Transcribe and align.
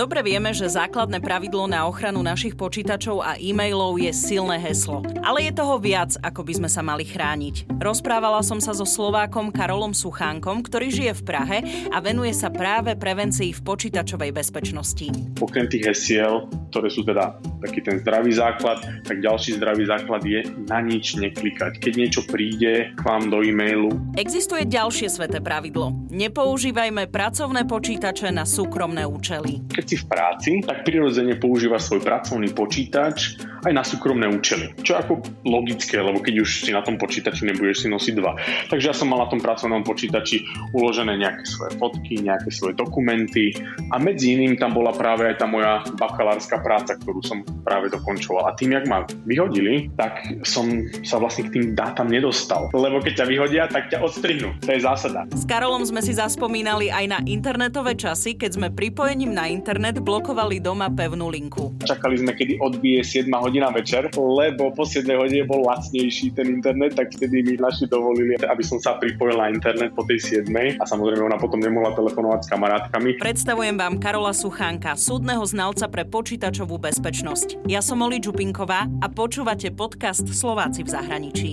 Dobre 0.00 0.24
vieme, 0.24 0.48
že 0.56 0.64
základné 0.64 1.20
pravidlo 1.20 1.68
na 1.68 1.84
ochranu 1.84 2.24
našich 2.24 2.56
počítačov 2.56 3.20
a 3.20 3.36
e-mailov 3.36 4.00
je 4.00 4.08
silné 4.16 4.56
heslo. 4.56 5.04
Ale 5.20 5.44
je 5.44 5.52
toho 5.52 5.76
viac, 5.76 6.16
ako 6.24 6.40
by 6.40 6.52
sme 6.56 6.70
sa 6.72 6.80
mali 6.80 7.04
chrániť. 7.04 7.68
Rozprávala 7.76 8.40
som 8.40 8.64
sa 8.64 8.72
so 8.72 8.88
Slovákom 8.88 9.52
Karolom 9.52 9.92
Suchánkom, 9.92 10.64
ktorý 10.64 10.88
žije 10.88 11.12
v 11.20 11.22
Prahe 11.28 11.58
a 11.92 12.00
venuje 12.00 12.32
sa 12.32 12.48
práve 12.48 12.96
prevencii 12.96 13.52
v 13.52 13.60
počítačovej 13.60 14.32
bezpečnosti. 14.32 15.36
Okrem 15.36 15.68
tých 15.68 15.92
hesiel, 15.92 16.48
ktoré 16.70 16.88
sú 16.88 17.02
teda 17.02 17.36
taký 17.60 17.82
ten 17.82 17.98
zdravý 17.98 18.30
základ, 18.32 18.78
tak 19.02 19.18
ďalší 19.18 19.58
zdravý 19.58 19.84
základ 19.90 20.22
je 20.22 20.46
na 20.70 20.78
nič 20.78 21.18
neklikať. 21.18 21.82
Keď 21.82 21.92
niečo 21.98 22.22
príde 22.24 22.94
k 22.94 23.00
vám 23.02 23.28
do 23.28 23.42
e-mailu. 23.42 23.90
Existuje 24.14 24.64
ďalšie 24.64 25.10
sveté 25.10 25.42
pravidlo. 25.42 25.92
Nepoužívajme 26.14 27.10
pracovné 27.10 27.66
počítače 27.66 28.30
na 28.30 28.46
súkromné 28.46 29.02
účely. 29.02 29.66
Keď 29.74 29.84
si 29.84 29.96
v 29.98 30.04
práci, 30.06 30.50
tak 30.62 30.86
prirodzene 30.86 31.36
používa 31.36 31.82
svoj 31.82 32.00
pracovný 32.06 32.54
počítač 32.54 33.42
aj 33.66 33.72
na 33.74 33.84
súkromné 33.84 34.30
účely. 34.30 34.72
Čo 34.80 34.96
ako 35.02 35.12
logické, 35.44 36.00
lebo 36.00 36.22
keď 36.22 36.40
už 36.40 36.64
si 36.64 36.70
na 36.72 36.80
tom 36.80 36.96
počítači 36.96 37.44
nebudeš 37.44 37.84
si 37.84 37.88
nosiť 37.92 38.14
dva. 38.16 38.32
Takže 38.72 38.88
ja 38.88 38.94
som 38.96 39.10
mal 39.10 39.26
na 39.26 39.28
tom 39.28 39.42
pracovnom 39.42 39.84
počítači 39.84 40.44
uložené 40.72 41.18
nejaké 41.20 41.44
svoje 41.44 41.72
fotky, 41.76 42.14
nejaké 42.22 42.48
svoje 42.48 42.78
dokumenty 42.78 43.52
a 43.92 44.00
medzi 44.00 44.36
iným 44.38 44.56
tam 44.56 44.72
bola 44.72 44.94
práve 44.94 45.28
aj 45.28 45.42
tá 45.42 45.46
moja 45.48 45.84
bakalárska 45.96 46.59
práca, 46.60 46.96
ktorú 46.96 47.20
som 47.24 47.42
práve 47.64 47.90
dokončoval. 47.92 48.48
A 48.48 48.56
tým, 48.56 48.76
jak 48.76 48.86
ma 48.86 49.04
vyhodili, 49.26 49.90
tak 49.96 50.20
som 50.46 50.88
sa 51.02 51.18
vlastne 51.20 51.48
k 51.48 51.58
tým 51.58 51.64
dátam 51.74 52.08
nedostal. 52.08 52.68
Lebo 52.72 53.00
keď 53.02 53.24
ťa 53.24 53.26
vyhodia, 53.26 53.64
tak 53.68 53.90
ťa 53.90 54.00
odstrihnú. 54.04 54.56
To 54.64 54.70
je 54.70 54.80
zásada. 54.80 55.26
S 55.32 55.44
Karolom 55.48 55.82
sme 55.84 56.00
si 56.04 56.16
zaspomínali 56.16 56.92
aj 56.92 57.04
na 57.10 57.18
internetové 57.26 57.96
časy, 57.96 58.36
keď 58.36 58.50
sme 58.56 58.68
pripojením 58.72 59.32
na 59.32 59.48
internet 59.50 59.98
blokovali 60.00 60.62
doma 60.62 60.88
pevnú 60.92 61.28
linku. 61.32 61.72
Čakali 61.84 62.20
sme, 62.20 62.32
kedy 62.36 62.60
odbije 62.60 63.00
7 63.26 63.32
hodina 63.34 63.72
večer, 63.72 64.12
lebo 64.16 64.70
po 64.72 64.84
7 64.84 65.06
hodine 65.16 65.44
bol 65.48 65.64
lacnejší 65.66 66.36
ten 66.36 66.60
internet, 66.60 66.96
tak 66.96 67.12
vtedy 67.14 67.42
mi 67.42 67.54
naši 67.56 67.88
dovolili, 67.88 68.36
aby 68.40 68.64
som 68.64 68.76
sa 68.78 68.96
pripojil 69.00 69.38
na 69.38 69.48
internet 69.50 69.92
po 69.96 70.04
tej 70.04 70.44
7 70.44 70.80
a 70.80 70.84
samozrejme 70.84 71.24
ona 71.24 71.38
potom 71.40 71.60
nemohla 71.62 71.96
telefonovať 71.96 72.40
s 72.44 72.48
kamarátkami. 72.52 73.08
Predstavujem 73.20 73.76
vám 73.76 73.96
Karola 74.02 74.34
Suchánka, 74.34 74.96
súdneho 74.98 75.42
znalca 75.46 75.86
pre 75.88 76.04
počítačovú 76.50 76.82
bezpečnosť. 76.82 77.70
Ja 77.70 77.78
som 77.78 78.02
Oli 78.02 78.18
Čupinková 78.18 78.82
a 78.82 79.06
počúvate 79.06 79.70
podcast 79.70 80.26
Slováci 80.26 80.82
v 80.82 80.90
zahraničí. 80.90 81.52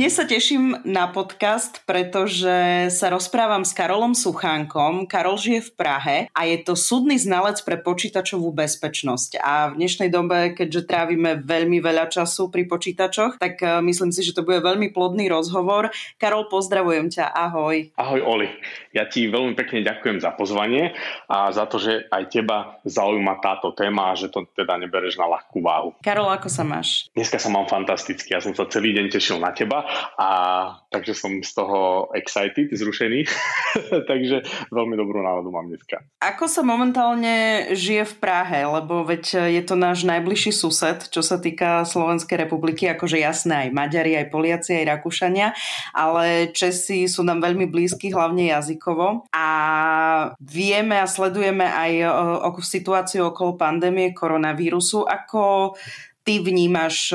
Dnes 0.00 0.18
sa 0.18 0.26
teším 0.26 0.74
na 0.82 1.06
podcast, 1.12 1.86
pretože 1.86 2.88
sa 2.90 3.06
rozprávam 3.14 3.62
s 3.62 3.70
Karolom 3.76 4.16
Suchánkom. 4.16 5.06
Karol 5.06 5.38
žije 5.38 5.70
v 5.70 5.74
Prahe 5.76 6.18
a 6.34 6.40
je 6.50 6.56
to 6.66 6.74
súdny 6.74 7.14
znalec 7.14 7.62
pre 7.62 7.78
počítačovú 7.78 8.50
bezpečnosť. 8.50 9.38
A 9.38 9.70
v 9.70 9.82
dnešnej 9.82 10.10
dobe, 10.10 10.56
keďže 10.58 10.90
trávime 10.90 11.38
veľmi 11.44 11.78
veľa 11.78 12.10
času 12.10 12.50
pri 12.50 12.66
počítačoch, 12.66 13.38
tak 13.38 13.62
eh, 13.62 13.78
myslím 13.86 14.10
si, 14.10 14.26
že 14.26 14.34
to 14.34 14.42
bude 14.42 14.64
veľmi 14.66 14.90
plodný 14.90 15.30
rozhovor. 15.30 15.94
Karol, 16.18 16.50
pozdravujem 16.50 17.12
ťa. 17.12 17.30
Ahoj. 17.30 17.94
Ahoj, 17.94 18.20
Oli. 18.24 18.50
Ja 18.90 19.06
ti 19.06 19.30
veľmi 19.30 19.54
pekne 19.54 19.86
ďakujem 19.86 20.18
za 20.18 20.34
pozvanie 20.34 20.98
a 21.30 21.54
za 21.54 21.70
to, 21.70 21.78
že 21.78 22.10
aj 22.10 22.24
teba 22.26 22.82
zaujíma 22.82 23.38
táto 23.38 23.70
téma 23.70 24.10
a 24.10 24.18
že 24.18 24.26
to 24.34 24.50
teda 24.50 24.82
nebereš 24.82 25.14
na 25.14 25.30
ľahkú 25.30 25.62
váhu. 25.62 25.94
Karol, 26.02 26.26
ako 26.26 26.50
sa 26.50 26.66
máš? 26.66 27.06
Dneska 27.14 27.38
sa 27.38 27.54
mám 27.54 27.70
fantasticky. 27.70 28.34
Ja 28.34 28.42
som 28.42 28.50
sa 28.50 28.66
celý 28.66 28.90
deň 28.98 29.06
tešil 29.14 29.38
na 29.38 29.54
teba 29.54 29.86
a 30.18 30.28
takže 30.90 31.14
som 31.14 31.38
z 31.38 31.52
toho 31.54 32.10
excited, 32.18 32.74
zrušený. 32.74 33.30
takže 34.10 34.42
veľmi 34.74 34.98
dobrú 34.98 35.22
náladu 35.22 35.54
mám 35.54 35.70
dneska. 35.70 36.02
Ako 36.18 36.50
sa 36.50 36.66
momentálne 36.66 37.70
žije 37.78 38.02
v 38.10 38.14
Prahe? 38.18 38.66
Lebo 38.66 39.06
veď 39.06 39.54
je 39.54 39.62
to 39.62 39.78
náš 39.78 40.02
najbližší 40.02 40.50
sused, 40.50 41.06
čo 41.14 41.22
sa 41.22 41.38
týka 41.38 41.86
Slovenskej 41.86 42.42
republiky, 42.42 42.90
akože 42.90 43.22
jasné 43.22 43.66
aj 43.66 43.68
Maďari, 43.70 44.18
aj 44.18 44.34
Poliaci, 44.34 44.82
aj 44.82 44.98
Rakúšania, 44.98 45.54
ale 45.94 46.50
Česi 46.50 47.06
sú 47.06 47.22
nám 47.22 47.38
veľmi 47.38 47.70
blízki, 47.70 48.10
hlavne 48.10 48.50
jazykovo. 48.80 49.28
A 49.36 49.46
vieme 50.40 50.96
a 50.96 51.06
sledujeme 51.06 51.68
aj 51.68 51.92
o, 52.08 52.48
o 52.48 52.62
situáciu 52.64 53.28
okolo 53.28 53.60
pandémie 53.60 54.16
koronavírusu. 54.16 55.04
Ako 55.04 55.76
ty 56.24 56.40
vnímaš 56.40 57.12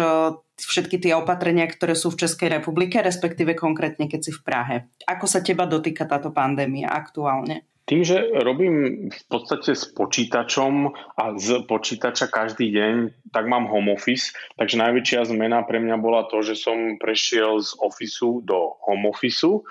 všetky 0.56 1.02
tie 1.02 1.18
opatrenia, 1.18 1.66
ktoré 1.66 1.98
sú 1.98 2.14
v 2.14 2.22
Českej 2.22 2.62
republike, 2.62 3.02
respektíve 3.02 3.58
konkrétne 3.58 4.06
keď 4.06 4.22
si 4.22 4.32
v 4.32 4.42
Prahe. 4.46 4.76
Ako 5.10 5.26
sa 5.26 5.42
teba 5.42 5.66
dotýka 5.66 6.06
táto 6.06 6.30
pandémia 6.30 6.94
aktuálne? 6.94 7.66
Tým, 7.86 8.02
že 8.02 8.18
robím 8.42 9.08
v 9.14 9.24
podstate 9.30 9.78
s 9.78 9.86
počítačom 9.94 10.90
a 11.22 11.38
z 11.38 11.70
počítača 11.70 12.34
každý 12.34 12.74
deň, 12.74 12.94
tak 13.30 13.46
mám 13.46 13.70
home 13.70 13.94
office. 13.94 14.34
Takže 14.58 14.82
najväčšia 14.82 15.30
zmena 15.30 15.62
pre 15.70 15.78
mňa 15.78 16.02
bola 16.02 16.26
to, 16.26 16.42
že 16.42 16.58
som 16.58 16.98
prešiel 16.98 17.62
z 17.62 17.78
ofisu 17.78 18.42
do 18.42 18.74
home 18.90 19.06
officeu 19.06 19.62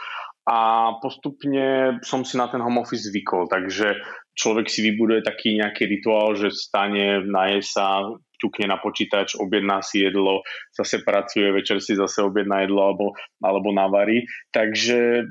a 0.44 0.92
postupne 1.00 1.98
som 2.04 2.20
si 2.20 2.36
na 2.36 2.52
ten 2.52 2.60
home 2.60 2.84
office 2.84 3.08
zvykol. 3.08 3.48
Takže 3.48 3.96
človek 4.36 4.68
si 4.68 4.84
vybuduje 4.84 5.24
taký 5.24 5.56
nejaký 5.56 5.88
rituál, 5.88 6.36
že 6.36 6.52
stane, 6.52 7.24
naje 7.24 7.64
sa, 7.64 8.04
ťukne 8.36 8.68
na 8.68 8.76
počítač, 8.76 9.40
objedná 9.40 9.80
si 9.80 10.04
jedlo, 10.04 10.44
zase 10.76 11.00
pracuje, 11.00 11.48
večer 11.48 11.80
si 11.80 11.96
zase 11.96 12.20
objedná 12.20 12.68
jedlo 12.68 12.92
alebo, 12.92 13.06
alebo 13.40 13.72
navarí. 13.72 14.28
Takže 14.52 15.30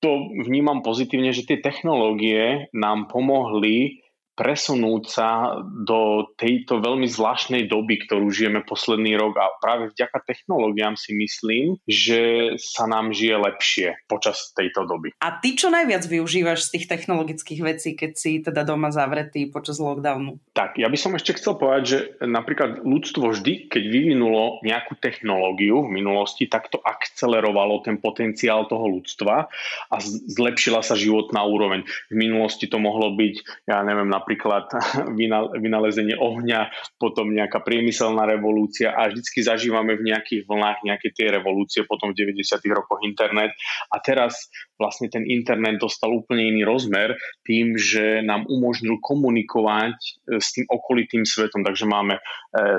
to 0.00 0.10
vnímam 0.48 0.80
pozitívne, 0.80 1.32
že 1.32 1.44
tie 1.44 1.60
technológie 1.60 2.68
nám 2.72 3.08
pomohli 3.08 4.03
presunúť 4.34 5.02
sa 5.06 5.28
do 5.62 6.30
tejto 6.34 6.82
veľmi 6.82 7.06
zvláštnej 7.06 7.70
doby, 7.70 8.02
ktorú 8.06 8.34
žijeme 8.34 8.66
posledný 8.66 9.14
rok 9.14 9.38
a 9.38 9.46
práve 9.62 9.94
vďaka 9.94 10.18
technológiám 10.26 10.98
si 10.98 11.14
myslím, 11.14 11.78
že 11.86 12.54
sa 12.58 12.90
nám 12.90 13.14
žije 13.14 13.36
lepšie 13.38 13.88
počas 14.10 14.50
tejto 14.58 14.90
doby. 14.90 15.14
A 15.22 15.38
ty 15.38 15.54
čo 15.54 15.70
najviac 15.70 16.02
využívaš 16.10 16.66
z 16.66 16.78
tých 16.78 16.86
technologických 16.90 17.60
vecí, 17.62 17.94
keď 17.94 18.12
si 18.18 18.42
teda 18.42 18.66
doma 18.66 18.90
zavretý 18.90 19.46
počas 19.46 19.78
lockdownu? 19.78 20.42
Tak, 20.50 20.82
ja 20.82 20.90
by 20.90 20.98
som 20.98 21.14
ešte 21.14 21.38
chcel 21.38 21.54
povedať, 21.54 21.82
že 21.86 21.98
napríklad 22.26 22.82
ľudstvo 22.82 23.30
vždy, 23.38 23.70
keď 23.70 23.82
vyvinulo 23.86 24.58
nejakú 24.66 24.98
technológiu 24.98 25.86
v 25.86 25.94
minulosti, 25.94 26.50
tak 26.50 26.74
to 26.74 26.82
akcelerovalo 26.82 27.86
ten 27.86 28.02
potenciál 28.02 28.66
toho 28.66 28.90
ľudstva 28.90 29.46
a 29.94 29.96
zlepšila 30.34 30.82
sa 30.82 30.98
životná 30.98 31.46
úroveň. 31.46 31.86
V 32.10 32.16
minulosti 32.18 32.66
to 32.66 32.82
mohlo 32.82 33.14
byť, 33.14 33.68
ja 33.70 33.78
neviem, 33.86 34.10
na 34.10 34.23
napríklad 34.24 34.72
vynalezenie 35.60 36.16
ohňa, 36.16 36.72
potom 36.96 37.28
nejaká 37.28 37.60
priemyselná 37.60 38.24
revolúcia 38.24 38.96
a 38.96 39.12
vždycky 39.12 39.44
zažívame 39.44 40.00
v 40.00 40.08
nejakých 40.08 40.48
vlnách 40.48 40.80
nejaké 40.88 41.12
tie 41.12 41.28
revolúcie, 41.28 41.84
potom 41.84 42.16
v 42.16 42.24
90. 42.24 42.56
rokoch 42.72 43.04
internet 43.04 43.52
a 43.92 44.00
teraz 44.00 44.48
vlastne 44.80 45.06
ten 45.12 45.22
internet 45.28 45.78
dostal 45.78 46.10
úplne 46.10 46.50
iný 46.50 46.66
rozmer 46.66 47.14
tým, 47.46 47.78
že 47.78 48.24
nám 48.24 48.48
umožnil 48.50 48.98
komunikovať 48.98 49.94
e, 49.94 50.10
s 50.42 50.56
tým 50.56 50.66
okolitým 50.66 51.22
svetom. 51.22 51.62
Takže 51.62 51.86
máme 51.86 52.18
e, 52.18 52.22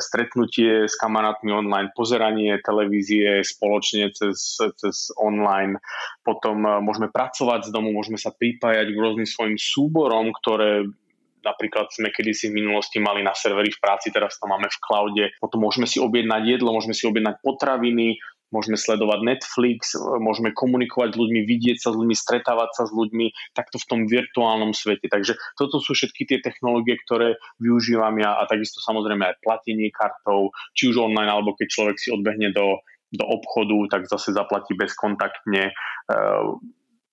stretnutie 0.03 0.89
s 0.91 0.95
kamarátmi 1.00 1.56
online, 1.56 1.95
pozeranie 1.95 2.59
televízie 2.59 3.45
spoločne 3.45 4.12
cez, 4.12 4.59
cez 4.59 4.95
online, 5.16 5.79
potom 6.25 6.67
e, 6.67 6.83
môžeme 6.83 7.07
pracovať 7.07 7.69
z 7.69 7.73
domu, 7.73 7.95
môžeme 7.95 8.19
sa 8.19 8.35
pripájať 8.35 8.91
k 8.91 9.01
rôznym 9.01 9.27
svojim 9.27 9.56
súborom, 9.56 10.35
ktoré 10.44 10.88
Napríklad 11.45 11.94
sme 11.94 12.09
kedysi 12.09 12.50
v 12.50 12.66
minulosti 12.66 12.97
mali 12.97 13.22
na 13.22 13.38
serveri 13.38 13.69
v 13.69 13.78
práci, 13.78 14.09
teraz 14.09 14.41
to 14.41 14.50
máme 14.50 14.66
v 14.66 14.81
cloude. 14.81 15.23
Potom 15.38 15.61
môžeme 15.61 15.85
si 15.85 16.01
objednať 16.01 16.57
jedlo, 16.57 16.73
môžeme 16.73 16.97
si 16.97 17.06
objednať 17.06 17.38
potraviny, 17.45 18.17
môžeme 18.53 18.78
sledovať 18.78 19.19
Netflix, 19.25 20.00
môžeme 20.00 20.56
komunikovať 20.56 21.13
s 21.13 21.19
ľuďmi, 21.19 21.41
vidieť 21.44 21.78
sa 21.81 21.89
s 21.91 22.00
ľuďmi, 22.00 22.16
stretávať 22.16 22.69
sa 22.72 22.83
s 22.88 22.91
ľuďmi 22.95 23.53
takto 23.57 23.81
v 23.81 23.85
tom 23.91 24.01
virtuálnom 24.06 24.71
svete. 24.71 25.12
Takže 25.12 25.36
toto 25.59 25.83
sú 25.83 25.92
všetky 25.97 26.24
tie 26.24 26.39
technológie, 26.39 26.95
ktoré 27.03 27.42
využívam 27.59 28.15
ja 28.21 28.38
a 28.39 28.47
takisto 28.47 28.80
samozrejme 28.80 29.27
aj 29.27 29.42
platenie 29.42 29.92
kartou, 29.92 30.56
či 30.77 30.94
už 30.94 31.03
online, 31.03 31.31
alebo 31.31 31.57
keď 31.57 31.68
človek 31.68 31.97
si 32.00 32.13
odbehne 32.15 32.56
do, 32.56 32.80
do 33.12 33.25
obchodu, 33.27 34.00
tak 34.00 34.07
zase 34.07 34.31
zaplatí 34.31 34.77
bezkontaktne. 34.77 35.75
Ehm, 36.09 36.62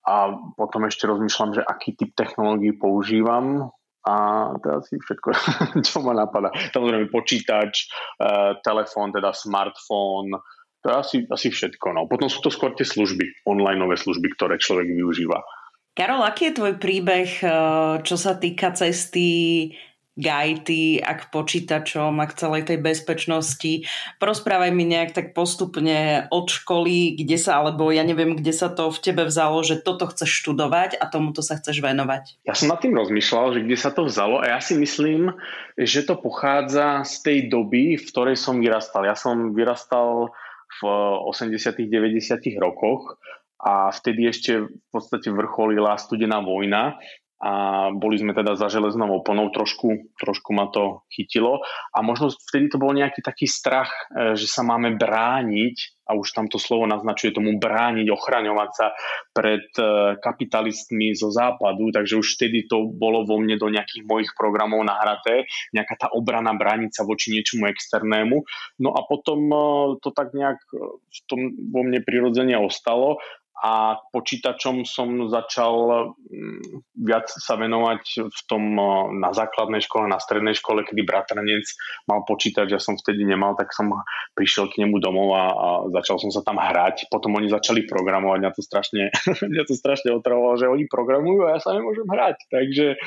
a 0.03 0.35
potom 0.59 0.83
ešte 0.83 1.07
rozmýšľam, 1.07 1.55
že 1.55 1.61
aký 1.63 1.95
typ 1.95 2.11
technológií 2.11 2.75
používam 2.75 3.71
a 4.03 4.13
to 4.59 4.65
je 4.67 4.75
asi 4.83 4.95
všetko, 4.99 5.29
čo 5.87 6.03
ma 6.03 6.11
napadá. 6.11 6.51
Samozrejme 6.75 7.07
počítač, 7.07 7.87
e, 8.19 8.59
telefón, 8.59 9.15
teda 9.15 9.31
smartfón, 9.31 10.35
to 10.83 10.85
je 10.91 10.95
asi, 10.95 11.17
asi 11.31 11.47
všetko. 11.47 11.95
No. 11.95 12.01
Potom 12.11 12.27
sú 12.27 12.43
to 12.43 12.51
skôr 12.51 12.75
tie 12.75 12.83
služby, 12.83 13.47
online 13.47 13.79
služby, 13.79 14.35
ktoré 14.35 14.59
človek 14.59 14.91
využíva. 14.91 15.39
Karol, 15.95 16.25
aký 16.25 16.51
je 16.51 16.57
tvoj 16.59 16.73
príbeh, 16.81 17.29
e, 17.39 17.47
čo 18.03 18.15
sa 18.19 18.35
týka 18.35 18.75
cesty 18.75 19.71
gajty, 20.13 21.01
ak 21.01 21.33
počítačom, 21.33 22.21
ak 22.21 22.37
celej 22.37 22.69
tej 22.69 22.77
bezpečnosti. 22.77 23.89
Porozprávaj 24.21 24.69
mi 24.69 24.85
nejak 24.85 25.11
tak 25.17 25.27
postupne 25.33 26.29
od 26.29 26.53
školy, 26.53 27.17
kde 27.17 27.37
sa, 27.41 27.61
alebo 27.61 27.89
ja 27.89 28.05
neviem, 28.05 28.37
kde 28.37 28.53
sa 28.53 28.69
to 28.69 28.93
v 28.93 29.01
tebe 29.01 29.25
vzalo, 29.25 29.65
že 29.65 29.81
toto 29.81 30.05
chceš 30.05 30.29
študovať 30.29 31.01
a 31.01 31.09
tomuto 31.09 31.41
sa 31.41 31.57
chceš 31.57 31.81
venovať. 31.81 32.45
Ja 32.45 32.53
som 32.53 32.69
nad 32.69 32.77
tým 32.77 32.93
rozmýšľal, 32.93 33.57
že 33.57 33.63
kde 33.65 33.77
sa 33.77 33.89
to 33.89 34.05
vzalo 34.05 34.45
a 34.45 34.53
ja 34.53 34.59
si 34.61 34.77
myslím, 34.77 35.33
že 35.73 36.05
to 36.05 36.13
pochádza 36.13 37.01
z 37.09 37.15
tej 37.25 37.39
doby, 37.49 37.97
v 37.97 38.05
ktorej 38.05 38.37
som 38.37 38.61
vyrastal. 38.61 39.09
Ja 39.09 39.17
som 39.17 39.57
vyrastal 39.57 40.29
v 40.77 40.81
80 40.85 41.89
90 41.89 42.57
rokoch 42.61 43.17
a 43.63 43.89
vtedy 43.95 44.27
ešte 44.27 44.67
v 44.67 44.87
podstate 44.91 45.31
vrcholila 45.31 45.95
studená 45.95 46.43
vojna 46.43 46.99
a 47.43 47.51
boli 47.91 48.15
sme 48.15 48.31
teda 48.31 48.55
za 48.55 48.71
železnou 48.71 49.19
oponou, 49.19 49.51
trošku, 49.51 50.15
trošku 50.15 50.55
ma 50.55 50.71
to 50.71 51.03
chytilo. 51.11 51.59
A 51.91 51.99
možno 51.99 52.31
vtedy 52.31 52.71
to 52.71 52.79
bol 52.79 52.95
nejaký 52.95 53.19
taký 53.19 53.51
strach, 53.51 53.91
e, 54.15 54.39
že 54.39 54.47
sa 54.47 54.63
máme 54.63 54.95
brániť 54.95 56.07
a 56.07 56.15
už 56.15 56.35
tam 56.35 56.47
to 56.47 56.55
slovo 56.55 56.87
naznačuje 56.87 57.35
tomu 57.35 57.59
brániť, 57.59 58.07
ochraňovať 58.07 58.69
sa 58.71 58.95
pred 59.35 59.67
e, 59.75 60.15
kapitalistmi 60.23 61.11
zo 61.19 61.35
západu, 61.35 61.91
takže 61.91 62.15
už 62.15 62.27
vtedy 62.39 62.63
to 62.63 62.87
bolo 62.87 63.27
vo 63.27 63.35
mne 63.35 63.59
do 63.59 63.67
nejakých 63.67 64.07
mojich 64.07 64.31
programov 64.39 64.79
nahraté, 64.87 65.43
nejaká 65.75 65.99
tá 65.99 66.07
obrana 66.15 66.55
brániť 66.55 66.95
voči 67.03 67.35
niečomu 67.35 67.67
externému. 67.67 68.39
No 68.79 68.95
a 68.95 69.03
potom 69.03 69.51
e, 69.51 69.59
to 69.99 70.15
tak 70.15 70.31
nejak 70.31 70.63
v 70.87 71.19
tom 71.27 71.51
vo 71.75 71.83
mne 71.83 71.99
prirodzene 71.99 72.55
ostalo 72.55 73.19
a 73.63 73.95
počítačom 74.11 74.83
som 74.83 75.31
začal 75.31 76.11
mm, 76.11 76.83
viac 76.99 77.31
sa 77.31 77.55
venovať 77.55 78.27
v 78.27 78.39
tom 78.51 78.75
na 79.23 79.31
základnej 79.31 79.79
škole, 79.79 80.11
na 80.11 80.19
strednej 80.19 80.51
škole, 80.51 80.83
kedy 80.83 80.99
bratranec 81.07 81.63
mal 82.03 82.27
počítač, 82.27 82.75
ja 82.75 82.81
som 82.83 82.99
vtedy 82.99 83.23
nemal, 83.23 83.55
tak 83.55 83.71
som 83.71 83.87
prišiel 84.35 84.67
k 84.67 84.83
nemu 84.83 84.99
domov 84.99 85.31
a, 85.31 85.45
a 85.47 85.67
začal 85.95 86.19
som 86.19 86.27
sa 86.27 86.43
tam 86.43 86.59
hrať. 86.59 87.07
Potom 87.07 87.39
oni 87.39 87.47
začali 87.47 87.87
programovať, 87.87 88.37
mňa 88.43 88.51
to 88.51 88.59
strašne, 88.59 89.07
mňa 89.55 89.63
to 89.63 89.79
strašne 89.79 90.11
otravovalo, 90.11 90.59
že 90.59 90.67
oni 90.67 90.83
programujú 90.91 91.47
a 91.47 91.55
ja 91.55 91.59
sa 91.63 91.71
nemôžem 91.71 92.03
hrať. 92.03 92.37
Takže 92.51 92.85
e, 92.93 92.97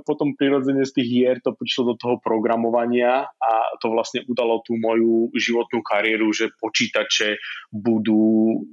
potom 0.00 0.32
prirodzene 0.32 0.88
z 0.88 0.96
tých 0.96 1.08
hier 1.12 1.36
to 1.44 1.52
prišlo 1.52 1.92
do 1.92 1.94
toho 2.00 2.16
programovania 2.24 3.28
a 3.28 3.52
to 3.84 3.92
vlastne 3.92 4.24
udalo 4.24 4.64
tú 4.64 4.80
moju 4.80 5.28
životnú 5.36 5.84
kariéru, 5.84 6.32
že 6.32 6.48
počítače 6.56 7.36
budú 7.68 8.64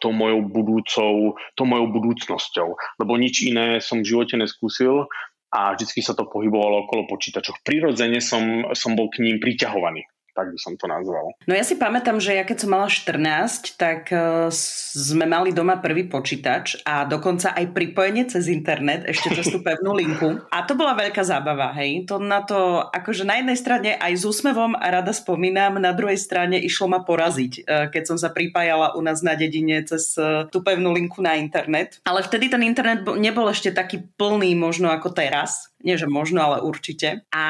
tou 0.00 0.10
mojou 0.14 0.42
budú 0.48 0.77
budúcou, 0.78 1.34
tou 1.58 1.66
mojou 1.66 1.90
budúcnosťou. 1.90 2.68
Lebo 3.02 3.12
nič 3.18 3.42
iné 3.42 3.82
som 3.82 4.00
v 4.00 4.14
živote 4.14 4.38
neskúsil 4.38 5.10
a 5.50 5.74
vždycky 5.74 6.04
sa 6.06 6.14
to 6.14 6.30
pohybovalo 6.30 6.86
okolo 6.86 7.10
počítačov. 7.10 7.58
Prirodzene 7.66 8.22
som, 8.22 8.70
som 8.78 8.94
bol 8.94 9.10
k 9.10 9.26
ním 9.26 9.42
priťahovaný 9.42 10.06
tak 10.38 10.54
by 10.54 10.58
som 10.62 10.78
to 10.78 10.86
nazval. 10.86 11.34
No 11.50 11.52
ja 11.58 11.66
si 11.66 11.74
pamätám, 11.74 12.22
že 12.22 12.38
ja 12.38 12.46
keď 12.46 12.62
som 12.62 12.70
mala 12.70 12.86
14, 12.86 13.74
tak 13.74 14.14
uh, 14.14 14.46
sme 14.94 15.26
mali 15.26 15.50
doma 15.50 15.82
prvý 15.82 16.06
počítač 16.06 16.78
a 16.86 17.02
dokonca 17.02 17.58
aj 17.58 17.74
pripojenie 17.74 18.30
cez 18.30 18.46
internet, 18.46 19.02
ešte 19.10 19.34
cez 19.34 19.50
tú 19.50 19.58
pevnú 19.66 19.98
linku. 19.98 20.38
A 20.54 20.62
to 20.62 20.78
bola 20.78 20.94
veľká 20.94 21.26
zábava, 21.26 21.74
hej. 21.74 22.06
To 22.06 22.22
na 22.22 22.46
to, 22.46 22.86
akože 22.94 23.26
na 23.26 23.42
jednej 23.42 23.58
strane 23.58 23.90
aj 23.98 24.12
s 24.14 24.22
úsmevom 24.22 24.78
a 24.78 24.86
rada 24.94 25.10
spomínam, 25.10 25.82
na 25.82 25.90
druhej 25.90 26.22
strane 26.22 26.62
išlo 26.62 26.86
ma 26.86 27.02
poraziť, 27.02 27.52
uh, 27.66 27.90
keď 27.90 28.14
som 28.14 28.16
sa 28.20 28.30
pripájala 28.30 28.94
u 28.94 29.02
nás 29.02 29.26
na 29.26 29.34
dedine 29.34 29.82
cez 29.82 30.14
uh, 30.14 30.46
tú 30.46 30.62
pevnú 30.62 30.94
linku 30.94 31.18
na 31.18 31.34
internet. 31.34 31.98
Ale 32.06 32.22
vtedy 32.22 32.46
ten 32.46 32.62
internet 32.62 33.02
nebol 33.18 33.50
ešte 33.50 33.74
taký 33.74 34.06
plný 34.14 34.54
možno 34.54 34.94
ako 34.94 35.10
teraz 35.10 35.74
nie 35.78 35.94
že 35.94 36.10
možno, 36.10 36.42
ale 36.42 36.58
určite. 36.62 37.22
A 37.30 37.46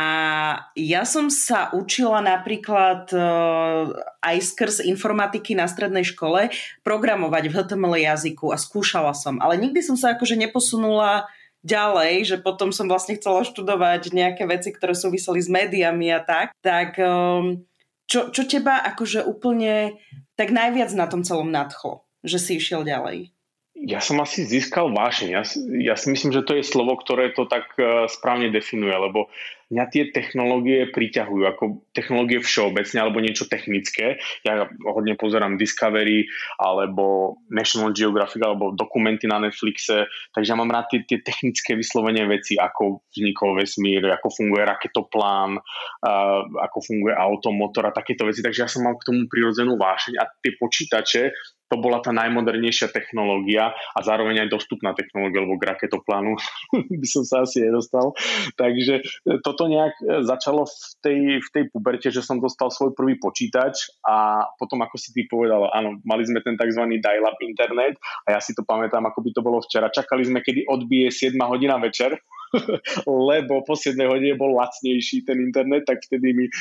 ja 0.76 1.02
som 1.08 1.32
sa 1.32 1.73
učila 1.73 2.20
napríklad 2.20 2.77
uh, 3.12 3.94
aj 4.22 4.36
skrz 4.42 4.76
informatiky 4.84 5.54
na 5.54 5.66
strednej 5.66 6.04
škole 6.06 6.52
programovať 6.82 7.44
v 7.48 7.54
HTML 7.54 7.94
jazyku 8.14 8.50
a 8.50 8.56
skúšala 8.60 9.12
som, 9.12 9.40
ale 9.42 9.58
nikdy 9.58 9.80
som 9.80 9.96
sa 9.98 10.14
akože 10.14 10.38
neposunula 10.38 11.26
ďalej, 11.66 12.34
že 12.34 12.36
potom 12.38 12.70
som 12.70 12.86
vlastne 12.86 13.19
chcela 13.19 13.42
študovať 13.42 14.14
nejaké 14.14 14.46
veci, 14.46 14.70
ktoré 14.70 14.94
súviseli 14.94 15.42
s 15.42 15.50
médiami 15.50 16.08
a 16.14 16.20
tak, 16.22 16.54
tak 16.62 16.96
um, 17.02 17.66
čo, 18.08 18.30
čo 18.32 18.42
teba 18.48 18.81
akože 18.88 19.26
úplne 19.26 19.98
tak 20.38 20.54
najviac 20.54 20.94
na 20.94 21.10
tom 21.10 21.26
celom 21.26 21.50
nadchlo, 21.50 22.06
že 22.22 22.38
si 22.38 22.56
išiel 22.56 22.86
ďalej? 22.86 23.34
Ja 23.78 24.02
som 24.02 24.19
asi 24.19 24.42
získal 24.42 24.90
vášeň. 24.90 25.28
Ja, 25.30 25.42
ja 25.78 25.94
si 25.94 26.10
myslím, 26.10 26.34
že 26.34 26.42
to 26.42 26.58
je 26.58 26.66
slovo, 26.66 26.98
ktoré 26.98 27.30
to 27.30 27.46
tak 27.46 27.70
uh, 27.78 28.10
správne 28.10 28.50
definuje, 28.50 28.90
lebo 28.90 29.30
mňa 29.70 29.84
tie 29.92 30.04
technológie 30.10 30.90
priťahujú, 30.90 31.44
ako 31.46 31.64
technológie 31.94 32.42
všeobecne, 32.42 32.98
alebo 32.98 33.22
niečo 33.22 33.46
technické. 33.46 34.19
Ja 34.42 34.66
hodne 34.82 35.14
pozerám 35.14 35.60
Discovery, 35.60 36.26
alebo 36.58 37.38
National 37.52 37.94
Geographic, 37.94 38.42
alebo 38.42 38.75
dokumenty 38.75 39.30
na 39.30 39.38
Netflixe, 39.38 40.10
takže 40.34 40.50
ja 40.50 40.58
mám 40.58 40.72
rád 40.72 40.90
tie, 40.90 41.06
tie 41.06 41.20
technické 41.22 41.78
vyslovenie 41.78 42.26
veci, 42.26 42.58
ako 42.58 43.06
vznikol 43.12 43.60
vesmír, 43.60 44.02
ako 44.10 44.26
funguje 44.32 44.64
raketoplán, 44.66 45.60
uh, 45.60 46.40
ako 46.66 46.78
funguje 46.82 47.14
automotor 47.14 47.86
a 47.86 47.94
takéto 47.94 48.26
veci, 48.26 48.42
takže 48.42 48.64
ja 48.64 48.69
som 48.72 48.82
mal 48.88 48.96
k 48.98 49.06
tomu 49.06 49.28
prirodzenú 49.31 49.78
vášeň 49.78 50.19
a 50.19 50.24
tie 50.42 50.56
počítače 50.58 51.22
to 51.69 51.76
bola 51.76 52.00
tá 52.00 52.11
najmodernejšia 52.17 52.88
technológia 52.88 53.73
a 53.73 53.99
zároveň 54.00 54.44
aj 54.44 54.53
dostupná 54.53 54.97
technológia, 54.97 55.44
lebo 55.44 55.61
k 55.61 55.69
raketoplánu 55.69 56.35
by 57.00 57.09
som 57.09 57.25
sa 57.29 57.44
asi 57.44 57.65
nedostal. 57.65 58.17
Takže 58.56 59.05
e, 59.05 59.38
toto 59.44 59.69
nejak 59.69 59.94
e, 60.00 60.05
začalo 60.25 60.65
v 60.65 60.93
tej, 61.05 61.20
v 61.44 61.49
tej 61.53 61.65
puberte, 61.69 62.09
že 62.09 62.25
som 62.25 62.41
dostal 62.41 62.73
svoj 62.73 62.97
prvý 62.97 63.20
počítač 63.20 63.93
a 64.05 64.49
potom, 64.56 64.81
ako 64.81 64.97
si 64.97 65.12
ty 65.12 65.29
povedal, 65.29 65.69
áno, 65.70 66.00
mali 66.09 66.25
sme 66.25 66.41
ten 66.41 66.56
tzv. 66.56 66.82
dial-up 66.99 67.38
internet 67.44 68.00
a 68.25 68.37
ja 68.37 68.41
si 68.41 68.56
to 68.56 68.65
pamätám, 68.65 69.05
ako 69.05 69.20
by 69.20 69.31
to 69.37 69.41
bolo 69.44 69.59
včera. 69.61 69.93
Čakali 69.93 70.25
sme, 70.25 70.41
kedy 70.41 70.65
odbije 70.67 71.12
7 71.12 71.37
hodina 71.44 71.76
večer 71.76 72.17
lebo 73.30 73.62
po 73.64 73.74
7 73.76 73.94
hodine 74.08 74.34
bol 74.38 74.56
lacnejší 74.56 75.24
ten 75.24 75.38
internet, 75.40 75.84
tak 75.84 76.00
vtedy 76.04 76.32
mi 76.32 76.46
e, 76.48 76.52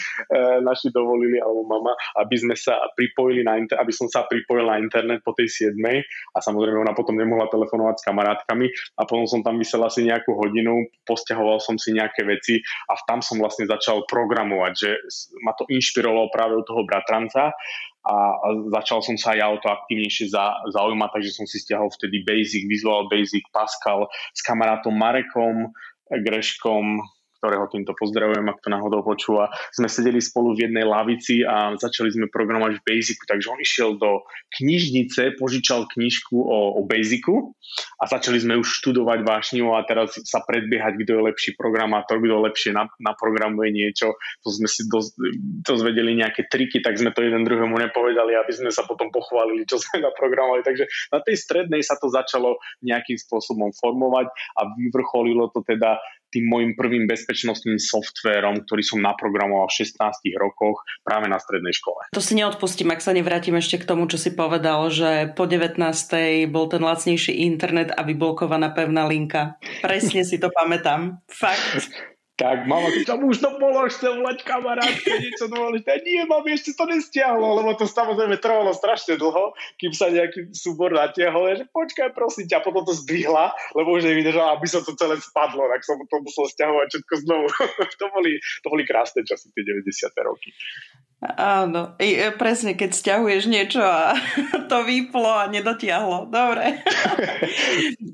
naši 0.62 0.92
dovolili, 0.92 1.40
alebo 1.40 1.64
mama, 1.68 1.94
aby 2.20 2.36
sme 2.36 2.56
sa 2.56 2.78
pripojili 2.94 3.44
na 3.44 3.60
inter- 3.60 3.80
aby 3.80 3.94
som 3.94 4.08
sa 4.12 4.28
pripojil 4.28 4.68
na 4.68 4.78
internet 4.80 5.24
po 5.24 5.32
tej 5.34 5.72
7 5.72 5.78
a 6.34 6.38
samozrejme 6.40 6.84
ona 6.84 6.94
potom 6.94 7.16
nemohla 7.16 7.48
telefonovať 7.52 7.96
s 8.00 8.06
kamarátkami. 8.08 8.68
A 9.00 9.08
potom 9.08 9.26
som 9.30 9.42
tam 9.42 9.60
vysel 9.60 9.82
asi 9.84 10.04
nejakú 10.06 10.36
hodinu, 10.36 10.88
posťahoval 11.08 11.60
som 11.64 11.76
si 11.80 11.96
nejaké 11.96 12.28
veci 12.28 12.60
a 12.92 13.00
tam 13.08 13.24
som 13.24 13.40
vlastne 13.40 13.68
začal 13.68 14.04
programovať, 14.06 14.74
že 14.74 14.90
ma 15.44 15.56
to 15.56 15.68
inšpirovalo 15.70 16.30
práve 16.34 16.60
od 16.60 16.66
toho 16.68 16.84
bratranca 16.84 17.56
a 18.08 18.48
začal 18.72 19.04
som 19.04 19.20
sa 19.20 19.36
aj 19.36 19.40
ja 19.44 19.48
o 19.52 19.60
to 19.60 19.68
aktívnejšie 19.68 20.32
zaujímať, 20.72 21.10
takže 21.12 21.32
som 21.36 21.44
si 21.44 21.60
stiahol 21.60 21.92
vtedy 21.92 22.24
Basic, 22.24 22.64
Visual 22.64 23.12
Basic, 23.12 23.44
Pascal 23.52 24.08
s 24.32 24.40
kamarátom 24.48 24.96
Marekom, 24.96 25.76
Greškom, 26.08 27.04
ktorého 27.38 27.70
týmto 27.70 27.94
pozdravujem, 27.94 28.46
ak 28.50 28.62
to 28.62 28.70
náhodou 28.74 29.06
počúva, 29.06 29.54
sme 29.72 29.86
sedeli 29.88 30.18
spolu 30.20 30.58
v 30.58 30.70
jednej 30.70 30.86
lavici 30.86 31.46
a 31.46 31.78
začali 31.78 32.10
sme 32.10 32.26
programovať 32.34 32.82
v 32.82 32.86
Basicu, 32.86 33.24
takže 33.30 33.48
on 33.54 33.60
išiel 33.62 33.90
do 34.02 34.26
knižnice, 34.58 35.38
požičal 35.38 35.86
knižku 35.90 36.34
o, 36.34 36.78
o 36.78 36.82
Basicu 36.84 37.54
a 38.02 38.04
začali 38.10 38.42
sme 38.42 38.58
už 38.58 38.68
študovať 38.82 39.22
vášnivo 39.22 39.78
a 39.78 39.86
teraz 39.86 40.18
sa 40.26 40.42
predbiehať, 40.42 40.98
kto 41.04 41.12
je 41.18 41.28
lepší 41.30 41.52
programátor, 41.54 42.18
kto 42.18 42.42
lepšie 42.42 42.74
naprogramuje 43.02 43.70
niečo. 43.70 44.18
To 44.42 44.50
sme 44.50 44.66
si 44.66 44.86
dozvedeli 45.62 46.18
nejaké 46.18 46.50
triky, 46.50 46.82
tak 46.82 46.98
sme 46.98 47.14
to 47.14 47.22
jeden 47.22 47.46
druhému 47.46 47.78
nepovedali, 47.78 48.34
aby 48.34 48.52
sme 48.54 48.72
sa 48.74 48.88
potom 48.88 49.14
pochválili, 49.14 49.68
čo 49.70 49.78
sme 49.78 50.02
naprogramovali. 50.08 50.66
Takže 50.66 50.86
na 51.14 51.20
tej 51.22 51.36
strednej 51.38 51.82
sa 51.86 52.00
to 52.00 52.10
začalo 52.10 52.58
nejakým 52.82 53.20
spôsobom 53.20 53.70
formovať 53.78 54.28
a 54.58 54.62
vyvrcholilo 54.74 55.54
to 55.54 55.62
teda 55.64 56.00
tým 56.34 56.46
môjim 56.48 56.72
prvým 56.76 57.08
bezpečnostným 57.08 57.80
softvérom, 57.80 58.68
ktorý 58.68 58.84
som 58.84 59.00
naprogramoval 59.00 59.72
v 59.72 59.88
16 59.88 60.02
rokoch 60.36 60.84
práve 61.04 61.32
na 61.32 61.40
strednej 61.40 61.72
škole. 61.72 62.12
To 62.12 62.24
si 62.24 62.36
neodpustím, 62.36 62.92
ak 62.92 63.04
sa 63.04 63.16
nevrátim 63.16 63.56
ešte 63.56 63.80
k 63.80 63.88
tomu, 63.88 64.10
čo 64.12 64.20
si 64.20 64.36
povedal, 64.36 64.88
že 64.92 65.32
po 65.32 65.48
19. 65.48 65.80
bol 66.52 66.68
ten 66.68 66.84
lacnejší 66.84 67.46
internet 67.48 67.96
a 67.96 68.04
vyblokovaná 68.04 68.76
pevná 68.76 69.08
linka. 69.08 69.56
Presne 69.80 70.28
si 70.28 70.36
to 70.42 70.52
pamätám. 70.52 71.24
Fakt. 71.32 72.17
Tak 72.38 72.70
mama, 72.70 72.94
tam 73.02 73.26
už 73.26 73.42
to 73.42 73.50
polož, 73.58 73.98
chcem 73.98 74.22
volať 74.22 74.46
kamarátke, 74.46 75.10
niečo 75.26 75.50
dôležité. 75.50 76.06
Nie, 76.06 76.30
mami, 76.30 76.54
ešte 76.54 76.78
to 76.78 76.86
nestiahlo, 76.86 77.58
lebo 77.58 77.74
to 77.74 77.90
samozrejme 77.90 78.38
trvalo 78.38 78.78
strašne 78.78 79.18
dlho, 79.18 79.58
kým 79.82 79.90
sa 79.90 80.14
nejaký 80.14 80.54
súbor 80.54 80.94
natiahol. 80.94 81.58
Že 81.58 81.66
počkaj, 81.74 82.14
prosím 82.14 82.46
ťa, 82.46 82.62
potom 82.62 82.86
to 82.86 82.94
zdvihla, 82.94 83.58
lebo 83.74 83.90
už 83.98 84.06
nevydržala, 84.06 84.54
aby 84.54 84.70
sa 84.70 84.86
to 84.86 84.94
celé 84.94 85.18
spadlo, 85.18 85.66
tak 85.66 85.82
som 85.82 85.98
to 85.98 86.18
musel 86.22 86.46
stiahovať 86.46 86.88
všetko 86.94 87.14
znovu. 87.26 87.46
to, 88.02 88.06
boli, 88.14 88.38
to 88.62 88.68
boli 88.70 88.84
krásne 88.86 89.26
časy, 89.26 89.50
tie 89.58 89.66
90. 89.66 90.06
roky. 90.22 90.54
Áno, 91.18 91.98
I, 91.98 92.14
e, 92.14 92.30
presne, 92.30 92.78
keď 92.78 92.94
stiahuješ 92.94 93.50
niečo 93.50 93.82
a 93.82 94.14
to 94.70 94.86
vyplo 94.86 95.26
a 95.26 95.50
nedotiahlo. 95.50 96.30
Dobre. 96.30 96.86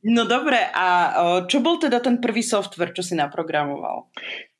no 0.07 0.23
dobre, 0.23 0.71
a 0.71 1.11
čo 1.43 1.59
bol 1.59 1.83
teda 1.83 1.99
ten 1.99 2.23
prvý 2.23 2.39
software, 2.39 2.95
čo 2.95 3.03
si 3.03 3.19
naprogramoval? 3.19 4.07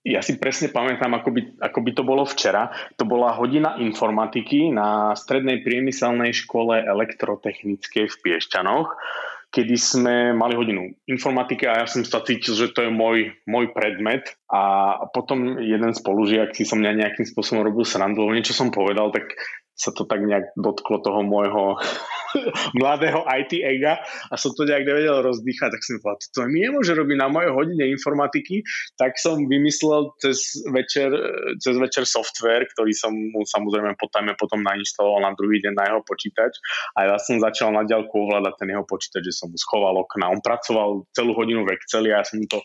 Ja 0.03 0.19
si 0.19 0.35
presne 0.35 0.67
pamätám, 0.67 1.15
ako 1.15 1.29
by, 1.31 1.41
ako 1.63 1.79
by 1.79 1.91
to 1.95 2.03
bolo 2.03 2.23
včera. 2.27 2.75
To 2.99 3.07
bola 3.07 3.31
hodina 3.39 3.79
informatiky 3.79 4.67
na 4.67 5.15
strednej 5.15 5.63
priemyselnej 5.63 6.35
škole 6.35 6.83
elektrotechnickej 6.83 8.11
v 8.11 8.15
Piešťanoch, 8.19 8.99
kedy 9.47 9.75
sme 9.79 10.15
mali 10.35 10.59
hodinu 10.59 10.91
informatiky 11.07 11.71
a 11.71 11.83
ja 11.83 11.87
som 11.87 12.03
sa 12.03 12.19
cítil, 12.19 12.51
že 12.51 12.75
to 12.75 12.83
je 12.83 12.91
môj, 12.91 13.31
môj 13.47 13.71
predmet 13.71 14.35
a 14.51 14.97
potom 15.15 15.55
jeden 15.63 15.95
spolužiak 15.95 16.51
si 16.51 16.67
som 16.67 16.83
mňa 16.83 16.99
nejakým 16.99 17.23
spôsobom 17.23 17.63
robil 17.63 17.87
srandu, 17.87 18.27
niečo 18.27 18.51
som 18.51 18.75
povedal, 18.75 19.07
tak 19.15 19.39
sa 19.73 19.89
to 19.89 20.05
tak 20.05 20.21
nejak 20.21 20.53
dotklo 20.53 21.01
toho 21.01 21.25
môjho 21.25 21.81
mladého 22.79 23.25
IT 23.25 23.57
ega 23.61 24.01
a 24.29 24.33
som 24.37 24.53
to 24.53 24.65
nejak 24.65 24.85
nevedel 24.85 25.25
rozdýchať, 25.25 25.69
tak 25.73 25.81
som 25.81 25.97
povedal, 26.01 26.29
to 26.29 26.39
mi 26.49 26.59
nemôže 26.61 26.93
robiť 26.93 27.17
na 27.17 27.27
mojej 27.29 27.51
hodine 27.53 27.85
informatiky, 27.89 28.61
tak 28.97 29.17
som 29.17 29.41
vymyslel 29.49 30.13
cez 30.21 30.61
večer, 30.69 31.09
cez 31.57 31.75
večer 31.77 32.05
software, 32.05 32.65
ktorý 32.73 32.93
som 32.93 33.13
mu 33.13 33.45
samozrejme 33.45 33.97
potom, 33.97 34.29
potom 34.37 34.61
nainštaloval 34.61 35.25
na 35.25 35.31
druhý 35.33 35.61
deň 35.61 35.73
na 35.73 35.85
jeho 35.89 36.01
počítač 36.05 36.53
a 36.97 37.09
ja 37.09 37.17
som 37.17 37.41
začal 37.41 37.73
na 37.73 37.85
diaľku 37.85 38.13
ovládať 38.29 38.53
ten 38.61 38.69
jeho 38.73 38.85
počítač, 38.85 39.21
že 39.25 39.33
som 39.33 39.49
mu 39.49 39.57
schoval 39.57 39.97
okna. 40.01 40.29
On 40.29 40.41
pracoval 40.41 41.05
celú 41.17 41.33
hodinu 41.33 41.65
v 41.65 41.73
Exceli 41.77 42.13
a 42.13 42.21
ja 42.21 42.25
som 42.25 42.41
mu 42.41 42.45
to 42.45 42.61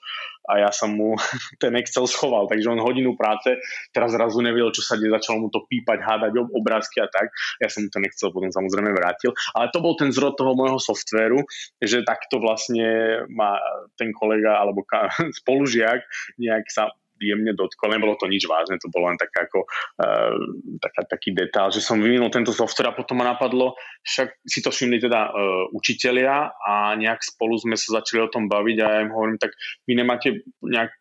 a 0.48 0.64
ja 0.64 0.70
som 0.72 0.96
mu 0.96 1.14
ten 1.62 1.76
Excel 1.76 2.08
schoval, 2.08 2.48
takže 2.48 2.72
on 2.72 2.80
hodinu 2.80 3.14
práce, 3.14 3.60
teraz 3.92 4.16
zrazu 4.16 4.40
nevedel, 4.40 4.72
čo 4.72 4.80
sa 4.80 4.96
deje, 4.96 5.12
začalo 5.12 5.44
mu 5.44 5.48
to 5.52 5.68
pípať, 5.68 6.00
hádať 6.00 6.32
obrázky 6.56 7.04
a 7.04 7.08
tak. 7.12 7.28
Ja 7.60 7.68
som 7.68 7.86
mu 7.86 7.88
ten 7.92 8.04
Excel 8.08 8.32
potom 8.32 8.48
samozrejme 8.48 8.90
vrátil, 8.96 9.36
ale 9.52 9.68
to 9.68 9.84
bol 9.84 9.94
ten 9.94 10.08
zrod 10.08 10.34
toho 10.40 10.56
môjho 10.56 10.80
softvéru, 10.80 11.44
že 11.78 12.02
takto 12.02 12.40
vlastne 12.40 13.22
ma 13.28 13.60
ten 14.00 14.10
kolega 14.16 14.56
alebo 14.58 14.82
spolužiak 15.44 16.00
nejak 16.40 16.64
sa 16.72 16.88
jemne 17.20 17.52
dotkol. 17.54 17.92
Nebolo 17.92 18.16
to 18.16 18.30
nič 18.30 18.46
vážne, 18.46 18.78
to 18.78 18.88
bolo 18.88 19.10
len 19.10 19.18
tak 19.18 19.34
ako, 19.34 19.66
uh, 20.00 20.34
taká, 20.78 21.02
taký 21.06 21.34
detail, 21.34 21.68
že 21.74 21.82
som 21.82 21.98
vyvinul 21.98 22.30
tento 22.30 22.54
software 22.54 22.94
a 22.94 22.98
potom 22.98 23.20
ma 23.20 23.34
napadlo, 23.34 23.74
však 24.06 24.42
si 24.46 24.62
to 24.62 24.70
všimli 24.70 25.02
teda 25.02 25.20
uh, 25.28 25.64
učitelia 25.74 26.54
a 26.54 26.94
nejak 26.94 27.20
spolu 27.20 27.58
sme 27.58 27.76
sa 27.76 28.00
začali 28.00 28.24
o 28.24 28.32
tom 28.32 28.46
baviť 28.46 28.76
a 28.80 28.86
ja 28.86 29.04
im 29.04 29.12
hovorím, 29.12 29.38
tak 29.38 29.52
vy 29.84 29.92
nemáte 29.98 30.28
nejak 30.62 30.94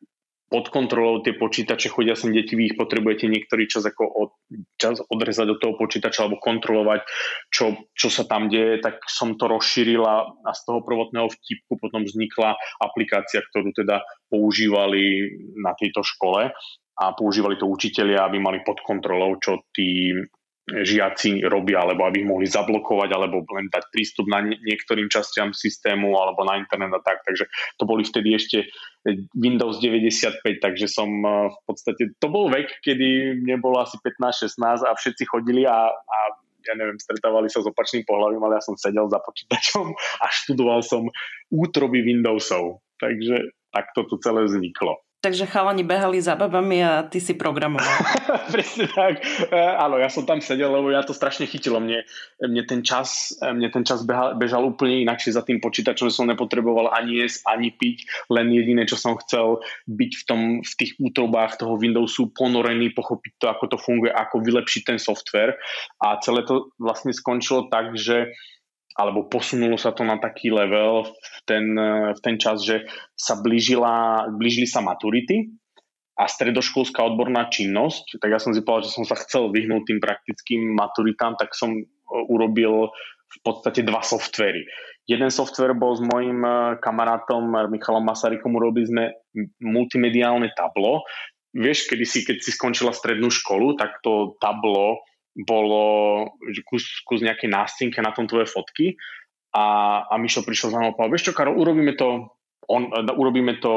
pod 0.48 0.72
kontrolou 0.72 1.20
tie 1.20 1.36
počítače, 1.36 1.92
chodia 1.92 2.16
sem 2.16 2.32
deti, 2.32 2.56
vy 2.56 2.72
ich 2.72 2.80
potrebujete 2.80 3.27
niektorý 3.27 3.68
čas 3.68 3.84
ako 3.84 4.04
od, 4.08 4.32
čas 4.80 5.04
odrezať 5.04 5.48
od 5.51 5.60
toho 5.60 5.74
počítača 5.75 6.24
alebo 6.24 6.39
kontrolovať, 6.39 7.04
čo, 7.51 7.75
čo 7.92 8.08
sa 8.08 8.24
tam 8.24 8.48
deje, 8.48 8.80
tak 8.80 9.04
som 9.12 9.36
to 9.36 9.51
rozšírila 9.51 10.13
a 10.48 10.51
z 10.56 10.62
toho 10.63 10.80
prvotného 10.88 11.27
vtipku 11.27 11.75
potom 11.75 12.08
vznikla 12.08 12.56
aplikácia, 12.80 13.44
ktorú 13.44 13.75
teda 13.75 14.08
používali 14.32 15.36
na 15.60 15.75
tejto 15.75 16.00
škole 16.08 16.56
a 16.98 17.04
používali 17.13 17.60
to 17.60 17.68
učitelia, 17.68 18.24
aby 18.24 18.39
mali 18.39 18.63
pod 18.63 18.80
kontrolou, 18.82 19.36
čo 19.44 19.68
tí 19.75 20.16
žiaci 20.68 21.48
robia, 21.48 21.80
alebo 21.80 22.04
aby 22.04 22.24
ich 22.24 22.28
mohli 22.28 22.44
zablokovať, 22.44 23.10
alebo 23.16 23.40
len 23.56 23.72
dať 23.72 23.88
prístup 23.88 24.28
na 24.28 24.44
niektorým 24.44 25.08
častiam 25.08 25.56
systému, 25.56 26.12
alebo 26.20 26.44
na 26.44 26.60
internet 26.60 26.92
a 26.92 27.02
tak. 27.02 27.24
Takže 27.24 27.48
to 27.80 27.84
boli 27.88 28.04
vtedy 28.04 28.36
ešte 28.36 28.68
Windows 29.32 29.80
95, 29.80 30.44
takže 30.60 30.92
som 30.92 31.08
eh, 31.08 31.48
v 31.48 31.60
podstate, 31.64 32.04
to 32.20 32.28
bol 32.28 32.52
vek, 32.52 32.84
kedy 32.84 33.40
mne 33.40 33.64
bolo 33.64 33.80
asi 33.80 33.96
15-16 34.04 34.84
a 34.84 34.92
všetci 34.92 35.24
chodili 35.24 35.64
a, 35.64 35.88
a 35.88 36.18
ja 36.68 36.76
neviem, 36.76 37.00
stretávali 37.00 37.48
sa 37.48 37.64
s 37.64 37.70
opačným 37.72 38.04
pohľavím, 38.04 38.44
ale 38.44 38.60
ja 38.60 38.64
som 38.68 38.76
sedel 38.76 39.08
za 39.08 39.24
počítačom 39.24 39.96
a 39.96 40.26
študoval 40.28 40.84
som 40.84 41.08
útroby 41.48 42.04
Windowsov. 42.04 42.84
Takže 43.00 43.56
takto 43.72 44.04
to 44.10 44.20
celé 44.20 44.44
vzniklo. 44.44 45.00
Takže 45.18 45.50
chalani 45.50 45.82
behali 45.82 46.22
za 46.22 46.38
babami 46.38 46.86
a 46.86 47.02
ty 47.02 47.18
si 47.18 47.34
programoval. 47.34 47.90
Presne 48.54 48.86
tak. 48.86 49.18
E, 49.50 49.58
áno, 49.58 49.98
ja 49.98 50.14
som 50.14 50.30
tam 50.30 50.46
sedel, 50.46 50.70
lebo 50.70 50.94
ja 50.94 51.02
to 51.02 51.10
strašne 51.10 51.50
chytilo. 51.50 51.82
Mne, 51.82 52.06
mne 52.38 52.64
ten 52.70 52.86
čas, 52.86 53.34
e, 53.42 53.50
mne 53.50 53.74
ten 53.74 53.82
čas 53.82 54.06
behal, 54.06 54.38
bežal 54.38 54.62
úplne 54.62 55.02
inakšie 55.02 55.34
za 55.34 55.42
tým 55.42 55.58
počítačom, 55.58 56.14
že 56.14 56.22
som 56.22 56.30
nepotreboval 56.30 56.94
ani 56.94 57.26
jesť, 57.26 57.50
ani 57.50 57.74
piť. 57.74 58.30
Len 58.30 58.46
jediné, 58.54 58.86
čo 58.86 58.94
som 58.94 59.18
chcel, 59.18 59.66
byť 59.90 60.12
v, 60.22 60.24
tom, 60.30 60.42
v 60.62 60.74
tých 60.78 60.94
útrobách 61.02 61.58
toho 61.58 61.82
Windowsu 61.82 62.30
ponorený, 62.38 62.94
pochopiť 62.94 63.34
to, 63.42 63.46
ako 63.50 63.74
to 63.74 63.78
funguje, 63.82 64.14
ako 64.14 64.46
vylepšiť 64.46 64.82
ten 64.86 65.00
software. 65.02 65.58
A 65.98 66.22
celé 66.22 66.46
to 66.46 66.70
vlastne 66.78 67.10
skončilo 67.10 67.74
tak, 67.74 67.98
že 67.98 68.38
alebo 68.98 69.30
posunulo 69.30 69.77
sa 69.77 69.94
to 69.94 70.01
na 70.01 70.18
taký 70.18 70.50
level 70.50 71.06
v 71.13 71.39
ten, 71.46 71.66
v 72.12 72.20
ten 72.25 72.42
čas, 72.42 72.66
že 72.66 72.89
sa 73.13 73.38
blížila, 73.38 74.25
blížili 74.34 74.66
sa 74.66 74.82
maturity 74.82 75.54
a 76.18 76.25
stredoškolská 76.25 77.06
odborná 77.06 77.46
činnosť, 77.54 78.18
tak 78.18 78.34
ja 78.34 78.42
som 78.42 78.50
si 78.50 78.66
povedal, 78.66 78.89
že 78.89 78.96
som 78.98 79.06
sa 79.06 79.13
chcel 79.22 79.54
vyhnúť 79.54 79.86
tým 79.86 80.00
praktickým 80.01 80.74
maturitám, 80.74 81.38
tak 81.38 81.54
som 81.54 81.77
e, 81.77 81.86
urobil 82.10 82.89
v 83.27 83.38
podstate 83.46 83.86
dva 83.86 84.01
softvery. 84.01 84.66
Jeden 85.06 85.30
software 85.30 85.77
bol 85.77 85.94
s 85.94 86.01
mojim 86.01 86.42
e, 86.42 86.82
kamarátom 86.82 87.70
Michalom 87.70 88.01
Masarykom, 88.01 88.58
urobili 88.58 88.89
sme 88.89 89.04
multimediálne 89.62 90.50
tablo. 90.58 91.06
Vieš, 91.54 91.86
kedy 91.86 92.06
si, 92.10 92.25
keď 92.25 92.42
si 92.42 92.50
skončila 92.50 92.98
strednú 92.98 93.30
školu, 93.30 93.77
tak 93.77 94.01
to 94.01 94.42
tablo 94.42 95.06
bolo 95.46 95.82
kus, 96.65 97.06
kus 97.06 97.22
nejaké 97.22 97.46
nástinke 97.46 98.01
na 98.01 98.10
tom 98.10 98.25
tvoje 98.25 98.50
fotky 98.50 98.98
a, 99.53 99.65
a 100.10 100.13
Mišo 100.17 100.41
prišiel 100.41 100.74
za 100.74 100.77
mnou 100.82 100.94
a 100.94 100.96
povedal, 100.98 101.13
vieš 101.13 101.25
čo, 101.32 101.38
Karol, 101.38 101.58
urobíme 101.58 101.94
to, 101.94 102.34
on, 102.70 102.89
urobíme 102.94 103.62
to 103.62 103.74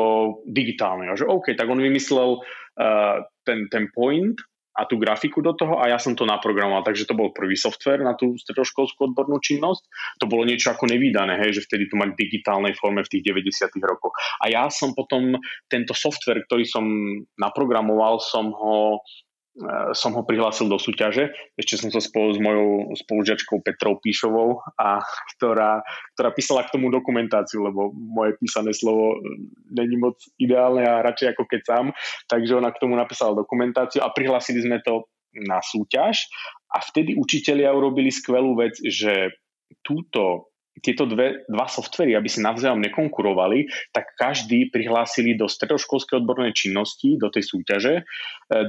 digitálne. 0.49 1.09
A 1.09 1.17
že 1.17 1.29
OK, 1.29 1.53
tak 1.55 1.69
on 1.69 1.81
vymyslel 1.81 2.41
uh, 2.41 3.17
ten, 3.45 3.69
ten 3.69 3.93
point 3.93 4.37
a 4.81 4.87
tú 4.87 4.97
grafiku 4.97 5.43
do 5.43 5.53
toho 5.53 5.83
a 5.83 5.91
ja 5.91 5.99
som 5.99 6.15
to 6.15 6.25
naprogramoval. 6.25 6.87
Takže 6.87 7.05
to 7.05 7.19
bol 7.19 7.35
prvý 7.35 7.59
software 7.59 8.01
na 8.01 8.15
tú 8.15 8.39
stredoškolskú 8.39 9.13
odbornú 9.13 9.43
činnosť. 9.43 9.83
To 10.23 10.31
bolo 10.31 10.47
niečo 10.47 10.73
ako 10.73 10.89
nevydané, 10.89 11.37
hej, 11.43 11.61
že 11.61 11.67
vtedy 11.67 11.91
to 11.91 11.99
mať 11.99 12.15
v 12.15 12.21
digitálnej 12.25 12.75
forme 12.79 13.03
v 13.03 13.11
tých 13.11 13.29
90. 13.29 13.77
rokoch. 13.83 14.15
A 14.41 14.49
ja 14.49 14.71
som 14.73 14.95
potom 14.95 15.37
tento 15.67 15.93
software, 15.93 16.47
ktorý 16.47 16.65
som 16.65 16.87
naprogramoval, 17.37 18.23
som 18.23 18.55
ho 18.55 19.05
som 19.93 20.17
ho 20.17 20.23
prihlásil 20.25 20.67
do 20.67 20.81
súťaže. 20.81 21.31
Ešte 21.55 21.81
som 21.81 21.89
to 21.93 22.01
spolu 22.01 22.35
s 22.35 22.39
mojou 22.41 22.93
spolužiačkou 22.97 23.61
Petrou 23.63 24.01
Píšovou, 24.01 24.65
a 24.81 25.01
ktorá, 25.37 25.85
ktorá 26.17 26.31
písala 26.35 26.67
k 26.67 26.75
tomu 26.77 26.89
dokumentáciu, 26.89 27.65
lebo 27.65 27.93
moje 27.95 28.37
písané 28.41 28.75
slovo 28.75 29.21
není 29.71 29.97
moc 30.01 30.19
ideálne 30.41 30.85
a 30.85 31.05
radšej 31.05 31.37
ako 31.37 31.45
keď 31.47 31.61
sám. 31.65 31.87
Takže 32.27 32.59
ona 32.59 32.71
k 32.75 32.81
tomu 32.83 32.97
napísala 32.97 33.39
dokumentáciu 33.39 34.03
a 34.03 34.13
prihlásili 34.13 34.65
sme 34.65 34.83
to 34.83 35.07
na 35.47 35.63
súťaž 35.63 36.27
a 36.75 36.83
vtedy 36.83 37.15
učitelia 37.15 37.71
urobili 37.71 38.11
skvelú 38.11 38.59
vec, 38.59 38.75
že 38.83 39.31
túto 39.87 40.50
tieto 40.79 41.03
dve, 41.05 41.43
dva 41.51 41.67
softvery, 41.67 42.15
aby 42.15 42.31
si 42.31 42.39
navzájom 42.39 42.79
nekonkurovali, 42.79 43.67
tak 43.91 44.15
každý 44.15 44.71
prihlásili 44.71 45.35
do 45.35 45.51
stredoškolskej 45.51 46.23
odbornej 46.23 46.55
činnosti, 46.55 47.19
do 47.19 47.27
tej 47.27 47.43
súťaže, 47.43 47.95
e, 48.01 48.03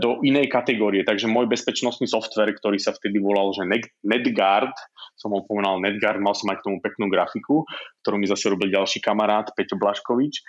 do 0.01 0.17
inej 0.25 0.49
kategórie. 0.49 1.05
Takže 1.05 1.29
môj 1.29 1.45
bezpečnostný 1.45 2.09
software, 2.09 2.51
ktorý 2.57 2.81
sa 2.81 2.91
vtedy 2.97 3.21
volal, 3.21 3.53
že 3.53 3.69
NetGuard, 4.01 4.73
som 5.13 5.31
ho 5.31 5.45
povedal 5.45 5.77
NetGuard, 5.77 6.17
mal 6.17 6.33
som 6.33 6.49
aj 6.49 6.59
k 6.59 6.65
tomu 6.65 6.77
peknú 6.81 7.05
grafiku, 7.07 7.63
ktorú 8.01 8.17
mi 8.17 8.25
zase 8.25 8.49
robil 8.49 8.73
ďalší 8.73 8.97
kamarát, 8.99 9.53
Peťo 9.53 9.77
Blaškovič, 9.77 10.41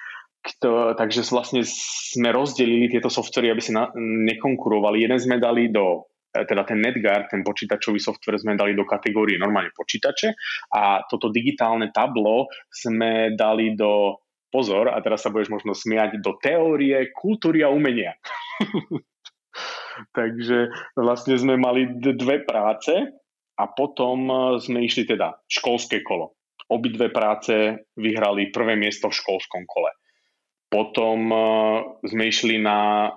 kto, 0.43 0.99
takže 0.99 1.23
vlastne 1.31 1.63
sme 1.63 2.35
rozdelili 2.35 2.91
tieto 2.91 3.07
softvery, 3.07 3.55
aby 3.55 3.63
si 3.63 3.71
na, 3.71 3.95
nekonkurovali. 3.95 4.99
Jeden 4.99 5.21
sme 5.23 5.39
dali 5.39 5.71
do 5.71 6.11
teda 6.33 6.65
ten 6.65 6.81
NetGuard, 6.81 7.29
ten 7.29 7.45
počítačový 7.45 8.01
software 8.01 8.41
sme 8.41 8.57
dali 8.57 8.73
do 8.73 8.89
kategórie 8.89 9.37
normálne 9.37 9.69
počítače 9.77 10.33
a 10.73 11.05
toto 11.05 11.29
digitálne 11.29 11.93
tablo 11.93 12.49
sme 12.73 13.37
dali 13.37 13.77
do, 13.77 14.17
pozor, 14.53 14.93
a 14.93 15.01
teraz 15.01 15.25
sa 15.25 15.33
budeš 15.33 15.49
možno 15.49 15.73
smiať, 15.73 16.21
do 16.21 16.37
teórie 16.37 17.09
kultúry 17.17 17.65
a 17.65 17.73
umenia. 17.73 18.13
Takže 20.17 20.69
vlastne 20.97 21.41
sme 21.41 21.57
mali 21.57 21.89
dve 21.97 22.45
práce 22.45 22.93
a 23.57 23.65
potom 23.73 24.29
e, 24.29 24.35
sme 24.61 24.85
išli 24.85 25.09
teda 25.09 25.41
školské 25.49 26.05
kolo. 26.05 26.37
Obidve 26.73 27.13
práce 27.13 27.85
vyhrali 27.97 28.49
prvé 28.49 28.77
miesto 28.77 29.13
v 29.13 29.19
školskom 29.21 29.65
kole. 29.69 29.93
Potom 30.73 31.29
e, 31.29 31.39
sme 32.09 32.33
išli 32.33 32.57
na 32.61 33.09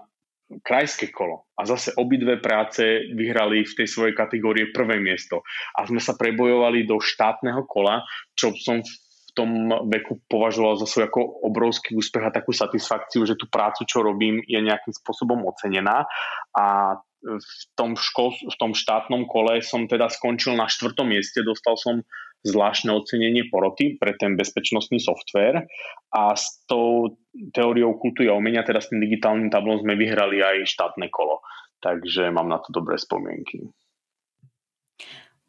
krajské 0.62 1.10
kolo. 1.10 1.50
A 1.58 1.66
zase 1.66 1.94
obidve 1.98 2.38
práce 2.38 2.84
vyhrali 3.14 3.66
v 3.66 3.74
tej 3.74 3.88
svojej 3.90 4.14
kategórie 4.14 4.70
prvé 4.70 5.02
miesto. 5.02 5.42
A 5.74 5.90
sme 5.90 5.98
sa 5.98 6.14
prebojovali 6.14 6.86
do 6.86 7.02
štátneho 7.02 7.66
kola, 7.66 8.06
čo 8.38 8.54
som 8.54 8.86
v 8.86 9.32
tom 9.36 9.52
veku 9.92 10.24
považoval 10.32 10.80
za 10.80 10.88
svoj 10.88 11.12
ako 11.12 11.22
obrovský 11.44 11.92
úspech 11.98 12.24
a 12.24 12.32
takú 12.32 12.56
satisfakciu, 12.56 13.28
že 13.28 13.36
tú 13.36 13.52
prácu, 13.52 13.84
čo 13.84 14.00
robím, 14.00 14.40
je 14.48 14.64
nejakým 14.64 14.96
spôsobom 14.96 15.44
ocenená. 15.44 16.08
A 16.56 16.96
v 17.26 17.52
tom, 17.74 17.98
škol, 17.98 18.38
v 18.38 18.56
tom 18.56 18.78
štátnom 18.78 19.26
kole 19.26 19.60
som 19.66 19.90
teda 19.90 20.08
skončil 20.14 20.54
na 20.54 20.70
štvrtom 20.70 21.10
mieste, 21.10 21.42
dostal 21.42 21.74
som 21.76 22.06
zvláštne 22.46 22.94
ocenenie 22.94 23.50
poroty 23.50 23.98
pre 23.98 24.14
ten 24.16 24.38
bezpečnostný 24.38 25.02
software 25.02 25.66
a 26.14 26.38
s 26.38 26.62
tou 26.70 27.18
teóriou 27.52 27.98
kultúry 27.98 28.30
a 28.30 28.38
umenia, 28.38 28.62
teda 28.62 28.80
s 28.80 28.94
tým 28.94 29.02
digitálnym 29.02 29.50
tablom 29.50 29.82
sme 29.82 29.98
vyhrali 29.98 30.46
aj 30.46 30.70
štátne 30.70 31.10
kolo. 31.10 31.42
Takže 31.82 32.30
mám 32.30 32.48
na 32.48 32.62
to 32.62 32.70
dobré 32.70 33.02
spomienky. 33.02 33.66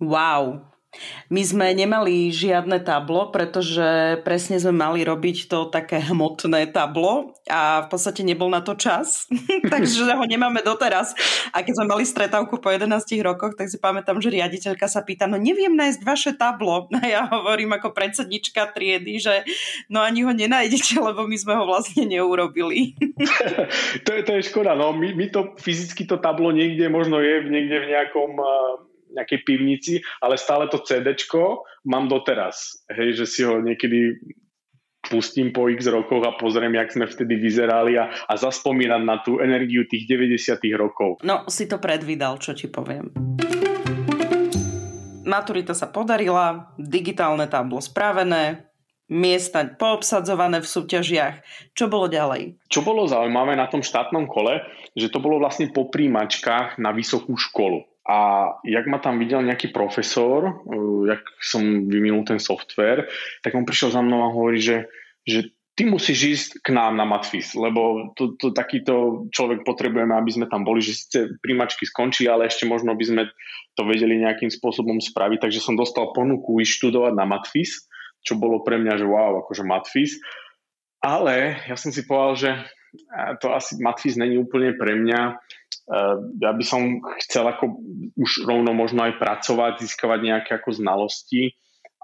Wow, 0.00 0.68
my 1.26 1.42
sme 1.42 1.66
nemali 1.74 2.30
žiadne 2.30 2.78
tablo, 2.86 3.34
pretože 3.34 4.20
presne 4.22 4.62
sme 4.62 4.74
mali 4.74 5.02
robiť 5.02 5.50
to 5.50 5.66
také 5.66 5.98
hmotné 5.98 6.70
tablo 6.70 7.34
a 7.50 7.86
v 7.86 7.88
podstate 7.90 8.22
nebol 8.22 8.46
na 8.46 8.62
to 8.62 8.78
čas, 8.78 9.26
takže 9.72 10.06
ho 10.14 10.24
nemáme 10.26 10.62
doteraz. 10.62 11.14
A 11.50 11.62
keď 11.66 11.82
sme 11.82 11.86
mali 11.90 12.04
stretávku 12.06 12.58
po 12.62 12.70
11 12.70 12.86
rokoch, 13.22 13.58
tak 13.58 13.70
si 13.70 13.78
pamätám, 13.78 14.18
že 14.22 14.30
riaditeľka 14.30 14.86
sa 14.86 15.02
pýta, 15.02 15.26
no 15.26 15.38
neviem 15.38 15.74
nájsť 15.74 16.00
vaše 16.06 16.32
tablo. 16.34 16.86
A 16.96 17.02
ja 17.06 17.22
hovorím 17.26 17.74
ako 17.74 17.92
predsednička 17.92 18.72
triedy, 18.72 19.18
že 19.18 19.42
no 19.90 20.02
ani 20.02 20.22
ho 20.22 20.30
nenájdete, 20.30 20.98
lebo 21.08 21.26
my 21.26 21.36
sme 21.38 21.54
ho 21.58 21.64
vlastne 21.66 22.06
neurobili. 22.06 22.94
to, 24.06 24.10
je, 24.14 24.22
to 24.22 24.32
je 24.38 24.46
škoda, 24.46 24.78
no 24.78 24.94
my, 24.94 25.14
my 25.14 25.26
to 25.30 25.54
fyzicky 25.58 26.06
to 26.06 26.22
tablo 26.22 26.54
niekde 26.54 26.86
možno 26.86 27.18
je 27.18 27.46
niekde 27.46 27.76
v 27.82 27.90
nejakom 27.92 28.30
nejakej 29.16 29.40
pivnici, 29.42 29.94
ale 30.20 30.36
stále 30.36 30.68
to 30.68 30.84
CD 30.84 31.16
mám 31.88 32.06
doteraz. 32.06 32.84
Hej, 32.92 33.24
že 33.24 33.26
si 33.26 33.40
ho 33.42 33.58
niekedy 33.64 34.20
pustím 35.06 35.54
po 35.54 35.70
x 35.70 35.86
rokoch 35.86 36.26
a 36.26 36.34
pozriem, 36.34 36.74
jak 36.74 36.90
sme 36.92 37.06
vtedy 37.06 37.38
vyzerali 37.38 37.94
a, 37.96 38.10
a 38.26 38.32
zaspomínam 38.34 39.06
na 39.06 39.22
tú 39.22 39.38
energiu 39.38 39.86
tých 39.86 40.04
90 40.10 40.58
rokov. 40.74 41.22
No, 41.22 41.46
si 41.46 41.70
to 41.70 41.78
predvídal, 41.78 42.42
čo 42.42 42.52
ti 42.52 42.66
poviem. 42.66 43.14
Maturita 45.26 45.74
sa 45.74 45.90
podarila, 45.90 46.70
digitálne 46.78 47.50
tablo 47.50 47.82
spravené, 47.82 48.66
miesta 49.10 49.66
poobsadzované 49.66 50.62
v 50.62 50.70
súťažiach. 50.70 51.34
Čo 51.74 51.90
bolo 51.90 52.06
ďalej? 52.10 52.58
Čo 52.70 52.82
bolo 52.86 53.06
zaujímavé 53.06 53.58
na 53.58 53.66
tom 53.70 53.82
štátnom 53.82 54.30
kole, 54.30 54.62
že 54.94 55.10
to 55.10 55.18
bolo 55.22 55.42
vlastne 55.42 55.70
po 55.70 55.90
príjmačkách 55.90 56.78
na 56.78 56.94
vysokú 56.94 57.34
školu. 57.34 57.86
A 58.06 58.48
jak 58.62 58.86
ma 58.86 59.02
tam 59.02 59.18
videl 59.18 59.42
nejaký 59.42 59.74
profesor, 59.74 60.62
uh, 60.62 61.02
jak 61.10 61.22
som 61.42 61.90
vyvinul 61.90 62.22
ten 62.22 62.38
software, 62.38 63.10
tak 63.42 63.54
on 63.58 63.66
prišiel 63.66 63.90
za 63.90 64.02
mnou 64.02 64.22
a 64.22 64.32
hovorí, 64.32 64.62
že, 64.62 64.86
že 65.26 65.50
ty 65.76 65.84
musíš 65.84 66.18
ísť 66.24 66.50
k 66.64 66.68
nám 66.72 66.96
na 66.96 67.04
Matfis, 67.04 67.52
lebo 67.52 68.10
to, 68.16 68.32
to, 68.40 68.50
takýto 68.56 69.28
človek 69.28 69.60
potrebujeme, 69.62 70.16
aby 70.16 70.30
sme 70.32 70.46
tam 70.48 70.64
boli, 70.64 70.80
že 70.80 70.96
síce 70.96 71.18
príjmačky 71.44 71.84
skončí, 71.84 72.24
ale 72.24 72.48
ešte 72.48 72.64
možno 72.64 72.96
by 72.96 73.04
sme 73.04 73.22
to 73.76 73.82
vedeli 73.84 74.16
nejakým 74.16 74.48
spôsobom 74.48 74.96
spraviť. 75.04 75.44
Takže 75.44 75.60
som 75.60 75.76
dostal 75.76 76.16
ponuku 76.16 76.64
ísť 76.64 76.80
študovať 76.80 77.12
na 77.12 77.28
Matfis, 77.28 77.84
čo 78.24 78.40
bolo 78.40 78.64
pre 78.64 78.80
mňa, 78.80 78.96
že 78.96 79.06
wow, 79.06 79.44
akože 79.44 79.68
Matfis. 79.68 80.16
Ale 81.04 81.60
ja 81.68 81.76
som 81.76 81.92
si 81.92 82.08
povedal, 82.08 82.34
že 82.40 82.50
to 83.44 83.52
asi 83.52 83.76
Matfis 83.76 84.16
není 84.16 84.40
úplne 84.40 84.72
pre 84.72 84.96
mňa, 84.96 85.36
ja 86.42 86.50
by 86.50 86.64
som 86.66 86.98
chcel 87.22 87.46
ako 87.46 87.78
už 88.18 88.42
rovno 88.42 88.74
možno 88.74 89.06
aj 89.06 89.22
pracovať, 89.22 89.86
získavať 89.86 90.20
nejaké 90.22 90.50
ako 90.58 90.74
znalosti, 90.74 91.54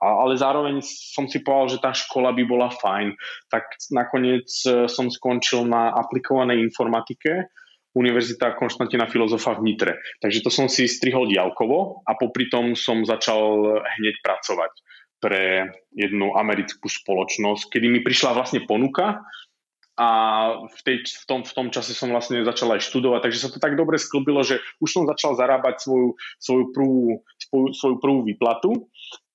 ale 0.03 0.35
zároveň 0.35 0.83
som 0.83 1.31
si 1.31 1.43
povedal, 1.47 1.79
že 1.79 1.83
tá 1.83 1.91
škola 1.95 2.35
by 2.35 2.43
bola 2.43 2.69
fajn. 2.75 3.15
Tak 3.47 3.65
nakoniec 3.95 4.51
eh, 4.67 4.91
som 4.91 5.07
skončil 5.11 5.63
na 5.67 5.95
aplikovanej 5.95 6.59
informatike, 6.59 7.51
Univerzita 7.93 8.57
Konštantina 8.57 9.05
Filozofa 9.05 9.53
v 9.61 9.69
Nitre. 9.69 10.01
Takže 10.25 10.41
to 10.41 10.49
som 10.49 10.65
si 10.65 10.89
strihol 10.89 11.29
diálkovo 11.29 12.01
a 12.09 12.17
popri 12.17 12.49
tom 12.49 12.73
som 12.73 13.05
začal 13.05 13.69
hneď 13.85 14.17
pracovať 14.25 14.73
pre 15.21 15.69
jednu 15.93 16.33
americkú 16.33 16.89
spoločnosť, 16.89 17.69
kedy 17.69 17.87
mi 17.93 18.01
prišla 18.01 18.33
vlastne 18.33 18.65
ponuka, 18.65 19.21
a 19.93 20.09
v, 20.65 20.81
tej, 20.89 20.97
v, 21.05 21.25
tom, 21.29 21.41
v 21.45 21.53
tom 21.53 21.69
čase 21.69 21.93
som 21.93 22.09
vlastne 22.09 22.41
začal 22.41 22.73
aj 22.73 22.81
študovať, 22.81 23.29
takže 23.29 23.43
sa 23.45 23.49
to 23.53 23.61
tak 23.61 23.77
dobre 23.77 24.01
sklbilo, 24.01 24.41
že 24.41 24.65
už 24.81 24.89
som 24.89 25.05
začal 25.05 25.37
zarábať 25.37 25.85
svoju, 25.85 26.17
svoju, 26.41 26.65
prvú, 26.73 27.21
svoju, 27.37 27.67
svoju 27.77 27.97
prvú 28.01 28.21
výplatu 28.25 28.89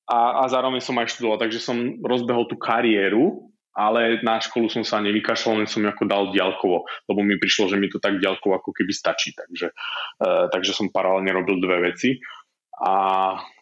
a, 0.10 0.42
a 0.42 0.44
zároveň 0.50 0.82
som 0.82 0.98
aj 0.98 1.14
študoval, 1.14 1.38
takže 1.38 1.62
som 1.62 1.78
rozbehol 2.02 2.50
tú 2.50 2.58
kariéru, 2.58 3.54
ale 3.78 4.18
na 4.26 4.42
školu 4.42 4.74
som 4.74 4.82
sa 4.82 4.98
nevykašľal, 5.06 5.62
len 5.62 5.70
som 5.70 5.86
ako 5.86 6.10
dal 6.10 6.34
diaľkovo, 6.34 6.90
lebo 7.06 7.20
mi 7.22 7.38
prišlo, 7.38 7.70
že 7.70 7.78
mi 7.78 7.94
to 7.94 8.02
tak 8.02 8.18
diaľkovo 8.18 8.58
ako 8.58 8.74
keby 8.74 8.90
stačí, 8.90 9.38
takže, 9.38 9.70
uh, 10.26 10.50
takže 10.50 10.74
som 10.74 10.90
paralelne 10.90 11.30
robil 11.30 11.62
dve 11.62 11.94
veci. 11.94 12.18
A 12.82 12.94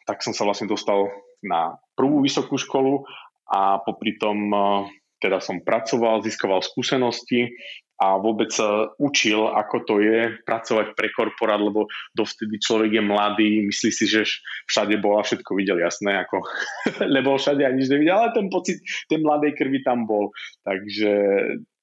tak 0.08 0.24
som 0.24 0.32
sa 0.32 0.48
vlastne 0.48 0.72
dostal 0.72 1.12
na 1.44 1.76
prvú 2.00 2.24
vysokú 2.24 2.56
školu 2.56 3.04
a 3.52 3.84
popri 3.84 4.16
tom 4.16 4.40
uh, 4.56 4.88
teda 5.20 5.40
som 5.40 5.64
pracoval, 5.64 6.24
získaval 6.24 6.64
skúsenosti 6.64 7.52
a 7.96 8.20
vôbec 8.20 8.52
učil, 9.00 9.48
ako 9.56 9.76
to 9.88 9.96
je 10.04 10.36
pracovať 10.44 11.00
pre 11.00 11.08
korporát, 11.16 11.64
lebo 11.64 11.88
dovtedy 12.12 12.60
človek 12.60 13.00
je 13.00 13.04
mladý, 13.04 13.50
myslí 13.72 13.92
si, 13.92 14.04
že 14.04 14.28
všade 14.68 15.00
bol 15.00 15.16
a 15.16 15.24
všetko 15.24 15.56
videl, 15.56 15.80
jasné, 15.80 16.20
ako, 16.28 16.44
lebo 17.16 17.40
všade 17.40 17.64
ani 17.64 17.80
nič 17.80 17.88
nevidel, 17.88 18.20
ale 18.20 18.36
ten 18.36 18.52
pocit 18.52 18.84
tej 19.08 19.24
mladej 19.24 19.56
krvi 19.56 19.80
tam 19.88 20.04
bol. 20.04 20.36
Takže 20.68 21.12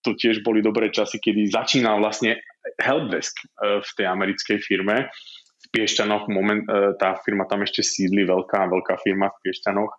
to 0.05 0.13
tiež 0.13 0.45
boli 0.45 0.61
dobré 0.61 0.93
časy, 0.93 1.17
kedy 1.17 1.49
začínal 1.49 2.03
vlastne 2.03 2.37
helpdesk 2.83 3.33
eh, 3.41 3.81
v 3.81 3.91
tej 3.97 4.07
americkej 4.13 4.59
firme 4.61 5.09
Piešťanoch, 5.73 6.29
moment, 6.29 6.69
e, 6.69 6.93
tá 7.01 7.17
firma 7.25 7.49
tam 7.49 7.65
ešte 7.65 7.81
sídli, 7.81 8.29
veľká, 8.29 8.69
veľká 8.69 9.01
firma 9.01 9.33
v 9.33 9.41
Piešťanoch, 9.49 9.93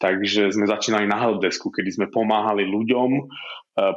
takže 0.00 0.48
sme 0.56 0.64
začínali 0.64 1.04
na 1.04 1.20
helpdesku, 1.20 1.68
kedy 1.68 2.00
sme 2.00 2.06
pomáhali 2.08 2.64
ľuďom 2.64 3.10
e, 3.12 3.22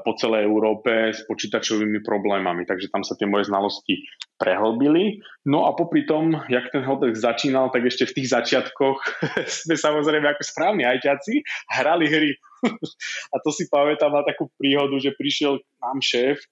po 0.04 0.12
celej 0.20 0.44
Európe 0.44 1.16
s 1.16 1.24
počítačovými 1.24 2.04
problémami, 2.04 2.68
takže 2.68 2.92
tam 2.92 3.08
sa 3.08 3.16
tie 3.16 3.32
moje 3.32 3.48
znalosti 3.48 4.04
prehlbili. 4.36 5.24
No 5.48 5.72
a 5.72 5.72
popri 5.72 6.04
tom, 6.04 6.36
jak 6.52 6.68
ten 6.76 6.84
helpdesk 6.84 7.24
začínal, 7.24 7.72
tak 7.72 7.88
ešte 7.88 8.12
v 8.12 8.16
tých 8.20 8.28
začiatkoch 8.36 9.00
sme 9.64 9.80
samozrejme 9.80 10.28
ako 10.36 10.44
správni 10.44 10.84
ajťaci 10.84 11.48
hrali 11.80 12.12
hry. 12.12 12.32
a 13.34 13.36
to 13.40 13.56
si 13.56 13.72
pamätám 13.72 14.12
na 14.12 14.28
takú 14.28 14.52
príhodu, 14.60 15.00
že 15.00 15.16
prišiel 15.16 15.64
nám 15.80 16.04
šéf 16.04 16.44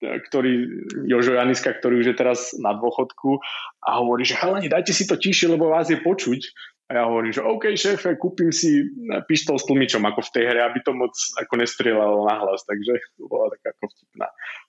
ktorý, 0.00 0.68
Jožo 1.08 1.32
Janiska, 1.36 1.72
ktorý 1.72 2.04
už 2.04 2.06
je 2.12 2.16
teraz 2.16 2.52
na 2.60 2.76
dôchodku 2.76 3.40
a 3.80 4.00
hovorí, 4.00 4.28
že 4.28 4.36
chalani, 4.36 4.68
dajte 4.68 4.92
si 4.92 5.08
to 5.08 5.16
tišie, 5.16 5.48
lebo 5.48 5.72
vás 5.72 5.88
je 5.88 5.96
počuť. 5.96 6.40
A 6.86 7.02
ja 7.02 7.02
hovorím, 7.10 7.34
že 7.34 7.42
OK, 7.42 7.74
šéfe, 7.74 8.14
kúpim 8.14 8.54
si 8.54 8.86
pištol 9.26 9.58
s 9.58 9.66
tlmičom 9.66 10.06
ako 10.06 10.22
v 10.22 10.32
tej 10.38 10.44
hre, 10.54 10.60
aby 10.62 10.78
to 10.86 10.94
moc 10.94 11.10
ako 11.34 11.58
nestrieľalo 11.58 12.30
na 12.30 12.38
hlas. 12.46 12.62
Takže 12.62 12.92
to 13.18 13.26
bola 13.26 13.50
taká 13.50 13.74
ako 13.74 13.90
vtipná, 13.90 14.26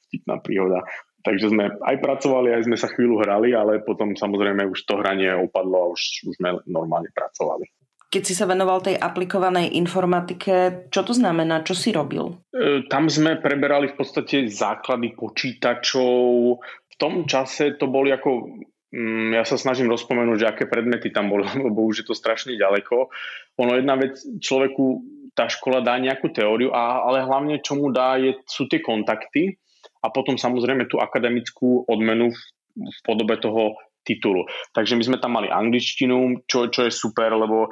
vtipná 0.10 0.36
príhoda. 0.42 0.80
Takže 1.22 1.54
sme 1.54 1.78
aj 1.78 1.98
pracovali, 2.02 2.58
aj 2.58 2.66
sme 2.66 2.78
sa 2.80 2.90
chvíľu 2.90 3.22
hrali, 3.22 3.54
ale 3.54 3.86
potom 3.86 4.18
samozrejme 4.18 4.66
už 4.66 4.80
to 4.90 4.98
hranie 4.98 5.30
opadlo 5.30 5.78
a 5.78 5.88
už, 5.94 6.02
už 6.26 6.34
sme 6.42 6.58
normálne 6.66 7.14
pracovali. 7.14 7.70
Keď 8.08 8.24
si 8.24 8.34
sa 8.40 8.48
venoval 8.48 8.80
tej 8.80 8.96
aplikovanej 8.96 9.76
informatike, 9.76 10.88
čo 10.88 11.02
to 11.04 11.12
znamená? 11.12 11.60
Čo 11.68 11.76
si 11.76 11.92
robil? 11.92 12.40
E, 12.56 12.88
tam 12.88 13.12
sme 13.12 13.36
preberali 13.44 13.92
v 13.92 13.98
podstate 14.00 14.48
základy 14.48 15.12
počítačov. 15.12 16.60
V 16.64 16.96
tom 16.96 17.28
čase 17.28 17.76
to 17.76 17.92
boli 17.92 18.16
ako 18.16 18.64
mm, 18.96 19.36
ja 19.36 19.44
sa 19.44 19.60
snažím 19.60 19.92
rozpomenúť, 19.92 20.38
že 20.40 20.50
aké 20.50 20.64
predmety 20.72 21.12
tam 21.12 21.28
boli, 21.28 21.44
lebo 21.68 21.84
už 21.84 22.04
je 22.04 22.06
to 22.08 22.16
strašne 22.16 22.56
ďaleko. 22.56 23.12
Ono 23.60 23.72
jedna 23.76 24.00
vec, 24.00 24.16
človeku 24.40 25.04
tá 25.36 25.46
škola 25.52 25.86
dá 25.86 26.00
nejakú 26.02 26.34
teóriu, 26.34 26.74
ale 26.74 27.22
hlavne 27.22 27.62
čo 27.62 27.78
mu 27.78 27.94
dá, 27.94 28.18
je, 28.18 28.34
sú 28.50 28.66
tie 28.66 28.82
kontakty 28.82 29.54
a 30.02 30.10
potom 30.10 30.34
samozrejme 30.34 30.90
tú 30.90 30.98
akademickú 30.98 31.86
odmenu 31.86 32.34
v 32.74 33.00
podobe 33.06 33.38
toho 33.38 33.78
titulu. 34.08 34.48
Takže 34.72 34.96
my 34.96 35.04
sme 35.04 35.18
tam 35.20 35.36
mali 35.36 35.52
angličtinu, 35.52 36.48
čo, 36.48 36.72
čo 36.72 36.88
je 36.88 36.92
super, 36.96 37.36
lebo 37.36 37.68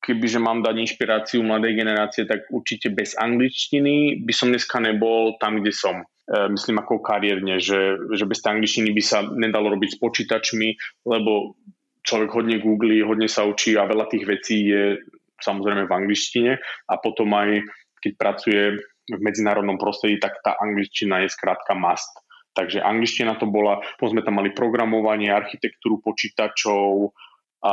kebyže 0.00 0.40
mám 0.40 0.64
dať 0.64 0.74
inšpiráciu 0.80 1.44
mladej 1.44 1.76
generácie, 1.76 2.24
tak 2.24 2.48
určite 2.48 2.88
bez 2.88 3.12
angličtiny 3.20 4.24
by 4.24 4.32
som 4.32 4.48
dneska 4.48 4.80
nebol 4.80 5.36
tam, 5.36 5.60
kde 5.60 5.72
som. 5.76 6.00
E, 6.00 6.48
myslím 6.48 6.80
ako 6.80 7.04
kariérne, 7.04 7.60
že, 7.60 8.00
že 8.16 8.24
bez 8.24 8.40
tej 8.40 8.56
angličtiny 8.56 8.88
by 8.96 9.02
sa 9.04 9.20
nedalo 9.28 9.76
robiť 9.76 9.90
s 9.92 10.00
počítačmi, 10.00 10.68
lebo 11.04 11.60
človek 12.08 12.30
hodne 12.32 12.56
googlí, 12.56 13.04
hodne 13.04 13.28
sa 13.28 13.44
učí 13.44 13.76
a 13.76 13.84
veľa 13.84 14.08
tých 14.08 14.24
vecí 14.24 14.72
je 14.72 14.96
samozrejme 15.44 15.84
v 15.84 15.92
angličtine 15.92 16.52
a 16.88 16.94
potom 16.98 17.30
aj 17.36 17.62
keď 18.00 18.12
pracuje 18.16 18.62
v 19.08 19.20
medzinárodnom 19.24 19.80
prostredí, 19.80 20.20
tak 20.20 20.40
tá 20.44 20.56
angličtina 20.60 21.24
je 21.24 21.32
skrátka 21.32 21.72
must. 21.72 22.12
Takže 22.56 22.82
angličtina 22.82 23.38
to 23.38 23.46
bola, 23.46 23.80
potom 23.96 24.18
sme 24.18 24.26
tam 24.26 24.40
mali 24.40 24.50
programovanie, 24.50 25.30
architektúru 25.30 26.02
počítačov 26.02 27.14
a 27.62 27.72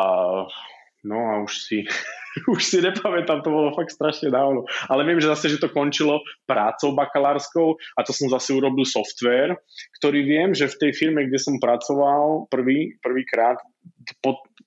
no 1.06 1.18
a 1.30 1.34
už 1.46 1.54
si, 1.54 1.78
už 2.54 2.62
si 2.66 2.78
nepamätám, 2.82 3.46
to 3.46 3.54
bolo 3.54 3.78
fakt 3.78 3.94
strašne 3.94 4.34
dávno. 4.34 4.66
Ale 4.90 5.06
viem, 5.06 5.22
že 5.22 5.30
zase, 5.30 5.54
že 5.54 5.62
to 5.62 5.70
končilo 5.70 6.26
prácou 6.50 6.98
bakalárskou 6.98 7.78
a 7.96 8.00
to 8.02 8.12
som 8.12 8.28
zase 8.34 8.58
urobil 8.58 8.84
software, 8.84 9.62
ktorý 10.02 10.26
viem, 10.26 10.50
že 10.58 10.68
v 10.68 10.90
tej 10.90 10.92
firme, 10.98 11.30
kde 11.30 11.38
som 11.38 11.62
pracoval 11.62 12.50
prvý, 12.50 12.98
prvýkrát, 13.00 13.62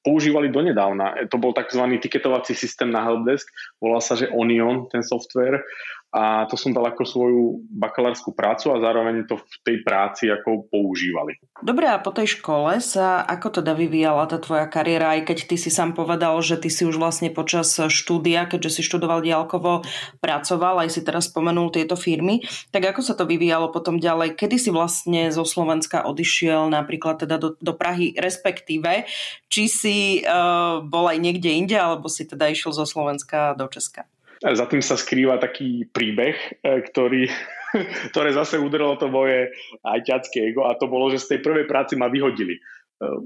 používali 0.07 0.49
donedávna. 0.49 1.27
To 1.29 1.37
bol 1.43 1.51
tzv. 1.51 1.83
tiketovací 1.99 2.55
systém 2.55 2.89
na 2.89 3.03
helpdesk, 3.03 3.51
volá 3.83 3.99
sa, 3.99 4.15
že 4.15 4.31
Onion, 4.31 4.87
ten 4.89 5.03
software 5.03 5.67
a 6.09 6.49
to 6.49 6.57
som 6.57 6.73
dal 6.73 6.89
ako 6.89 7.05
svoju 7.05 7.43
bakalárskú 7.69 8.33
prácu 8.33 8.73
a 8.73 8.81
zároveň 8.81 9.29
to 9.29 9.37
v 9.37 9.57
tej 9.61 9.77
práci 9.85 10.33
ako 10.33 10.65
používali. 10.73 11.37
Dobre, 11.61 11.85
a 11.85 12.01
po 12.01 12.17
tej 12.17 12.41
škole 12.41 12.81
sa 12.81 13.21
ako 13.29 13.61
teda 13.61 13.77
vyvíjala 13.77 14.25
tá 14.25 14.41
tvoja 14.41 14.65
kariéra, 14.65 15.21
aj 15.21 15.29
keď 15.29 15.39
ty 15.53 15.57
si 15.61 15.69
sám 15.69 15.93
povedal, 15.93 16.41
že 16.41 16.57
ty 16.57 16.73
si 16.73 16.89
už 16.89 16.97
vlastne 16.97 17.29
počas 17.29 17.77
štúdia, 17.77 18.49
keďže 18.49 18.81
si 18.81 18.83
študoval 18.89 19.21
diálkovo, 19.21 19.85
pracoval, 20.25 20.81
aj 20.89 20.97
si 20.97 21.05
teraz 21.05 21.29
spomenul 21.29 21.69
tieto 21.69 21.93
firmy, 21.93 22.41
tak 22.73 22.89
ako 22.89 23.05
sa 23.05 23.13
to 23.13 23.29
vyvíjalo 23.29 23.69
potom 23.69 24.01
ďalej? 24.01 24.33
Kedy 24.41 24.57
si 24.57 24.71
vlastne 24.73 25.29
zo 25.29 25.45
Slovenska 25.45 26.09
odišiel 26.09 26.73
napríklad 26.73 27.21
teda 27.21 27.37
do, 27.37 27.53
do 27.61 27.77
Prahy, 27.77 28.17
respektíve, 28.17 29.05
či 29.53 29.69
si 29.69 29.97
uh, 30.25 30.81
bol 30.81 31.05
aj 31.05 31.21
niekde 31.21 31.53
inde, 31.53 31.77
alebo 31.77 32.09
si 32.09 32.25
teda 32.25 32.49
išiel 32.49 32.73
zo 32.73 32.89
Slovenska 32.89 33.53
do 33.53 33.69
Česka? 33.69 34.09
Za 34.43 34.67
tým 34.71 34.83
sa 34.83 34.95
skrýva 34.95 35.43
taký 35.43 35.87
príbeh, 35.91 36.37
e, 36.63 36.71
ktorý, 36.87 37.27
ktoré 38.15 38.31
zase 38.35 38.59
udrelo 38.59 38.95
to 38.97 39.11
moje 39.11 39.51
ajťacké 39.83 40.55
ego 40.55 40.67
a 40.67 40.79
to 40.79 40.87
bolo, 40.87 41.11
že 41.11 41.23
z 41.23 41.37
tej 41.37 41.41
prvej 41.43 41.67
práci 41.67 41.99
ma 41.99 42.07
vyhodili. 42.11 42.59
E, 42.59 42.63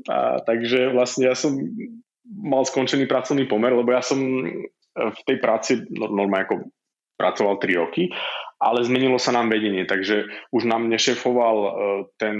a, 0.08 0.40
takže 0.40 0.92
vlastne 0.92 1.28
ja 1.28 1.36
som 1.36 1.56
mal 2.24 2.64
skončený 2.64 3.04
pracovný 3.04 3.44
pomer, 3.44 3.74
lebo 3.76 3.92
ja 3.92 4.00
som 4.00 4.18
v 4.92 5.20
tej 5.24 5.40
práci 5.40 5.84
normálne 5.88 6.44
ako 6.44 6.56
pracoval 7.16 7.60
3 7.60 7.82
roky, 7.82 8.12
ale 8.62 8.86
zmenilo 8.86 9.18
sa 9.18 9.34
nám 9.34 9.50
vedenie, 9.50 9.82
takže 9.86 10.26
už 10.54 10.62
nám 10.70 10.86
nešéfoval 10.86 11.56
e, 11.58 11.70
ten 12.16 12.36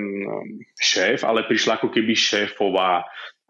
šéf, 0.78 1.26
ale 1.26 1.46
prišla 1.46 1.82
ako 1.82 1.90
keby 1.90 2.14
šéfová 2.14 3.02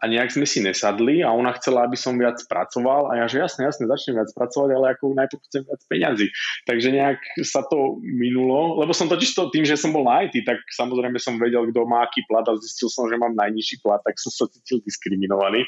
a 0.03 0.11
nejak 0.11 0.35
sme 0.35 0.43
si 0.43 0.59
nesadli 0.59 1.23
a 1.23 1.31
ona 1.31 1.55
chcela, 1.55 1.87
aby 1.87 1.95
som 1.95 2.19
viac 2.19 2.35
pracoval 2.51 3.15
a 3.15 3.23
ja, 3.23 3.25
že 3.31 3.39
jasne, 3.39 3.63
jasne, 3.63 3.87
začnem 3.87 4.19
viac 4.19 4.27
pracovať, 4.35 4.69
ale 4.75 4.85
ako 4.99 5.15
najprv 5.15 5.39
chcem 5.47 5.63
viac 5.63 5.81
peňazí. 5.87 6.27
Takže 6.67 6.87
nejak 6.91 7.19
sa 7.47 7.63
to 7.63 8.03
minulo, 8.03 8.83
lebo 8.83 8.91
som 8.91 9.07
totiž 9.07 9.31
to 9.31 9.47
tým, 9.47 9.63
že 9.63 9.79
som 9.79 9.95
bol 9.95 10.03
na 10.03 10.27
IT, 10.27 10.43
tak 10.43 10.59
samozrejme 10.75 11.15
som 11.23 11.39
vedel, 11.39 11.63
kto 11.71 11.87
má 11.87 12.03
aký 12.03 12.19
plat 12.27 12.43
a 12.51 12.59
zistil 12.59 12.91
som, 12.91 13.07
že 13.07 13.15
mám 13.15 13.31
najnižší 13.31 13.79
plat, 13.79 14.03
tak 14.03 14.19
som 14.19 14.35
sa 14.35 14.51
cítil 14.51 14.83
diskriminovaný. 14.83 15.63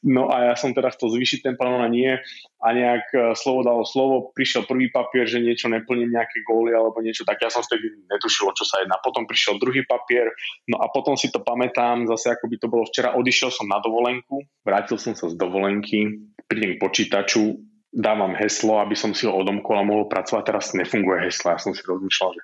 No 0.00 0.32
a 0.32 0.52
ja 0.52 0.54
som 0.56 0.72
teda 0.72 0.88
chcel 0.96 1.12
zvýšiť 1.12 1.44
ten 1.44 1.54
plán, 1.60 1.76
a 1.76 1.92
nie 1.92 2.16
a 2.56 2.72
nejak 2.72 3.06
e, 3.12 3.18
slovo 3.36 3.60
dalo 3.60 3.84
slovo, 3.84 4.32
prišiel 4.32 4.64
prvý 4.64 4.88
papier, 4.88 5.28
že 5.28 5.44
niečo 5.44 5.68
neplním, 5.68 6.08
nejaké 6.08 6.40
góly 6.40 6.72
alebo 6.72 7.04
niečo, 7.04 7.28
tak 7.28 7.36
ja 7.44 7.52
som 7.52 7.60
vtedy 7.60 7.92
netušil, 8.08 8.48
čo 8.56 8.64
sa 8.64 8.80
jedná. 8.80 8.96
Potom 9.04 9.28
prišiel 9.28 9.60
druhý 9.60 9.84
papier, 9.84 10.32
no 10.66 10.80
a 10.80 10.88
potom 10.88 11.20
si 11.20 11.28
to 11.28 11.44
pamätám, 11.44 12.08
zase 12.08 12.32
ako 12.32 12.48
by 12.48 12.56
to 12.56 12.66
bolo 12.72 12.84
včera, 12.88 13.12
odišiel 13.12 13.52
som 13.52 13.65
na 13.66 13.82
dovolenku, 13.82 14.46
vrátil 14.62 14.96
som 14.96 15.12
sa 15.12 15.28
z 15.30 15.36
dovolenky, 15.36 16.30
prídem 16.46 16.78
k 16.78 16.82
počítaču, 16.82 17.58
dávam 17.90 18.36
heslo, 18.38 18.78
aby 18.80 18.94
som 18.94 19.12
si 19.16 19.24
ho 19.26 19.32
odomkol 19.32 19.80
a 19.80 19.88
mohol 19.88 20.04
pracovať. 20.06 20.42
Teraz 20.44 20.76
nefunguje 20.76 21.26
heslo. 21.26 21.54
Ja 21.54 21.58
som 21.58 21.72
si 21.72 21.80
rozmýšľal, 21.80 22.30
že 22.36 22.42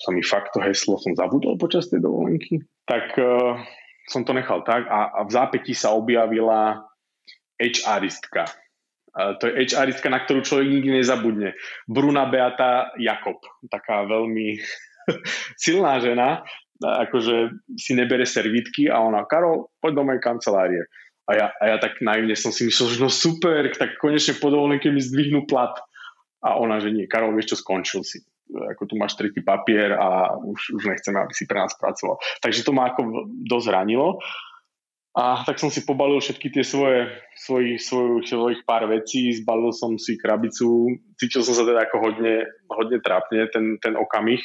som 0.00 0.12
mi 0.16 0.24
fakt 0.24 0.56
to 0.56 0.64
heslo 0.64 0.96
som 0.98 1.12
zabudol 1.14 1.60
počas 1.60 1.92
tej 1.92 2.00
dovolenky. 2.02 2.64
Tak 2.88 3.14
uh, 3.20 3.60
som 4.08 4.24
to 4.24 4.32
nechal 4.32 4.64
tak 4.64 4.88
a, 4.88 5.12
a 5.12 5.20
v 5.22 5.30
zápätí 5.30 5.76
sa 5.76 5.92
objavila 5.92 6.82
HRistka 7.60 8.48
to 9.14 9.46
je 9.46 9.70
hr 9.70 10.10
na 10.10 10.18
ktorú 10.26 10.42
človek 10.42 10.66
nikdy 10.66 10.90
nezabudne. 10.98 11.54
Bruna 11.86 12.26
Beata 12.26 12.90
Jakob, 12.98 13.38
taká 13.70 14.02
veľmi 14.10 14.58
silná 15.64 16.02
žena, 16.02 16.42
akože 16.84 17.64
si 17.80 17.96
nebere 17.96 18.28
servítky 18.28 18.92
a 18.92 19.00
ona, 19.00 19.24
Karol, 19.24 19.72
poď 19.80 19.92
do 19.96 20.02
mojej 20.04 20.22
kancelárie. 20.22 20.82
A 21.24 21.30
ja, 21.32 21.46
a 21.56 21.64
ja 21.72 21.76
tak 21.80 22.04
naivne 22.04 22.36
som 22.36 22.52
si 22.52 22.68
myslel, 22.68 22.94
že 22.94 22.98
no 23.00 23.08
super, 23.08 23.64
tak 23.72 23.96
konečne 23.96 24.36
po 24.36 24.52
dovolenke 24.52 24.92
mi 24.92 25.00
zdvihnú 25.00 25.48
plat. 25.48 25.72
A 26.44 26.60
ona, 26.60 26.76
že 26.76 26.92
nie, 26.92 27.08
Karol, 27.08 27.32
vieš 27.32 27.56
čo, 27.56 27.64
skončil 27.64 28.04
si. 28.04 28.20
Ako 28.52 28.84
tu 28.84 29.00
máš 29.00 29.16
tretí 29.16 29.40
papier 29.40 29.96
a 29.96 30.36
už, 30.36 30.76
už 30.76 30.82
nechceme, 30.84 31.16
aby 31.16 31.32
si 31.32 31.48
pre 31.48 31.64
nás 31.64 31.72
pracoval. 31.80 32.20
Takže 32.44 32.60
to 32.60 32.76
ma 32.76 32.92
ako 32.92 33.32
dosť 33.48 33.72
ranilo. 33.72 34.20
A 35.14 35.46
tak 35.46 35.62
som 35.62 35.70
si 35.70 35.86
pobalil 35.86 36.18
všetky 36.18 36.50
tie 36.50 36.66
svoje, 36.66 37.06
svoj, 37.38 37.78
svoj, 37.78 38.26
svojich 38.26 38.66
pár 38.66 38.90
vecí, 38.90 39.30
zbalil 39.38 39.70
som 39.70 39.94
si 39.94 40.18
krabicu, 40.18 40.90
cítil 41.14 41.46
som 41.46 41.54
sa 41.54 41.62
teda 41.62 41.86
ako 41.86 41.96
hodne, 42.02 42.42
hodne 42.66 42.98
trápne 42.98 43.46
ten, 43.54 43.78
ten 43.78 43.94
okamih, 43.94 44.42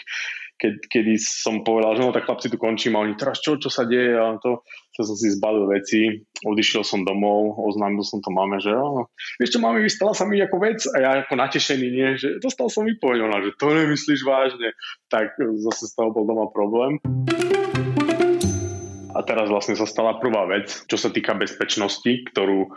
keď, 0.59 0.91
kedy 0.91 1.15
som 1.15 1.63
povedal, 1.63 1.95
že 1.95 2.03
no 2.03 2.11
tak 2.11 2.27
chlapci 2.27 2.51
tu 2.51 2.59
končím 2.59 2.99
a 2.99 3.03
oni 3.07 3.15
teraz 3.15 3.39
čo, 3.39 3.55
čo 3.55 3.71
sa 3.71 3.87
deje? 3.87 4.11
A 4.19 4.35
to, 4.43 4.59
to 4.91 5.07
som 5.07 5.15
si 5.15 5.31
zbalil 5.31 5.71
veci, 5.71 6.19
odišiel 6.43 6.83
som 6.83 7.07
domov, 7.07 7.55
oznámil 7.63 8.03
som 8.03 8.19
to 8.19 8.27
máme, 8.27 8.59
že 8.59 8.75
oh, 8.75 9.07
vieš 9.39 9.55
čo 9.55 9.63
mami, 9.63 9.79
vystala 9.79 10.11
sa 10.11 10.27
mi 10.27 10.43
ako 10.43 10.59
vec? 10.59 10.83
A 10.91 10.95
ja 10.99 11.09
ako 11.23 11.39
natešený, 11.39 11.87
nie, 11.87 12.09
že 12.19 12.43
dostal 12.43 12.67
som 12.67 12.83
výpoveď, 12.83 13.23
ona, 13.23 13.39
že 13.39 13.55
to 13.55 13.71
nemyslíš 13.71 14.21
vážne, 14.27 14.75
tak 15.07 15.39
zase 15.39 15.87
z 15.87 15.95
toho 15.95 16.11
bol 16.11 16.27
doma 16.27 16.51
problém. 16.51 16.99
A 19.15 19.19
teraz 19.23 19.47
vlastne 19.47 19.79
sa 19.79 19.87
stala 19.87 20.19
prvá 20.19 20.43
vec, 20.51 20.85
čo 20.91 20.99
sa 20.99 21.07
týka 21.07 21.39
bezpečnosti, 21.39 22.11
ktorú 22.35 22.67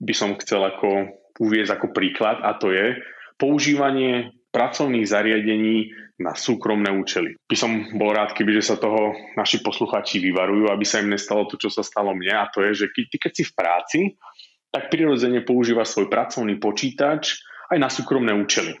by 0.00 0.12
som 0.12 0.36
chcel 0.36 0.60
ako 0.60 1.16
uviezť 1.40 1.72
ako 1.72 1.86
príklad 1.96 2.36
a 2.44 2.52
to 2.60 2.68
je 2.68 3.00
používanie 3.40 4.36
pracovných 4.52 5.08
zariadení 5.08 5.88
na 6.20 6.36
súkromné 6.36 6.92
účely. 6.92 7.32
By 7.48 7.56
som 7.56 7.96
bol 7.96 8.12
rád, 8.12 8.36
keby 8.36 8.60
že 8.60 8.70
sa 8.70 8.76
toho 8.76 9.16
naši 9.40 9.64
posluchači 9.64 10.20
vyvarujú, 10.20 10.68
aby 10.68 10.84
sa 10.84 11.00
im 11.00 11.08
nestalo 11.08 11.48
to, 11.48 11.56
čo 11.56 11.72
sa 11.72 11.80
stalo 11.80 12.12
mne 12.12 12.36
a 12.36 12.52
to 12.52 12.60
je, 12.68 12.84
že 12.84 12.92
ty 12.92 13.08
keď 13.08 13.32
si 13.32 13.44
v 13.48 13.56
práci, 13.56 13.98
tak 14.68 14.92
prirodzene 14.92 15.40
používa 15.42 15.82
svoj 15.88 16.12
pracovný 16.12 16.60
počítač 16.60 17.40
aj 17.72 17.78
na 17.80 17.88
súkromné 17.88 18.36
účely. 18.36 18.76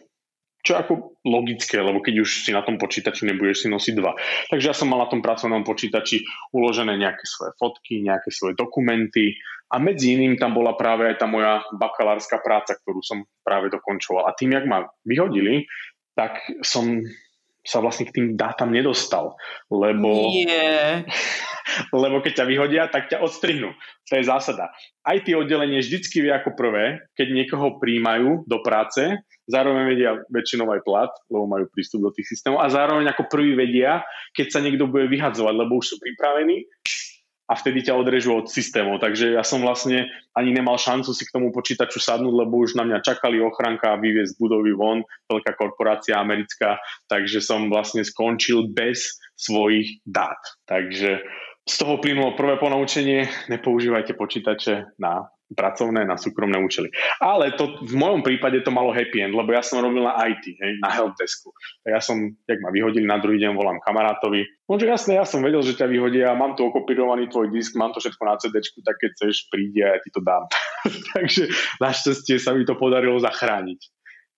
Čo 0.60 0.76
ako 0.76 0.92
logické, 1.24 1.80
lebo 1.80 2.04
keď 2.04 2.20
už 2.20 2.44
si 2.44 2.52
na 2.52 2.60
tom 2.60 2.76
počítači 2.76 3.24
nebudeš 3.24 3.64
si 3.64 3.68
nosiť 3.72 3.94
dva. 3.96 4.12
Takže 4.52 4.68
ja 4.68 4.76
som 4.76 4.92
mal 4.92 5.00
na 5.00 5.08
tom 5.08 5.24
pracovnom 5.24 5.64
počítači 5.64 6.20
uložené 6.52 7.00
nejaké 7.00 7.24
svoje 7.24 7.56
fotky, 7.56 8.04
nejaké 8.04 8.28
svoje 8.28 8.60
dokumenty 8.60 9.40
a 9.72 9.80
medzi 9.80 10.12
iným 10.20 10.36
tam 10.36 10.52
bola 10.52 10.76
práve 10.76 11.08
aj 11.08 11.16
tá 11.16 11.24
moja 11.24 11.64
bakalárska 11.72 12.44
práca, 12.44 12.76
ktorú 12.76 13.00
som 13.00 13.24
práve 13.40 13.72
dokončoval. 13.72 14.28
A 14.28 14.36
tým, 14.36 14.52
jak 14.52 14.68
ma 14.68 14.84
vyhodili, 15.08 15.64
tak 16.12 16.44
som 16.60 17.00
sa 17.70 17.78
vlastne 17.78 18.10
k 18.10 18.14
tým 18.18 18.26
dátam 18.34 18.74
nedostal, 18.74 19.38
lebo, 19.70 20.34
yeah. 20.34 21.06
lebo 22.02 22.18
keď 22.18 22.42
ťa 22.42 22.46
vyhodia, 22.50 22.82
tak 22.90 23.06
ťa 23.06 23.22
odstrihnú. 23.22 23.70
To 24.10 24.12
je 24.18 24.26
zásada. 24.26 24.74
Aj 25.06 25.14
tie 25.22 25.38
oddelenie 25.38 25.78
vždycky 25.78 26.18
vie 26.18 26.34
ako 26.34 26.58
prvé, 26.58 26.98
keď 27.14 27.30
niekoho 27.30 27.78
príjmajú 27.78 28.42
do 28.50 28.58
práce, 28.66 29.06
zároveň 29.46 29.86
vedia 29.86 30.18
väčšinou 30.34 30.66
aj 30.74 30.82
plat, 30.82 31.12
lebo 31.30 31.46
majú 31.46 31.70
prístup 31.70 32.02
do 32.02 32.10
tých 32.10 32.34
systémov 32.34 32.58
a 32.58 32.66
zároveň 32.66 33.14
ako 33.14 33.30
prvý 33.30 33.54
vedia, 33.54 34.02
keď 34.34 34.46
sa 34.50 34.58
niekto 34.58 34.90
bude 34.90 35.06
vyhadzovať, 35.06 35.54
lebo 35.54 35.78
už 35.78 35.94
sú 35.94 35.96
pripravení 36.02 36.66
a 37.50 37.58
vtedy 37.58 37.90
ťa 37.90 37.98
odrežú 37.98 38.38
od 38.38 38.46
systémov. 38.46 39.02
Takže 39.02 39.34
ja 39.34 39.42
som 39.42 39.58
vlastne 39.58 40.06
ani 40.38 40.54
nemal 40.54 40.78
šancu 40.78 41.10
si 41.10 41.26
k 41.26 41.34
tomu 41.34 41.50
počítaču 41.50 41.98
sadnúť, 41.98 42.30
lebo 42.46 42.62
už 42.62 42.78
na 42.78 42.86
mňa 42.86 43.02
čakali 43.02 43.42
ochranka 43.42 43.90
a 43.90 43.98
vyviezť 43.98 44.38
budovy 44.38 44.70
von, 44.70 45.02
veľká 45.26 45.58
korporácia 45.58 46.14
americká, 46.14 46.78
takže 47.10 47.42
som 47.42 47.66
vlastne 47.66 48.06
skončil 48.06 48.70
bez 48.70 49.18
svojich 49.34 49.98
dát. 50.06 50.38
Takže 50.70 51.26
z 51.66 51.74
toho 51.74 51.98
plynulo 51.98 52.38
prvé 52.38 52.54
ponaučenie, 52.62 53.26
nepoužívajte 53.50 54.14
počítače 54.14 54.94
na 55.02 55.26
pracovné 55.50 56.06
na 56.06 56.14
súkromné 56.14 56.58
účely. 56.62 56.90
Ale 57.18 57.58
to 57.58 57.82
v 57.82 57.94
mojom 57.98 58.22
prípade 58.22 58.62
to 58.62 58.70
malo 58.70 58.94
happy 58.94 59.22
end, 59.22 59.34
lebo 59.34 59.50
ja 59.50 59.62
som 59.62 59.82
robil 59.82 60.06
na 60.06 60.14
IT, 60.30 60.44
hej, 60.46 60.72
na 60.78 60.90
helpdesku. 60.94 61.50
Tak 61.82 61.90
ja 61.90 62.00
som, 62.02 62.16
jak 62.46 62.58
ma 62.62 62.70
vyhodili 62.70 63.06
na 63.06 63.18
druhý 63.18 63.42
deň, 63.42 63.52
volám 63.58 63.82
kamarátovi. 63.82 64.46
No, 64.70 64.78
že 64.78 64.86
jasne, 64.86 65.18
ja 65.18 65.26
som 65.26 65.42
vedel, 65.42 65.60
že 65.66 65.74
ťa 65.74 65.90
vyhodia, 65.90 66.38
mám 66.38 66.54
tu 66.54 66.62
okopírovaný 66.70 67.26
tvoj 67.26 67.50
disk, 67.50 67.74
mám 67.74 67.90
to 67.90 67.98
všetko 67.98 68.22
na 68.22 68.38
CD, 68.38 68.62
tak 68.62 68.96
keď 69.02 69.10
chceš, 69.18 69.50
príde 69.50 69.82
a 69.82 69.98
ja 69.98 69.98
ti 69.98 70.10
to 70.14 70.22
dám. 70.22 70.46
Takže 71.18 71.50
našťastie 71.82 72.38
sa 72.38 72.54
mi 72.54 72.62
to 72.62 72.78
podarilo 72.78 73.18
zachrániť. 73.18 73.80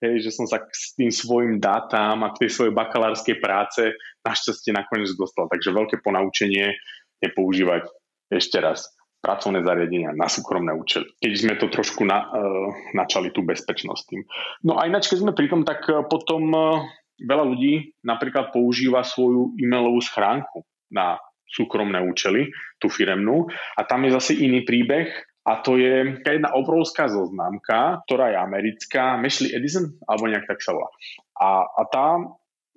Hej, 0.03 0.27
že 0.27 0.35
som 0.35 0.43
sa 0.43 0.59
s 0.67 0.99
tým 0.99 1.13
svojim 1.13 1.63
dátam 1.63 2.27
a 2.27 2.35
k 2.35 2.43
tej 2.43 2.49
svojej 2.51 2.73
bakalárskej 2.75 3.39
práce 3.39 3.95
našťastie 4.27 4.75
nakoniec 4.75 5.15
dostal. 5.15 5.47
Takže 5.47 5.71
veľké 5.71 6.03
ponaučenie 6.03 6.75
je 7.23 7.29
používať 7.31 7.87
ešte 8.27 8.59
raz 8.59 8.83
pracovné 9.23 9.63
zariadenia 9.63 10.11
na 10.11 10.27
súkromné 10.27 10.75
účely. 10.75 11.07
Keď 11.23 11.31
sme 11.39 11.53
to 11.55 11.71
trošku 11.71 12.03
na, 12.03 12.27
uh, 12.27 12.69
načali 12.91 13.31
tú 13.31 13.39
bezpečnosť 13.47 14.03
tým. 14.11 14.21
No 14.67 14.75
a 14.75 14.83
ináč, 14.83 15.07
keď 15.07 15.23
sme 15.23 15.31
pri 15.31 15.47
tom, 15.47 15.63
tak 15.63 15.87
uh, 15.87 16.03
potom 16.03 16.51
uh, 16.51 16.83
veľa 17.23 17.47
ľudí 17.47 17.95
napríklad 18.03 18.51
používa 18.51 19.07
svoju 19.07 19.55
e-mailovú 19.55 20.03
schránku 20.03 20.67
na 20.91 21.15
súkromné 21.47 22.03
účely, 22.03 22.51
tú 22.83 22.91
firemnú. 22.91 23.47
A 23.79 23.87
tam 23.87 24.03
je 24.03 24.11
zase 24.11 24.35
iný 24.35 24.67
príbeh, 24.67 25.07
a 25.43 25.59
to 25.59 25.75
je 25.75 26.23
jedna 26.23 26.55
obrovská 26.55 27.11
zoznamka, 27.11 27.99
ktorá 28.07 28.31
je 28.31 28.37
americká, 28.39 29.19
Meshley 29.19 29.51
Edison, 29.51 29.91
alebo 30.07 30.31
nejak 30.31 30.47
tak 30.47 30.63
sa 30.63 30.71
volá. 30.71 30.87
A, 31.35 31.67
a 31.67 31.83
tá 31.91 32.15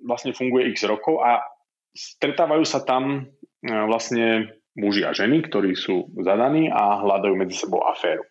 vlastne 0.03 0.35
funguje 0.35 0.67
x 0.75 0.83
rokov 0.83 1.23
a 1.23 1.39
stretávajú 1.95 2.67
sa 2.67 2.83
tam 2.83 3.31
vlastne 3.63 4.51
muži 4.77 5.03
a 5.03 5.11
ženy, 5.11 5.43
ktorí 5.49 5.73
sú 5.73 6.13
zadaní 6.21 6.69
a 6.69 7.01
hľadajú 7.01 7.33
medzi 7.33 7.57
sebou 7.57 7.81
aféru. 7.83 8.23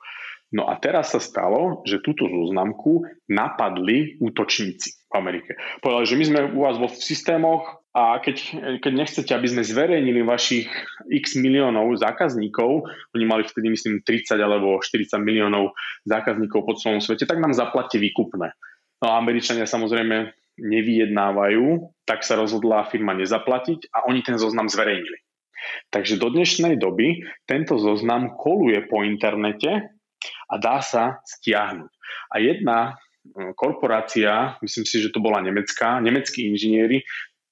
No 0.54 0.70
a 0.70 0.78
teraz 0.78 1.10
sa 1.10 1.18
stalo, 1.18 1.82
že 1.82 1.98
túto 1.98 2.22
zoznamku 2.30 3.02
napadli 3.26 4.14
útočníci 4.22 5.10
v 5.10 5.12
Amerike. 5.18 5.58
Povedali, 5.82 6.06
že 6.06 6.18
my 6.18 6.24
sme 6.24 6.40
u 6.54 6.60
vás 6.62 6.78
vo 6.78 6.86
systémoch 6.86 7.82
a 7.90 8.22
keď, 8.22 8.36
keď 8.78 8.92
nechcete, 8.94 9.32
aby 9.34 9.48
sme 9.50 9.66
zverejnili 9.66 10.22
vašich 10.22 10.70
x 11.10 11.34
miliónov 11.34 11.98
zákazníkov, 11.98 12.86
oni 13.18 13.24
mali 13.26 13.42
vtedy 13.42 13.74
myslím 13.74 14.06
30 14.06 14.38
alebo 14.38 14.78
40 14.78 15.18
miliónov 15.18 15.74
zákazníkov 16.06 16.62
po 16.62 16.78
celom 16.78 17.02
svete, 17.02 17.26
tak 17.26 17.42
nám 17.42 17.50
zaplatte 17.50 17.98
výkupné. 17.98 18.54
No 19.02 19.06
a 19.10 19.18
Američania 19.18 19.66
samozrejme 19.66 20.30
nevyjednávajú, 20.62 21.90
tak 22.06 22.22
sa 22.22 22.38
rozhodla 22.38 22.86
firma 22.88 23.12
nezaplatiť 23.18 23.92
a 23.92 24.06
oni 24.08 24.22
ten 24.22 24.38
zoznam 24.38 24.70
zverejnili. 24.70 25.25
Takže 25.90 26.20
do 26.20 26.28
dnešnej 26.32 26.76
doby 26.80 27.24
tento 27.44 27.76
zoznam 27.80 28.34
koluje 28.36 28.84
po 28.88 29.02
internete 29.02 29.92
a 30.50 30.54
dá 30.56 30.80
sa 30.82 31.20
stiahnuť. 31.24 31.92
A 32.32 32.34
jedna 32.38 32.78
hm, 32.92 33.54
korporácia, 33.58 34.56
myslím 34.62 34.86
si, 34.86 34.96
že 35.02 35.12
to 35.12 35.20
bola 35.22 35.42
nemecká, 35.42 36.00
nemeckí 36.02 36.46
inžinieri 36.48 37.02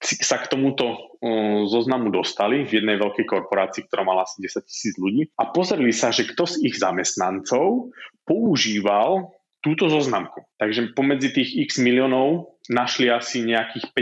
sa 0.04 0.36
k 0.36 0.52
tomuto 0.52 1.16
zoznamu 1.64 2.12
dostali 2.12 2.68
v 2.68 2.84
jednej 2.84 3.00
veľkej 3.00 3.24
korporácii, 3.24 3.88
ktorá 3.88 4.04
mala 4.04 4.28
asi 4.28 4.44
10 4.44 4.68
tisíc 4.68 4.94
ľudí 5.00 5.32
a 5.40 5.48
pozreli 5.48 5.96
sa, 5.96 6.12
že 6.12 6.28
kto 6.28 6.44
z 6.44 6.60
ich 6.68 6.76
zamestnancov 6.76 7.88
používal 8.28 9.32
túto 9.64 9.88
zoznamku. 9.88 10.44
Takže 10.60 10.92
pomedzi 10.92 11.32
tých 11.32 11.50
x 11.56 11.80
miliónov 11.80 12.60
našli 12.68 13.08
asi 13.08 13.48
nejakých 13.48 13.96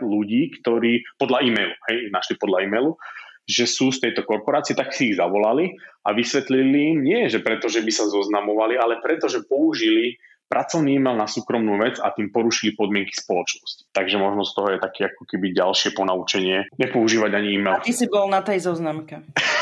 ľudí, 0.00 0.56
ktorí 0.60 1.04
podľa 1.20 1.44
e-mailu, 1.44 1.76
hej, 1.92 2.08
našli 2.08 2.40
podľa 2.40 2.64
e-mailu, 2.64 2.96
že 3.46 3.66
sú 3.66 3.90
z 3.90 4.08
tejto 4.08 4.22
korporácie, 4.22 4.72
tak 4.78 4.94
si 4.94 5.12
ich 5.12 5.18
zavolali 5.18 5.74
a 6.06 6.14
vysvetlili 6.14 6.94
im 6.94 6.98
nie, 7.02 7.20
že 7.26 7.42
preto, 7.42 7.66
že 7.66 7.82
by 7.82 7.92
sa 7.94 8.06
zoznamovali, 8.06 8.78
ale 8.78 9.02
preto, 9.02 9.26
že 9.26 9.42
použili 9.46 10.18
pracovný 10.52 11.00
e-mail 11.00 11.16
na 11.16 11.24
súkromnú 11.24 11.80
vec 11.80 11.96
a 11.96 12.12
tým 12.12 12.28
porušili 12.28 12.76
podmienky 12.76 13.16
spoločnosti. 13.16 13.88
Takže 13.88 14.20
možno 14.20 14.44
z 14.44 14.52
toho 14.52 14.68
je 14.76 14.78
také 14.84 15.08
ako 15.08 15.24
keby 15.24 15.56
ďalšie 15.56 15.96
ponaučenie 15.96 16.68
nepoužívať 16.76 17.30
ani 17.32 17.48
e-mail. 17.56 17.80
A 17.80 17.84
ty 17.84 17.96
si 17.96 18.04
bol 18.04 18.28
na 18.28 18.44
tej 18.44 18.60
zoznamke. 18.60 19.24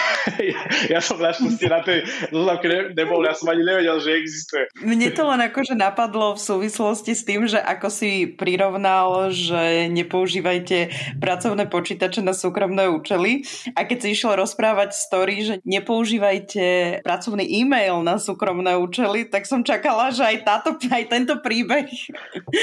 ja, 0.52 0.61
ja 0.98 1.00
som 1.00 1.16
našťastie 1.20 1.68
na 1.68 1.80
tej 1.85 2.04
zoznamke 2.28 2.66
ne, 2.68 2.78
nebol, 2.96 3.22
ja 3.24 3.35
som 3.37 3.48
ani 3.50 3.64
nevedel, 3.64 3.96
že 4.00 4.11
existuje. 4.16 4.64
Mne 4.83 5.09
to 5.12 5.22
len 5.26 5.40
akože 5.46 5.74
napadlo 5.76 6.37
v 6.37 6.40
súvislosti 6.40 7.12
s 7.16 7.22
tým, 7.24 7.46
že 7.46 7.59
ako 7.61 7.88
si 7.88 8.28
prirovnal, 8.28 9.33
že 9.33 9.88
nepoužívajte 9.92 10.78
pracovné 11.18 11.66
počítače 11.68 12.20
na 12.24 12.33
súkromné 12.37 12.88
účely 12.90 13.44
a 13.74 13.85
keď 13.85 13.98
si 14.02 14.09
išiel 14.16 14.37
rozprávať 14.37 14.96
story, 14.96 15.35
že 15.44 15.54
nepoužívajte 15.64 16.64
pracovný 17.04 17.44
e-mail 17.46 18.02
na 18.04 18.16
súkromné 18.20 18.76
účely, 18.76 19.28
tak 19.28 19.44
som 19.46 19.64
čakala, 19.64 20.12
že 20.12 20.24
aj, 20.24 20.37
táto, 20.44 20.70
aj 20.76 21.04
tento 21.09 21.35
príbeh 21.40 21.88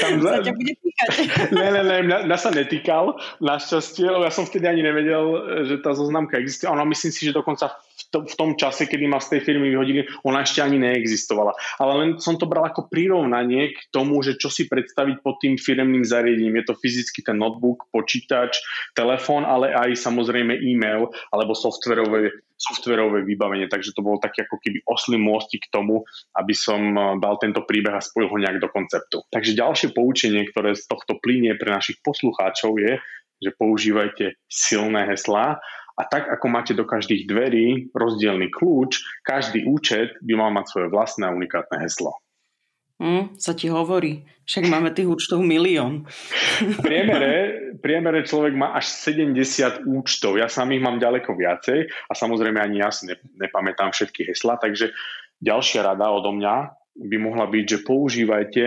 Tam 0.00 0.20
sa 0.24 0.40
ťa 0.42 0.52
bude 0.54 0.74
týkať. 0.74 1.08
ne, 1.58 1.68
ne, 1.72 1.82
ne, 1.82 1.96
mňa, 2.04 2.18
mňa 2.26 2.38
sa 2.38 2.50
netýkal, 2.50 3.18
našťastie, 3.38 4.06
lebo 4.08 4.24
ja 4.26 4.32
som 4.32 4.44
vtedy 4.46 4.66
ani 4.66 4.82
nevedel, 4.82 5.24
že 5.68 5.76
tá 5.82 5.94
zoznamka 5.94 6.38
existuje. 6.38 6.70
Ono 6.70 6.84
myslím 6.88 7.12
si, 7.12 7.30
že 7.30 7.36
to 7.36 7.46
dokonca 7.58 7.82
v, 7.98 8.02
to, 8.14 8.18
v 8.30 8.34
tom 8.38 8.50
čase, 8.54 8.86
kedy 8.86 9.10
ma 9.10 9.18
z 9.18 9.36
tej 9.36 9.40
firmy 9.42 9.74
vyhodili, 9.74 10.06
ona 10.22 10.46
ešte 10.46 10.62
ani 10.62 10.78
neexistovala. 10.78 11.50
Ale 11.82 11.92
len 11.98 12.10
som 12.22 12.38
to 12.38 12.46
bral 12.46 12.62
ako 12.70 12.86
prirovnanie 12.86 13.74
k 13.74 13.78
tomu, 13.90 14.22
že 14.22 14.38
čo 14.38 14.46
si 14.46 14.70
predstaviť 14.70 15.18
pod 15.20 15.42
tým 15.42 15.58
firemným 15.58 16.06
zariadením. 16.06 16.62
Je 16.62 16.70
to 16.70 16.78
fyzicky 16.78 17.26
ten 17.26 17.36
notebook, 17.36 17.90
počítač, 17.90 18.62
telefón, 18.94 19.42
ale 19.42 19.74
aj 19.74 19.98
samozrejme 19.98 20.54
e-mail 20.62 21.10
alebo 21.34 21.58
softverové 21.58 22.30
softverové 22.58 23.22
vybavenie, 23.22 23.70
takže 23.70 23.94
to 23.94 24.02
bol 24.02 24.18
taký 24.18 24.42
ako 24.42 24.58
keby 24.58 24.82
oslý 24.90 25.14
môstik 25.14 25.70
k 25.70 25.78
tomu, 25.78 26.02
aby 26.34 26.50
som 26.58 26.90
eh, 26.90 27.14
dal 27.22 27.38
tento 27.38 27.62
príbeh 27.62 27.94
a 27.94 28.02
spojil 28.02 28.26
ho 28.26 28.34
nejak 28.34 28.58
do 28.58 28.66
konceptu. 28.66 29.22
Takže 29.30 29.54
ďalšie 29.54 29.94
poučenie, 29.94 30.42
ktoré 30.50 30.74
z 30.74 30.90
tohto 30.90 31.22
plinie 31.22 31.54
pre 31.54 31.70
našich 31.70 32.02
poslucháčov 32.02 32.74
je, 32.82 32.98
že 33.38 33.50
používajte 33.54 34.34
silné 34.50 35.06
heslá 35.06 35.62
a 35.98 36.02
tak, 36.06 36.30
ako 36.30 36.46
máte 36.46 36.72
do 36.78 36.86
každých 36.86 37.26
dverí 37.26 37.66
rozdielný 37.90 38.54
kľúč, 38.54 39.02
každý 39.26 39.66
účet 39.66 40.14
by 40.22 40.32
mal 40.38 40.54
mať 40.54 40.70
svoje 40.70 40.88
vlastné 40.94 41.26
unikátne 41.26 41.82
heslo. 41.82 42.14
Mm, 42.98 43.38
sa 43.38 43.54
ti 43.54 43.70
hovorí. 43.70 44.26
Však 44.42 44.64
máme 44.66 44.90
tých 44.90 45.06
účtov 45.06 45.42
milión. 45.42 46.06
V 46.58 46.78
priemere, 46.82 47.34
priemere 47.78 48.26
človek 48.26 48.58
má 48.58 48.74
až 48.74 48.90
70 48.90 49.86
účtov. 49.86 50.34
Ja 50.34 50.50
sám 50.50 50.74
ich 50.74 50.82
mám 50.82 50.98
ďaleko 50.98 51.34
viacej 51.34 51.86
a 51.86 52.12
samozrejme 52.14 52.58
ani 52.58 52.82
ja 52.82 52.90
si 52.90 53.06
ne, 53.06 53.14
nepamätám 53.38 53.94
všetky 53.94 54.26
hesla, 54.30 54.58
takže 54.58 54.90
ďalšia 55.38 55.86
rada 55.86 56.10
odo 56.10 56.34
mňa 56.34 56.74
by 56.98 57.16
mohla 57.22 57.46
byť, 57.46 57.64
že 57.70 57.84
používajte 57.86 58.64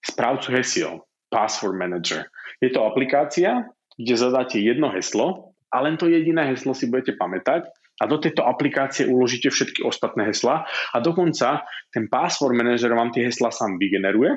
správcu 0.00 0.48
hesiel, 0.56 0.92
Password 1.28 1.76
Manager. 1.76 2.32
Je 2.64 2.72
to 2.72 2.80
aplikácia, 2.88 3.68
kde 4.00 4.14
zadáte 4.16 4.56
jedno 4.56 4.88
heslo 4.88 5.55
a 5.72 5.76
len 5.82 5.98
to 5.98 6.06
jediné 6.06 6.46
heslo 6.50 6.72
si 6.72 6.86
budete 6.86 7.18
pamätať 7.18 7.66
a 7.96 8.04
do 8.04 8.20
tejto 8.20 8.44
aplikácie 8.44 9.08
uložíte 9.08 9.48
všetky 9.48 9.80
ostatné 9.82 10.28
hesla 10.28 10.68
a 10.68 10.96
dokonca 11.00 11.64
ten 11.88 12.12
password 12.12 12.52
manager 12.52 12.92
vám 12.92 13.10
tie 13.10 13.24
hesla 13.26 13.48
sám 13.48 13.80
vygeneruje 13.80 14.36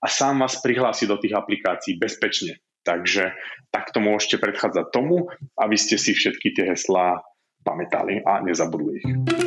a 0.00 0.06
sám 0.08 0.40
vás 0.40 0.60
prihlási 0.60 1.04
do 1.04 1.20
tých 1.20 1.36
aplikácií 1.36 2.00
bezpečne. 2.00 2.60
Takže 2.86 3.34
takto 3.74 3.98
môžete 3.98 4.38
predchádzať 4.38 4.86
tomu, 4.94 5.26
aby 5.58 5.76
ste 5.76 5.98
si 5.98 6.14
všetky 6.14 6.54
tie 6.54 6.64
heslá 6.70 7.18
pamätali 7.66 8.22
a 8.22 8.38
nezabudli 8.46 9.02
ich. 9.02 9.45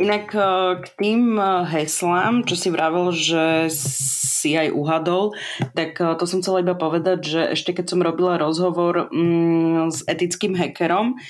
Inak 0.00 0.32
eh, 0.32 0.44
k 0.80 0.86
tým 0.96 1.36
eh, 1.36 1.68
heslám, 1.76 2.48
čo 2.48 2.56
si 2.56 2.72
vravel, 2.72 3.12
že 3.12 3.68
si 3.68 4.56
aj 4.56 4.72
uhadol, 4.72 5.36
tak 5.76 6.00
eh, 6.00 6.16
to 6.16 6.24
som 6.24 6.40
chcela 6.40 6.64
iba 6.64 6.72
povedať, 6.72 7.18
že 7.20 7.40
ešte 7.52 7.76
keď 7.76 7.86
som 7.92 8.00
robila 8.00 8.40
rozhovor 8.40 9.12
mm, 9.12 9.92
s 9.92 10.00
etickým 10.08 10.56
hackerom, 10.56 11.20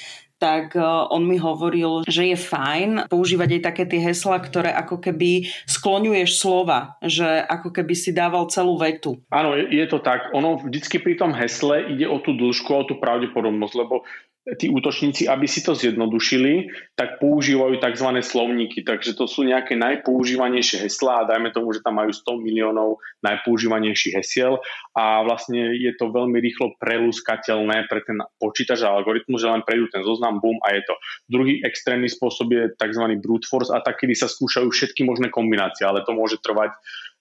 tak 0.41 0.73
on 1.13 1.29
mi 1.29 1.37
hovoril, 1.37 2.01
že 2.09 2.33
je 2.33 2.39
fajn 2.41 3.13
používať 3.13 3.61
aj 3.61 3.63
také 3.69 3.85
tie 3.85 4.01
hesla, 4.01 4.41
ktoré 4.41 4.73
ako 4.73 4.97
keby 4.97 5.53
skloňuješ 5.69 6.41
slova, 6.41 6.97
že 7.05 7.45
ako 7.45 7.69
keby 7.69 7.93
si 7.93 8.17
dával 8.17 8.49
celú 8.49 8.81
vetu. 8.81 9.21
Áno, 9.29 9.53
je 9.53 9.85
to 9.85 10.01
tak. 10.01 10.33
Ono 10.33 10.57
vždycky 10.65 10.97
pri 10.97 11.21
tom 11.21 11.37
hesle 11.37 11.93
ide 11.93 12.09
o 12.09 12.17
tú 12.25 12.33
dĺžku, 12.33 12.73
o 12.73 12.89
tú 12.89 12.97
pravdepodobnosť, 12.97 13.75
lebo 13.85 14.09
tí 14.59 14.67
útočníci, 14.73 15.29
aby 15.31 15.47
si 15.47 15.61
to 15.63 15.77
zjednodušili, 15.77 16.73
tak 16.99 17.23
používajú 17.23 17.79
tzv. 17.79 18.09
slovníky. 18.25 18.83
Takže 18.83 19.15
to 19.15 19.31
sú 19.31 19.47
nejaké 19.47 19.77
najpoužívanejšie 19.79 20.87
heslá 20.89 21.23
a 21.23 21.29
dajme 21.29 21.55
tomu, 21.55 21.71
že 21.71 21.85
tam 21.85 22.01
majú 22.01 22.11
100 22.11 22.41
miliónov 22.41 22.99
najpoužívanejších 23.21 24.17
hesiel 24.17 24.59
a 24.97 25.23
vlastne 25.23 25.77
je 25.77 25.93
to 25.95 26.11
veľmi 26.11 26.41
rýchlo 26.41 26.75
prelúskateľné 26.81 27.87
pre 27.87 28.01
ten 28.03 28.19
počítač 28.41 28.83
a 28.83 28.95
algoritmus, 28.97 29.45
že 29.45 29.53
len 29.53 29.63
prejdú 29.63 29.93
ten 29.93 30.03
zoznam, 30.03 30.41
boom 30.41 30.59
a 30.65 30.75
je 30.75 30.83
to. 30.89 30.95
Druhý 31.29 31.61
extrémny 31.63 32.09
spôsob 32.09 32.51
je 32.51 32.65
tzv. 32.75 33.05
brute 33.21 33.47
force 33.47 33.71
atak, 33.71 34.03
kedy 34.03 34.17
sa 34.17 34.27
skúšajú 34.27 34.73
všetky 34.73 35.05
možné 35.05 35.29
kombinácie, 35.29 35.85
ale 35.85 36.03
to 36.03 36.17
môže 36.17 36.41
trvať 36.41 36.75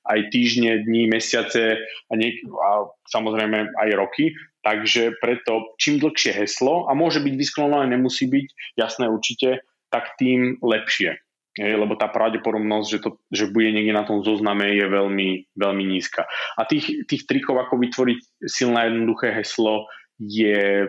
aj 0.10 0.20
týždne, 0.34 0.88
dní, 0.88 1.06
mesiace 1.06 1.78
a, 2.10 2.14
niek- 2.18 2.42
a 2.48 2.90
samozrejme 3.12 3.78
aj 3.78 3.90
roky. 3.94 4.34
Takže 4.60 5.16
preto 5.24 5.76
čím 5.80 6.04
dlhšie 6.04 6.36
heslo, 6.36 6.88
a 6.88 6.96
môže 6.98 7.24
byť 7.24 7.34
vysklonované, 7.36 7.96
nemusí 7.96 8.28
byť, 8.28 8.48
jasné 8.76 9.08
určite, 9.08 9.64
tak 9.88 10.20
tým 10.20 10.60
lepšie. 10.60 11.16
Lebo 11.60 12.00
tá 12.00 12.08
pravdepodobnosť, 12.08 12.88
že, 12.88 13.00
to, 13.04 13.10
že 13.34 13.52
bude 13.52 13.74
niekde 13.74 13.92
na 13.92 14.08
tom 14.08 14.24
zozname 14.24 14.70
je 14.80 14.86
veľmi, 14.86 15.30
veľmi 15.60 15.84
nízka. 15.84 16.24
A 16.56 16.64
tých, 16.64 17.04
tých 17.10 17.28
trikov, 17.28 17.60
ako 17.60 17.82
vytvoriť 17.84 18.20
silné 18.48 18.88
jednoduché 18.88 19.34
heslo, 19.36 19.90
je 20.20 20.88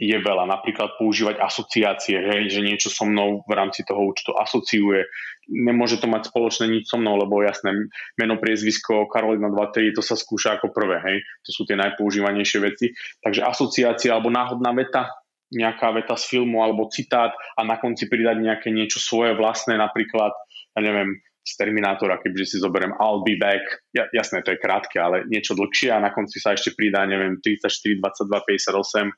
je 0.00 0.16
veľa. 0.16 0.48
Napríklad 0.48 0.96
používať 0.96 1.36
asociácie, 1.44 2.16
hej, 2.16 2.48
že 2.48 2.64
niečo 2.64 2.88
so 2.88 3.04
mnou 3.04 3.44
v 3.44 3.52
rámci 3.52 3.84
toho 3.84 4.00
účtu 4.08 4.32
asociuje. 4.32 5.04
Nemôže 5.52 6.00
to 6.00 6.08
mať 6.08 6.32
spoločné 6.32 6.72
nič 6.72 6.88
so 6.88 6.96
mnou, 6.96 7.20
lebo 7.20 7.44
jasné, 7.44 7.76
meno, 8.16 8.40
priezvisko, 8.40 9.04
Karolina 9.12 9.52
23, 9.52 9.92
to 9.92 10.00
sa 10.00 10.16
skúša 10.16 10.56
ako 10.56 10.72
prvé, 10.72 10.96
hej. 11.04 11.16
To 11.44 11.50
sú 11.52 11.68
tie 11.68 11.76
najpoužívanejšie 11.76 12.58
veci. 12.64 12.96
Takže 13.20 13.44
asociácia 13.44 14.16
alebo 14.16 14.32
náhodná 14.32 14.72
veta, 14.72 15.12
nejaká 15.52 15.92
veta 15.92 16.16
z 16.16 16.24
filmu 16.32 16.64
alebo 16.64 16.88
citát 16.88 17.36
a 17.58 17.60
na 17.60 17.76
konci 17.76 18.08
pridať 18.08 18.40
nejaké 18.40 18.72
niečo 18.72 19.02
svoje 19.02 19.36
vlastné, 19.36 19.76
napríklad, 19.76 20.32
ja 20.72 20.80
neviem, 20.80 21.20
z 21.40 21.52
Terminátora, 21.56 22.20
keďže 22.20 22.44
si 22.44 22.56
zoberiem 22.60 22.92
I'll 23.00 23.24
be 23.24 23.40
back, 23.40 23.64
ja, 23.96 24.04
jasné, 24.12 24.44
to 24.44 24.52
je 24.52 24.60
krátke, 24.60 25.00
ale 25.00 25.24
niečo 25.26 25.56
dlhšie 25.56 25.88
a 25.90 25.98
na 25.98 26.12
konci 26.12 26.36
sa 26.36 26.52
ešte 26.52 26.76
pridá, 26.76 27.08
neviem, 27.08 27.40
34, 27.40 27.96
22, 27.98 28.70
58, 28.76 29.10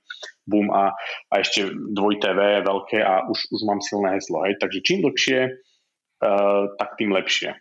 boom 0.46 0.70
a, 0.70 0.94
a 1.30 1.34
ešte 1.42 1.70
dvojité 1.74 2.30
V 2.32 2.62
veľké 2.62 2.98
a 3.02 3.26
už, 3.26 3.38
už 3.50 3.60
mám 3.66 3.82
silné 3.82 4.16
heslo, 4.16 4.46
hej. 4.46 4.54
Takže 4.62 4.78
čím 4.86 5.02
dlhšie, 5.02 5.38
uh, 5.50 6.62
tak 6.78 6.94
tým 6.96 7.10
lepšie. 7.10 7.58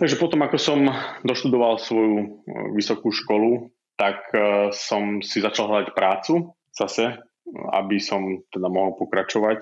Takže 0.00 0.16
potom, 0.16 0.40
ako 0.40 0.56
som 0.56 0.88
doštudoval 1.26 1.82
svoju 1.82 2.16
uh, 2.18 2.28
vysokú 2.72 3.10
školu, 3.10 3.68
tak 3.98 4.22
uh, 4.32 4.70
som 4.72 5.20
si 5.20 5.42
začal 5.42 5.68
hľadať 5.68 5.88
prácu 5.92 6.54
zase 6.70 7.20
aby 7.56 7.98
som 7.98 8.42
teda 8.50 8.70
mohol 8.70 8.94
pokračovať 8.98 9.58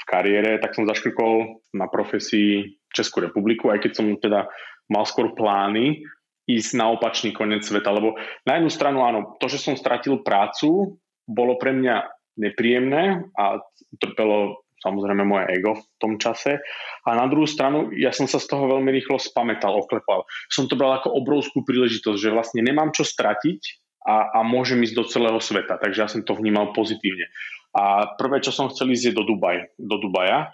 v 0.00 0.04
kariére, 0.08 0.56
tak 0.58 0.72
som 0.72 0.88
zaškrkol 0.88 1.60
na 1.76 1.86
profesii 1.86 2.80
Českú 2.90 3.22
republiku, 3.22 3.70
aj 3.70 3.86
keď 3.86 3.92
som 3.94 4.06
teda 4.18 4.48
mal 4.90 5.04
skôr 5.06 5.36
plány 5.36 6.02
ísť 6.50 6.70
na 6.74 6.90
opačný 6.90 7.30
koniec 7.30 7.62
sveta, 7.62 7.94
lebo 7.94 8.18
na 8.42 8.58
jednu 8.58 8.70
stranu 8.72 9.06
áno, 9.06 9.38
to, 9.38 9.46
že 9.46 9.62
som 9.62 9.78
stratil 9.78 10.24
prácu, 10.26 10.98
bolo 11.30 11.54
pre 11.60 11.70
mňa 11.70 12.10
nepríjemné 12.42 13.22
a 13.38 13.62
trpelo 14.02 14.66
samozrejme 14.80 15.22
moje 15.22 15.44
ego 15.52 15.76
v 15.76 15.84
tom 16.00 16.16
čase. 16.16 16.58
A 17.04 17.10
na 17.12 17.28
druhú 17.28 17.44
stranu, 17.44 17.92
ja 17.92 18.10
som 18.10 18.24
sa 18.24 18.40
z 18.40 18.48
toho 18.48 18.66
veľmi 18.66 18.88
rýchlo 18.90 19.20
spametal, 19.20 19.76
oklepal. 19.76 20.24
Som 20.48 20.66
to 20.66 20.74
bral 20.74 20.96
ako 20.96 21.12
obrovskú 21.20 21.62
príležitosť, 21.62 22.18
že 22.18 22.34
vlastne 22.34 22.64
nemám 22.64 22.90
čo 22.96 23.04
stratiť 23.04 23.60
a, 24.08 24.40
a 24.40 24.42
môžem 24.42 24.80
ísť 24.80 24.96
do 24.96 25.04
celého 25.04 25.38
sveta. 25.38 25.76
Takže 25.76 25.98
ja 26.00 26.08
som 26.08 26.24
to 26.24 26.32
vnímal 26.32 26.72
pozitívne. 26.72 27.28
A 27.76 28.16
prvé, 28.18 28.42
čo 28.42 28.50
som 28.50 28.66
chcel 28.70 28.90
ísť, 28.90 29.12
je 29.12 29.16
do, 29.16 29.24
Dubaj, 29.26 29.78
do 29.78 29.96
Dubaja. 30.02 30.50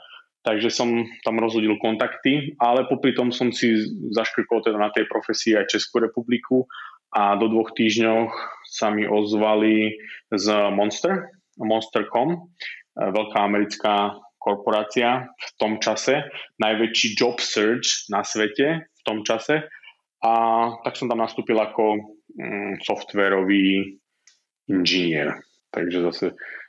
Takže 0.46 0.70
som 0.70 1.02
tam 1.26 1.42
rozhodil 1.42 1.74
kontakty, 1.82 2.54
ale 2.62 2.86
popri 2.86 3.16
tom 3.18 3.34
som 3.34 3.50
si 3.50 3.82
zaškrkol 4.14 4.62
teda 4.62 4.78
na 4.78 4.94
tej 4.94 5.10
profesii 5.10 5.58
aj 5.58 5.74
Českú 5.74 5.98
republiku 5.98 6.70
a 7.10 7.34
do 7.34 7.50
dvoch 7.50 7.74
týždňov 7.74 8.30
sa 8.62 8.94
mi 8.94 9.02
ozvali 9.10 9.98
z 10.30 10.46
Monster, 10.70 11.34
Monster.com, 11.58 12.46
veľká 12.94 13.38
americká 13.42 14.14
korporácia 14.38 15.26
v 15.34 15.50
tom 15.58 15.82
čase, 15.82 16.22
najväčší 16.62 17.18
job 17.18 17.42
search 17.42 18.06
na 18.06 18.22
svete 18.22 18.86
v 18.86 19.02
tom 19.02 19.26
čase 19.26 19.66
a 20.22 20.32
tak 20.86 20.94
som 20.94 21.10
tam 21.10 21.18
nastúpil 21.18 21.58
ako 21.58 21.98
mm, 22.38 22.86
softwarový 22.86 23.98
inžinier. 24.70 25.42
Takže 25.74 25.98
zase 26.06 26.26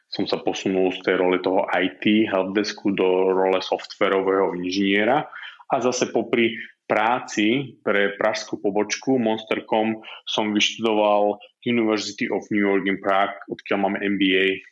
som 0.08 0.24
sa 0.24 0.40
posunul 0.40 0.96
z 0.96 1.04
tej 1.04 1.16
role 1.20 1.38
toho 1.44 1.68
IT 1.68 2.32
helpdesku 2.32 2.96
do 2.96 3.32
role 3.36 3.60
softwarového 3.60 4.56
inžiniera 4.56 5.28
a 5.68 5.76
zase 5.84 6.10
popri 6.16 6.56
práci 6.88 7.76
pre 7.84 8.16
pražskú 8.16 8.64
pobočku 8.64 9.20
Monster.com 9.20 10.00
som 10.24 10.56
vyštudoval 10.56 11.36
University 11.68 12.32
of 12.32 12.48
New 12.48 12.64
York 12.64 12.88
in 12.88 13.04
Prague, 13.04 13.36
odkiaľ 13.52 13.80
mám 13.84 13.96
MBA 14.00 14.64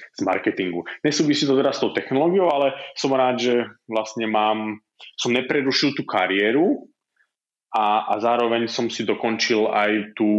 z 0.00 0.20
marketingu. 0.26 0.82
Nesúvisí 1.06 1.46
to 1.46 1.54
teraz 1.54 1.78
s 1.78 1.82
tou 1.86 1.94
technológiou, 1.94 2.50
ale 2.50 2.74
som 2.98 3.14
rád, 3.14 3.38
že 3.38 3.54
vlastne 3.86 4.26
mám, 4.26 4.82
som 5.14 5.30
neprerušil 5.30 5.94
tú 5.94 6.02
kariéru 6.02 6.90
a, 7.70 8.10
a 8.10 8.14
zároveň 8.18 8.66
som 8.66 8.90
si 8.90 9.06
dokončil 9.06 9.70
aj 9.70 10.18
tú 10.18 10.30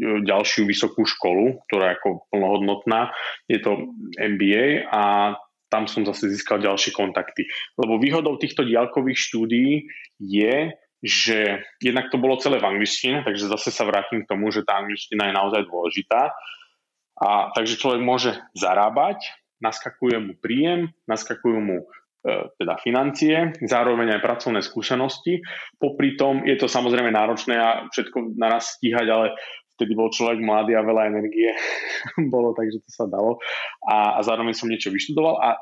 ďalšiu 0.00 0.68
vysokú 0.68 1.08
školu, 1.08 1.64
ktorá 1.68 1.92
je 1.92 1.96
ako 2.00 2.08
plnohodnotná. 2.28 3.10
Je 3.48 3.58
to 3.64 3.96
MBA 4.20 4.86
a 4.92 5.34
tam 5.72 5.90
som 5.90 6.06
zase 6.06 6.30
získal 6.30 6.62
ďalšie 6.62 6.94
kontakty. 6.94 7.48
Lebo 7.74 7.98
výhodou 7.98 8.38
týchto 8.38 8.62
diálkových 8.62 9.18
štúdií 9.18 9.90
je, 10.22 10.70
že 11.02 11.66
jednak 11.82 12.08
to 12.08 12.16
bolo 12.16 12.40
celé 12.40 12.62
v 12.62 12.68
angličtine, 12.76 13.26
takže 13.26 13.50
zase 13.50 13.74
sa 13.74 13.84
vrátim 13.84 14.24
k 14.24 14.30
tomu, 14.30 14.48
že 14.54 14.64
tá 14.64 14.80
angličtina 14.80 15.28
je 15.28 15.34
naozaj 15.34 15.62
dôležitá. 15.66 16.32
A 17.16 17.50
takže 17.56 17.80
človek 17.80 18.02
môže 18.04 18.36
zarábať, 18.52 19.24
naskakuje 19.60 20.20
mu 20.20 20.32
príjem, 20.36 20.92
naskakujú 21.08 21.58
mu 21.64 21.78
e, 21.80 21.86
teda 22.60 22.76
financie, 22.84 23.56
zároveň 23.64 24.20
aj 24.20 24.24
pracovné 24.24 24.60
skúsenosti. 24.60 25.40
Popri 25.80 26.12
tom 26.20 26.44
je 26.44 26.56
to 26.60 26.68
samozrejme 26.68 27.08
náročné 27.08 27.56
a 27.56 27.88
všetko 27.88 28.36
naraz 28.36 28.76
stíhať, 28.76 29.06
ale 29.08 29.26
vtedy 29.76 29.92
bol 29.92 30.08
človek 30.08 30.40
mladý 30.40 30.72
a 30.74 30.82
veľa 30.82 31.12
energie 31.12 31.52
bolo, 32.32 32.56
takže 32.56 32.80
to 32.82 32.90
sa 32.90 33.04
dalo. 33.04 33.36
A, 33.84 34.16
a 34.16 34.20
zároveň 34.24 34.56
som 34.56 34.72
niečo 34.72 34.88
vyštudoval 34.88 35.36
a 35.38 35.60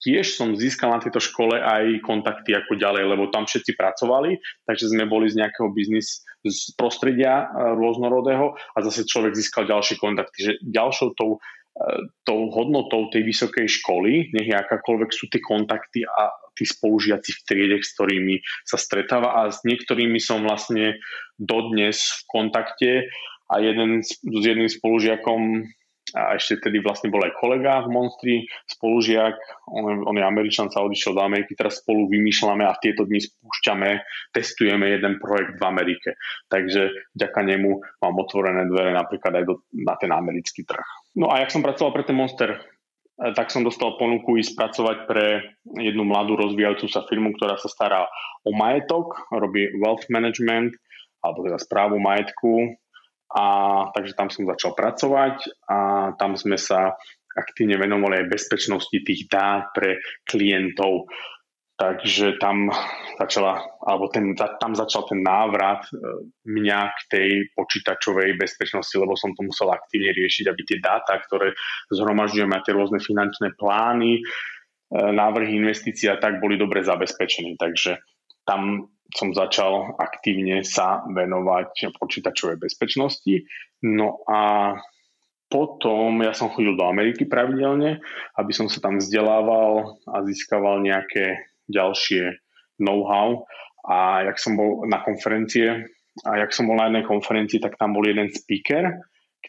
tiež 0.00 0.32
som 0.36 0.56
získal 0.56 0.96
na 0.96 1.00
tejto 1.00 1.20
škole 1.20 1.60
aj 1.60 2.00
kontakty 2.04 2.56
ako 2.56 2.76
ďalej, 2.80 3.04
lebo 3.04 3.28
tam 3.28 3.44
všetci 3.44 3.76
pracovali, 3.76 4.40
takže 4.64 4.96
sme 4.96 5.04
boli 5.04 5.28
z 5.28 5.44
nejakého 5.44 5.68
biznis 5.76 6.24
z 6.40 6.72
prostredia 6.74 7.44
e, 7.44 7.76
rôznorodého 7.76 8.56
a 8.56 8.78
zase 8.80 9.04
človek 9.04 9.36
získal 9.36 9.68
ďalšie 9.68 10.00
kontakty. 10.00 10.38
Že 10.40 10.52
ďalšou 10.64 11.08
tou, 11.20 11.36
e, 11.36 11.38
tou 12.24 12.48
hodnotou 12.48 13.12
tej 13.12 13.28
vysokej 13.28 13.68
školy, 13.68 14.32
nech 14.32 14.48
je 14.48 14.56
akákoľvek 14.56 15.10
sú 15.12 15.28
tie 15.28 15.44
kontakty 15.44 16.08
a 16.08 16.32
tí 16.56 16.64
spolužiaci 16.64 17.30
v 17.36 17.40
triede, 17.44 17.76
s 17.84 17.92
ktorými 17.96 18.40
sa 18.64 18.80
stretáva 18.80 19.44
a 19.44 19.52
s 19.52 19.60
niektorými 19.68 20.16
som 20.16 20.44
vlastne 20.44 20.96
dodnes 21.36 22.00
v 22.00 22.20
kontakte 22.28 22.90
a 23.50 23.58
jeden, 23.58 24.00
s 24.06 24.22
jedným 24.22 24.70
spolužiakom 24.70 25.66
a 26.14 26.34
ešte 26.34 26.58
tedy 26.58 26.82
vlastne 26.82 27.10
bol 27.12 27.22
aj 27.22 27.38
kolega 27.38 27.86
v 27.86 27.92
Monstri, 27.94 28.34
spolužiak, 28.66 29.36
on, 29.70 30.02
on 30.06 30.16
je 30.18 30.24
Američan, 30.24 30.72
sa 30.72 30.82
odišiel 30.82 31.14
do 31.14 31.22
Ameriky, 31.22 31.54
teraz 31.54 31.82
spolu 31.82 32.10
vymýšľame 32.10 32.66
a 32.66 32.74
v 32.74 32.82
tieto 32.82 33.06
dni 33.06 33.22
spúšťame, 33.22 33.90
testujeme 34.34 34.90
jeden 34.90 35.22
projekt 35.22 35.58
v 35.60 35.64
Amerike. 35.66 36.18
Takže 36.50 37.14
vďaka 37.14 37.40
nemu 37.46 37.70
mám 38.02 38.14
otvorené 38.18 38.66
dvere 38.66 38.90
napríklad 38.90 39.32
aj 39.38 39.44
do, 39.46 39.62
na 39.70 39.94
ten 39.98 40.10
americký 40.10 40.66
trh. 40.66 40.86
No 41.14 41.30
a 41.30 41.42
jak 41.46 41.54
som 41.54 41.62
pracoval 41.62 41.94
pre 41.94 42.04
ten 42.06 42.18
Monster, 42.18 42.58
eh, 42.58 43.32
tak 43.38 43.54
som 43.54 43.62
dostal 43.62 43.94
ponuku 43.94 44.42
ísť 44.42 44.58
pracovať 44.58 44.96
pre 45.06 45.26
jednu 45.78 46.02
mladú 46.02 46.34
rozvíjajúcu 46.34 46.86
sa 46.90 47.06
firmu, 47.06 47.38
ktorá 47.38 47.54
sa 47.54 47.70
stará 47.70 48.10
o 48.42 48.50
majetok, 48.50 49.30
robí 49.30 49.70
wealth 49.78 50.10
management, 50.10 50.74
alebo 51.22 51.44
teda 51.46 51.60
správu 51.60 52.00
majetku 52.00 52.80
a 53.30 53.44
takže 53.94 54.18
tam 54.18 54.26
som 54.26 54.48
začal 54.50 54.74
pracovať 54.74 55.36
a 55.70 55.78
tam 56.18 56.34
sme 56.34 56.58
sa 56.58 56.98
aktívne 57.38 57.78
venovali 57.78 58.26
aj 58.26 58.32
bezpečnosti 58.32 58.96
tých 59.06 59.30
dát 59.30 59.70
pre 59.70 60.02
klientov. 60.26 61.06
Takže 61.80 62.36
tam 62.36 62.68
začala, 63.16 63.56
alebo 63.80 64.12
ten, 64.12 64.36
tam 64.36 64.76
začal 64.76 65.08
ten 65.08 65.24
návrat 65.24 65.88
e, 65.88 65.96
mňa 66.44 66.80
k 66.92 67.00
tej 67.08 67.28
počítačovej 67.56 68.36
bezpečnosti, 68.36 68.92
lebo 69.00 69.16
som 69.16 69.32
to 69.32 69.48
musel 69.48 69.72
aktívne 69.72 70.12
riešiť, 70.12 70.44
aby 70.52 70.60
tie 70.68 70.76
dáta, 70.76 71.16
ktoré 71.24 71.56
zhromažďujeme 71.88 72.52
tie 72.68 72.76
rôzne 72.76 73.00
finančné 73.00 73.56
plány, 73.56 74.20
e, 74.20 74.22
návrhy 74.92 75.56
investícií 75.56 76.12
a 76.12 76.20
tak 76.20 76.36
boli 76.36 76.60
dobre 76.60 76.84
zabezpečené. 76.84 77.56
Takže 77.56 77.96
tam 78.44 78.92
som 79.14 79.34
začal 79.34 79.96
aktívne 79.98 80.62
sa 80.62 81.02
venovať 81.08 81.96
počítačovej 81.98 82.58
bezpečnosti. 82.62 83.46
No 83.82 84.22
a 84.28 84.74
potom 85.50 86.22
ja 86.22 86.30
som 86.30 86.52
chodil 86.54 86.78
do 86.78 86.86
Ameriky 86.86 87.26
pravidelne, 87.26 87.98
aby 88.38 88.52
som 88.54 88.70
sa 88.70 88.78
tam 88.78 89.02
vzdelával 89.02 89.98
a 90.06 90.22
získaval 90.22 90.78
nejaké 90.86 91.42
ďalšie 91.66 92.38
know-how. 92.78 93.42
A 93.82 94.22
jak 94.30 94.38
som 94.38 94.54
bol 94.54 94.86
na 94.86 95.02
konferencie, 95.02 95.90
a 96.22 96.30
jak 96.38 96.54
som 96.54 96.70
bol 96.70 96.78
na 96.78 96.86
jednej 96.86 97.04
konferencii, 97.06 97.58
tak 97.58 97.80
tam 97.80 97.96
bol 97.96 98.06
jeden 98.06 98.30
speaker, 98.30 99.02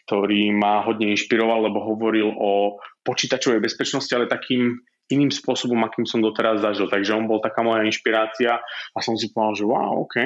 ktorý 0.04 0.50
ma 0.56 0.82
hodne 0.82 1.12
inšpiroval, 1.14 1.68
lebo 1.70 1.84
hovoril 1.84 2.32
o 2.34 2.80
počítačovej 3.04 3.60
bezpečnosti, 3.60 4.10
ale 4.14 4.30
takým 4.30 4.78
iným 5.12 5.30
spôsobom, 5.30 5.76
akým 5.84 6.08
som 6.08 6.24
doteraz 6.24 6.64
zažil. 6.64 6.88
Takže 6.88 7.12
on 7.12 7.28
bol 7.28 7.38
taká 7.44 7.60
moja 7.60 7.84
inšpirácia 7.84 8.58
a 8.64 8.98
som 9.04 9.14
si 9.14 9.28
povedal, 9.30 9.54
že 9.60 9.64
wow, 9.68 9.92
OK, 10.08 10.16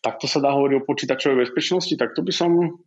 takto 0.00 0.24
sa 0.24 0.40
dá 0.40 0.50
hovoriť 0.56 0.74
o 0.80 0.86
počítačovej 0.88 1.48
bezpečnosti, 1.48 1.94
tak 1.94 2.16
to 2.16 2.24
by 2.24 2.32
som 2.32 2.80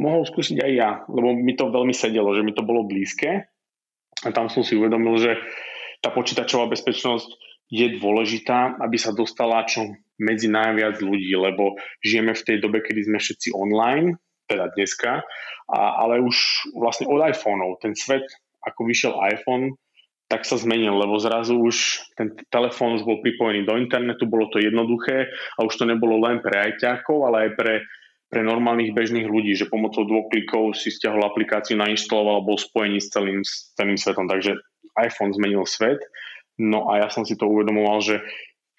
mohol 0.00 0.22
skúsiť 0.24 0.58
aj 0.60 0.72
ja, 0.72 0.90
lebo 1.08 1.36
mi 1.36 1.52
to 1.54 1.68
veľmi 1.68 1.92
sedelo, 1.92 2.32
že 2.32 2.44
mi 2.44 2.52
to 2.56 2.64
bolo 2.64 2.88
blízke. 2.88 3.48
A 4.22 4.28
tam 4.30 4.46
som 4.46 4.62
si 4.62 4.78
uvedomil, 4.78 5.18
že 5.18 5.38
tá 6.02 6.10
počítačová 6.10 6.70
bezpečnosť 6.70 7.28
je 7.72 7.96
dôležitá, 7.96 8.76
aby 8.84 9.00
sa 9.00 9.16
dostala 9.16 9.64
čo 9.64 9.96
medzi 10.20 10.46
najviac 10.46 11.00
ľudí, 11.00 11.32
lebo 11.34 11.80
žijeme 12.04 12.36
v 12.36 12.44
tej 12.44 12.56
dobe, 12.60 12.84
kedy 12.84 13.08
sme 13.08 13.18
všetci 13.18 13.48
online, 13.56 14.20
teda 14.46 14.68
dneska, 14.76 15.24
a, 15.72 15.78
ale 16.04 16.20
už 16.20 16.68
vlastne 16.76 17.08
od 17.08 17.24
iPhoneov, 17.24 17.80
ten 17.80 17.96
svet, 17.96 18.22
ako 18.62 18.86
vyšiel 18.86 19.16
iPhone, 19.24 19.74
tak 20.32 20.48
sa 20.48 20.56
zmenil, 20.56 20.96
lebo 20.96 21.20
zrazu 21.20 21.60
už 21.60 22.08
ten 22.16 22.32
telefón 22.48 22.96
už 22.96 23.04
bol 23.04 23.20
pripojený 23.20 23.68
do 23.68 23.76
internetu, 23.76 24.24
bolo 24.24 24.48
to 24.48 24.64
jednoduché 24.64 25.28
a 25.28 25.68
už 25.68 25.76
to 25.76 25.84
nebolo 25.84 26.16
len 26.24 26.40
pre 26.40 26.72
ajťákov, 26.72 27.28
ale 27.28 27.36
aj 27.44 27.50
pre, 27.60 27.74
pre 28.32 28.40
normálnych 28.40 28.96
bežných 28.96 29.28
ľudí, 29.28 29.52
že 29.52 29.68
pomocou 29.68 30.08
dvoch 30.08 30.32
klikov 30.32 30.72
si 30.72 30.88
stiahol 30.88 31.20
aplikáciu, 31.28 31.76
nainštaloval 31.76 32.48
bol 32.48 32.56
spojený 32.56 33.04
s 33.04 33.12
celým, 33.12 33.44
s 33.44 33.76
celým 33.76 34.00
svetom. 34.00 34.24
Takže 34.24 34.56
iPhone 34.96 35.36
zmenil 35.36 35.68
svet. 35.68 36.00
No 36.56 36.88
a 36.88 37.04
ja 37.04 37.08
som 37.12 37.28
si 37.28 37.36
to 37.36 37.44
uvedomoval, 37.44 38.00
že 38.00 38.24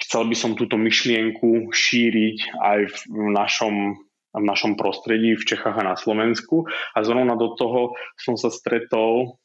chcel 0.01 0.25
by 0.25 0.33
som 0.33 0.57
túto 0.57 0.81
myšlienku 0.81 1.69
šíriť 1.69 2.57
aj 2.57 2.79
v 2.89 3.29
našom 3.29 4.01
v 4.33 4.41
našom 4.49 4.73
prostredí 4.73 5.37
v 5.37 5.45
Čechách 5.45 5.77
a 5.77 5.85
na 5.85 5.93
Slovensku. 5.93 6.65
A 6.97 7.05
zrovna 7.05 7.37
do 7.37 7.53
toho 7.53 7.93
som 8.17 8.33
sa 8.33 8.49
stretol 8.49 9.37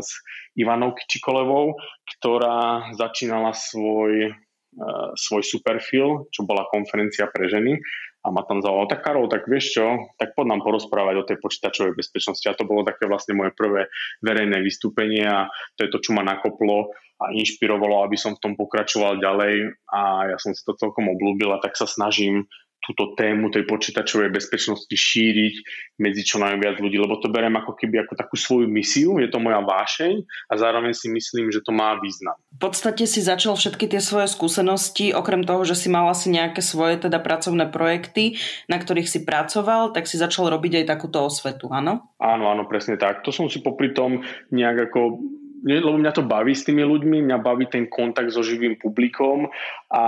s 0.00 0.08
Ivanou 0.56 0.96
Kičikolevou, 0.96 1.76
ktorá 2.16 2.92
začínala 2.96 3.52
svoj, 3.56 4.30
e, 4.30 4.86
svoj 5.16 5.42
superfil, 5.44 6.28
čo 6.32 6.44
bola 6.44 6.68
konferencia 6.68 7.28
pre 7.28 7.48
ženy 7.48 7.76
a 8.22 8.30
ma 8.30 8.46
tam 8.46 8.62
zavolal, 8.62 8.86
tak 8.86 9.02
Karol, 9.02 9.26
tak 9.26 9.50
vieš 9.50 9.74
čo, 9.74 10.14
tak 10.14 10.38
poď 10.38 10.54
nám 10.54 10.62
porozprávať 10.62 11.14
o 11.18 11.26
tej 11.26 11.42
počítačovej 11.42 11.98
bezpečnosti. 11.98 12.46
A 12.46 12.54
to 12.54 12.62
bolo 12.62 12.86
také 12.86 13.10
vlastne 13.10 13.34
moje 13.34 13.50
prvé 13.50 13.90
verejné 14.22 14.62
vystúpenie 14.62 15.26
a 15.26 15.50
to 15.74 15.84
je 15.84 15.90
to, 15.90 15.98
čo 15.98 16.14
ma 16.14 16.22
nakoplo 16.22 16.94
a 17.18 17.34
inšpirovalo, 17.34 18.06
aby 18.06 18.14
som 18.14 18.38
v 18.38 18.42
tom 18.42 18.52
pokračoval 18.54 19.18
ďalej 19.18 19.74
a 19.90 20.30
ja 20.34 20.38
som 20.38 20.54
si 20.54 20.62
to 20.62 20.78
celkom 20.78 21.10
obľúbil 21.10 21.50
a 21.54 21.62
tak 21.62 21.74
sa 21.74 21.86
snažím 21.86 22.46
túto 22.82 23.14
tému 23.14 23.48
tej 23.54 23.62
počítačovej 23.64 24.34
bezpečnosti 24.34 24.90
šíriť 24.90 25.54
medzi 26.02 26.22
čo 26.26 26.42
najviac 26.42 26.82
ľudí, 26.82 26.98
lebo 26.98 27.22
to 27.22 27.30
berem 27.30 27.54
ako 27.54 27.78
keby 27.78 28.02
ako 28.02 28.18
takú 28.18 28.34
svoju 28.34 28.66
misiu, 28.66 29.22
je 29.22 29.30
to 29.30 29.38
moja 29.38 29.62
vášeň 29.62 30.26
a 30.50 30.54
zároveň 30.58 30.90
si 30.90 31.06
myslím, 31.06 31.54
že 31.54 31.62
to 31.62 31.70
má 31.70 31.94
význam. 32.02 32.34
V 32.58 32.60
podstate 32.66 33.06
si 33.06 33.22
začal 33.22 33.54
všetky 33.54 33.86
tie 33.86 34.02
svoje 34.02 34.26
skúsenosti, 34.26 35.14
okrem 35.14 35.46
toho, 35.46 35.62
že 35.62 35.78
si 35.78 35.86
mal 35.86 36.10
asi 36.10 36.34
nejaké 36.34 36.58
svoje 36.58 36.98
teda 36.98 37.22
pracovné 37.22 37.70
projekty, 37.70 38.34
na 38.66 38.82
ktorých 38.82 39.06
si 39.06 39.22
pracoval, 39.22 39.94
tak 39.94 40.10
si 40.10 40.18
začal 40.18 40.50
robiť 40.50 40.82
aj 40.82 40.90
takúto 40.90 41.22
osvetu, 41.22 41.70
áno? 41.70 42.10
Áno, 42.18 42.50
áno, 42.50 42.66
presne 42.66 42.98
tak. 42.98 43.22
To 43.22 43.30
som 43.30 43.46
si 43.46 43.62
popri 43.62 43.94
tom 43.94 44.26
nejak 44.50 44.90
ako 44.90 45.22
lebo 45.62 45.94
mňa 45.94 46.12
to 46.12 46.26
baví 46.26 46.52
s 46.52 46.66
tými 46.66 46.82
ľuďmi, 46.82 47.22
mňa 47.22 47.38
baví 47.38 47.70
ten 47.70 47.86
kontakt 47.86 48.34
so 48.34 48.42
živým 48.42 48.76
publikom 48.76 49.46
a 49.88 50.04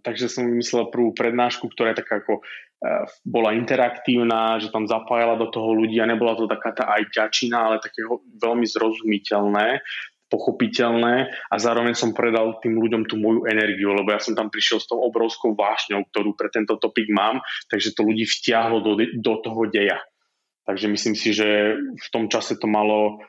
takže 0.00 0.32
som 0.32 0.48
vymyslel 0.48 0.88
prvú 0.88 1.12
prednášku, 1.12 1.68
ktorá 1.68 1.92
je 1.92 2.00
taká 2.00 2.24
ako 2.24 2.40
e, 2.40 2.42
bola 3.28 3.52
interaktívna, 3.52 4.56
že 4.56 4.72
tam 4.72 4.88
zapájala 4.88 5.36
do 5.36 5.52
toho 5.52 5.76
ľudí 5.76 6.00
a 6.00 6.08
nebola 6.08 6.34
to 6.34 6.48
taká 6.48 6.72
tá 6.72 6.84
aj 6.88 7.12
ťačina, 7.12 7.56
ale 7.68 7.84
také 7.84 8.08
veľmi 8.40 8.64
zrozumiteľné 8.64 9.84
pochopiteľné 10.28 11.32
a 11.48 11.54
zároveň 11.56 11.96
som 11.96 12.12
predal 12.12 12.60
tým 12.60 12.76
ľuďom 12.76 13.08
tú 13.08 13.16
moju 13.16 13.48
energiu, 13.48 13.96
lebo 13.96 14.12
ja 14.12 14.20
som 14.20 14.36
tam 14.36 14.52
prišiel 14.52 14.78
s 14.80 14.88
tou 14.88 15.00
obrovskou 15.00 15.56
vášňou, 15.56 16.04
ktorú 16.12 16.36
pre 16.36 16.52
tento 16.52 16.76
topik 16.76 17.08
mám, 17.08 17.40
takže 17.72 17.96
to 17.96 18.04
ľudí 18.04 18.28
vtiahlo 18.28 18.84
do, 18.84 18.92
do 19.00 19.34
toho 19.40 19.64
deja. 19.72 19.98
Takže 20.68 20.84
myslím 20.92 21.16
si, 21.16 21.32
že 21.32 21.80
v 21.80 22.08
tom 22.12 22.28
čase 22.28 22.60
to 22.60 22.68
malo 22.68 23.24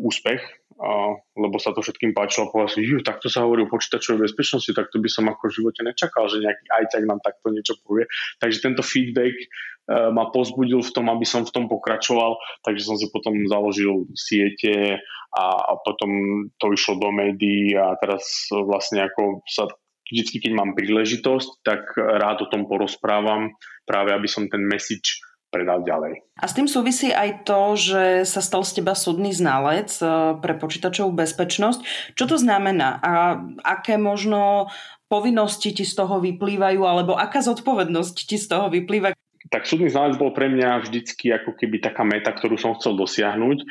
úspech 0.00 0.40
a, 0.76 1.16
lebo 1.36 1.56
sa 1.56 1.72
to 1.72 1.80
všetkým 1.80 2.12
páčilo 2.12 2.48
a 2.48 2.52
povedal 2.52 2.70
si, 2.76 2.84
ju, 2.84 3.00
takto 3.00 3.32
sa 3.32 3.48
hovorí 3.48 3.64
o 3.64 3.72
počítačovej 3.72 4.28
bezpečnosti, 4.28 4.72
tak 4.76 4.92
to 4.92 5.00
by 5.00 5.08
som 5.08 5.24
ako 5.28 5.48
v 5.48 5.56
živote 5.60 5.80
nečakal, 5.80 6.28
že 6.28 6.44
nejaký 6.44 6.64
ajťak 6.68 7.02
nám 7.08 7.20
takto 7.24 7.48
niečo 7.48 7.80
povie. 7.80 8.04
Takže 8.40 8.60
tento 8.60 8.84
feedback 8.84 9.32
uh, 9.36 10.12
ma 10.12 10.28
pozbudil 10.28 10.84
v 10.84 10.92
tom, 10.92 11.08
aby 11.08 11.24
som 11.24 11.48
v 11.48 11.52
tom 11.52 11.64
pokračoval, 11.68 12.36
takže 12.60 12.92
som 12.92 12.96
si 13.00 13.08
potom 13.08 13.48
založil 13.48 14.04
siete 14.12 15.00
a 15.36 15.44
potom 15.84 16.08
to 16.56 16.72
išlo 16.72 16.96
do 16.96 17.12
médií 17.12 17.76
a 17.76 17.92
teraz 18.00 18.48
vlastne 18.52 19.04
ako 19.04 19.44
sa 19.44 19.68
vždycky, 20.08 20.40
keď 20.40 20.52
mám 20.56 20.72
príležitosť, 20.72 21.66
tak 21.66 21.92
rád 21.96 22.46
o 22.46 22.50
tom 22.50 22.64
porozprávam, 22.64 23.52
práve 23.84 24.16
aby 24.16 24.28
som 24.30 24.48
ten 24.48 24.64
message 24.64 25.20
predal 25.56 25.80
ďalej. 25.80 26.20
A 26.36 26.44
s 26.44 26.52
tým 26.52 26.68
súvisí 26.68 27.08
aj 27.08 27.48
to, 27.48 27.72
že 27.80 28.28
sa 28.28 28.44
stal 28.44 28.60
z 28.60 28.84
teba 28.84 28.92
súdny 28.92 29.32
znalec 29.32 29.88
e, 30.04 30.36
pre 30.36 30.52
počítačovú 30.60 31.16
bezpečnosť. 31.16 32.12
Čo 32.12 32.24
to 32.28 32.36
znamená 32.36 33.00
a 33.00 33.40
aké 33.64 33.96
možno 33.96 34.68
povinnosti 35.08 35.72
ti 35.72 35.88
z 35.88 35.96
toho 35.96 36.20
vyplývajú 36.20 36.84
alebo 36.84 37.16
aká 37.16 37.40
zodpovednosť 37.40 38.16
ti 38.28 38.36
z 38.36 38.46
toho 38.52 38.68
vyplýva? 38.68 39.16
Tak 39.48 39.64
súdny 39.64 39.88
znalec 39.88 40.20
bol 40.20 40.36
pre 40.36 40.52
mňa 40.52 40.84
vždycky 40.84 41.32
ako 41.32 41.56
keby 41.56 41.80
taká 41.80 42.04
meta, 42.04 42.34
ktorú 42.36 42.60
som 42.60 42.76
chcel 42.76 42.98
dosiahnuť. 42.98 43.64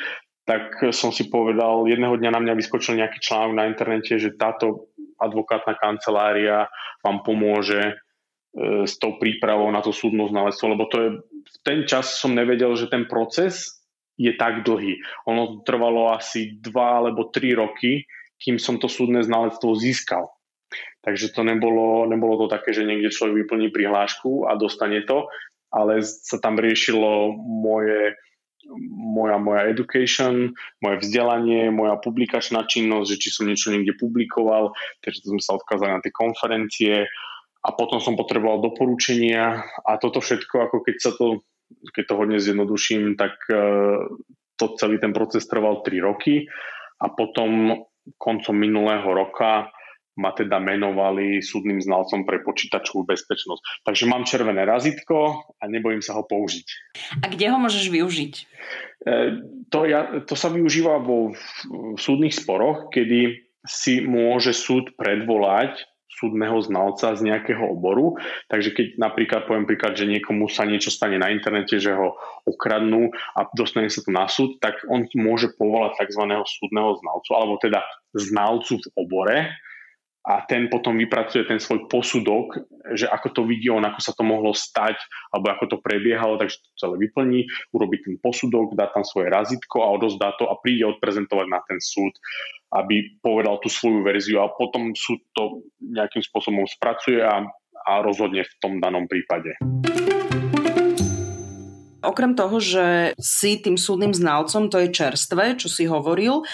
Tak 0.45 0.93
som 0.93 1.09
si 1.09 1.27
povedal, 1.29 1.89
jedného 1.89 2.15
dňa 2.17 2.31
na 2.31 2.39
mňa 2.41 2.53
vyskočil 2.53 3.01
nejaký 3.01 3.17
článok 3.17 3.53
na 3.57 3.65
internete, 3.65 4.15
že 4.21 4.37
táto 4.37 4.93
advokátna 5.19 5.73
kancelária 5.75 6.69
vám 7.01 7.25
pomôže 7.25 7.97
s 8.87 8.95
tou 8.95 9.19
prípravou 9.19 9.67
na 9.67 9.83
to 9.83 9.91
súdnu 9.91 10.31
znalectvo, 10.31 10.65
lebo 10.71 10.87
to 10.87 10.97
je 11.03 11.09
v 11.19 11.57
ten 11.61 11.83
čas 11.83 12.15
som 12.15 12.31
nevedel, 12.31 12.71
že 12.79 12.87
ten 12.87 13.05
proces 13.05 13.83
je 14.15 14.31
tak 14.33 14.63
dlhý. 14.63 14.95
Ono 15.27 15.61
trvalo 15.67 16.15
asi 16.15 16.55
dva 16.63 17.03
alebo 17.03 17.29
tri 17.29 17.51
roky, 17.51 18.07
kým 18.39 18.55
som 18.55 18.79
to 18.79 18.87
súdne 18.87 19.19
znalectvo 19.23 19.75
získal. 19.75 20.31
Takže 21.03 21.35
to 21.35 21.45
nebolo, 21.45 22.09
nebolo 22.09 22.45
to 22.45 22.47
také, 22.49 22.73
že 22.73 22.87
niekde 22.87 23.13
človek 23.13 23.45
vyplní 23.45 23.69
prihlášku 23.69 24.49
a 24.49 24.57
dostane 24.57 25.05
to, 25.05 25.29
ale 25.69 26.01
sa 26.01 26.41
tam 26.41 26.57
riešilo 26.57 27.35
moje, 27.37 28.17
moja, 28.89 29.37
moja 29.37 29.69
education, 29.69 30.55
moje 30.81 31.05
vzdelanie, 31.05 31.69
moja 31.69 31.99
publikačná 32.01 32.65
činnosť, 32.65 33.07
že 33.13 33.21
či 33.21 33.29
som 33.29 33.45
niečo 33.45 33.69
niekde 33.69 33.93
publikoval, 33.99 34.73
takže 35.05 35.29
sme 35.29 35.43
sa 35.43 35.59
odkázali 35.59 35.91
na 35.93 36.01
tie 36.01 36.13
konferencie, 36.15 36.93
a 37.65 37.69
potom 37.73 37.97
som 37.97 38.13
potreboval 38.13 38.61
doporučenia 38.61 39.65
a 39.81 39.97
toto 39.97 40.21
všetko, 40.21 40.69
ako 40.69 40.77
keď 40.85 40.95
sa 41.01 41.11
to, 41.17 41.41
keď 41.97 42.03
to 42.05 42.13
hodne 42.13 42.37
zjednoduším, 42.37 43.17
tak 43.17 43.33
e, 43.49 43.57
to 44.61 44.65
celý 44.77 45.01
ten 45.01 45.17
proces 45.17 45.49
trval 45.49 45.81
3 45.81 45.97
roky 46.05 46.45
a 47.01 47.09
potom 47.09 47.81
koncom 48.21 48.53
minulého 48.53 49.09
roka 49.09 49.73
ma 50.15 50.31
teda 50.31 50.63
menovali 50.63 51.43
súdnym 51.43 51.83
znalcom 51.83 52.23
pre 52.23 52.39
počítačovú 52.39 53.03
bezpečnosť. 53.03 53.83
Takže 53.83 54.07
mám 54.07 54.23
červené 54.23 54.63
razítko 54.63 55.43
a 55.59 55.63
nebojím 55.67 55.99
sa 55.99 56.15
ho 56.15 56.23
použiť. 56.23 56.67
A 57.19 57.27
kde 57.27 57.51
ho 57.51 57.59
môžeš 57.59 57.91
využiť? 57.91 58.33
E, 58.39 58.43
to, 59.73 59.89
ja, 59.89 60.23
to 60.23 60.37
sa 60.37 60.53
využíva 60.53 61.01
vo 61.01 61.35
v 61.35 61.99
súdnych 61.99 62.31
sporoch, 62.31 62.93
kedy 62.93 63.43
si 63.65 64.05
môže 64.05 64.53
súd 64.53 64.93
predvolať 64.95 65.83
súdneho 66.15 66.55
znalca 66.63 67.13
z 67.13 67.21
nejakého 67.27 67.61
oboru. 67.61 68.15
Takže 68.47 68.71
keď 68.71 68.87
napríklad 68.95 69.41
poviem 69.45 69.67
príklad, 69.67 69.99
že 69.99 70.07
niekomu 70.07 70.47
sa 70.47 70.63
niečo 70.63 70.89
stane 70.89 71.19
na 71.19 71.29
internete, 71.29 71.75
že 71.77 71.91
ho 71.91 72.15
okradnú 72.47 73.11
a 73.35 73.47
dostane 73.51 73.91
sa 73.91 73.99
to 73.99 74.11
na 74.15 74.25
súd, 74.31 74.57
tak 74.63 74.79
on 74.87 75.05
môže 75.15 75.51
povolať 75.59 76.07
tzv. 76.07 76.23
súdneho 76.47 76.95
znalcu, 76.99 77.29
alebo 77.35 77.55
teda 77.59 77.83
znalcu 78.15 78.79
v 78.79 78.87
obore, 78.95 79.37
a 80.25 80.41
ten 80.49 80.67
potom 80.73 80.97
vypracuje 80.97 81.45
ten 81.45 81.61
svoj 81.61 81.85
posudok, 81.85 82.65
že 82.97 83.05
ako 83.05 83.27
to 83.29 83.41
vidí 83.45 83.69
on, 83.69 83.85
ako 83.85 84.01
sa 84.01 84.13
to 84.17 84.25
mohlo 84.25 84.57
stať, 84.57 84.97
alebo 85.29 85.53
ako 85.53 85.65
to 85.69 85.77
prebiehalo, 85.85 86.41
takže 86.41 86.65
to 86.65 86.69
celé 86.81 86.95
vyplní, 87.05 87.45
urobí 87.73 88.01
ten 88.01 88.17
posudok, 88.17 88.73
dá 88.73 88.89
tam 88.89 89.05
svoje 89.05 89.29
razítko 89.29 89.85
a 89.85 89.93
odozdá 89.93 90.33
to 90.41 90.49
a 90.49 90.57
príde 90.57 90.85
odprezentovať 90.89 91.47
na 91.47 91.61
ten 91.65 91.77
súd 91.77 92.17
aby 92.75 93.21
povedal 93.23 93.61
tú 93.63 93.71
svoju 93.71 94.03
verziu 94.03 94.43
a 94.43 94.51
potom 94.51 94.91
súd 94.91 95.23
to 95.31 95.63
nejakým 95.79 96.19
spôsobom 96.19 96.67
spracuje 96.67 97.23
a, 97.23 97.45
a 97.87 97.91
rozhodne 98.03 98.43
v 98.43 98.53
tom 98.59 98.83
danom 98.83 99.07
prípade. 99.07 99.55
Okrem 102.05 102.37
toho, 102.37 102.61
že 102.61 103.17
si 103.19 103.57
tým 103.59 103.75
súdnym 103.75 104.13
znalcom, 104.13 104.69
to 104.71 104.79
je 104.79 104.93
čerstvé, 104.93 105.59
čo 105.59 105.67
si 105.67 105.89
hovoril, 105.89 106.45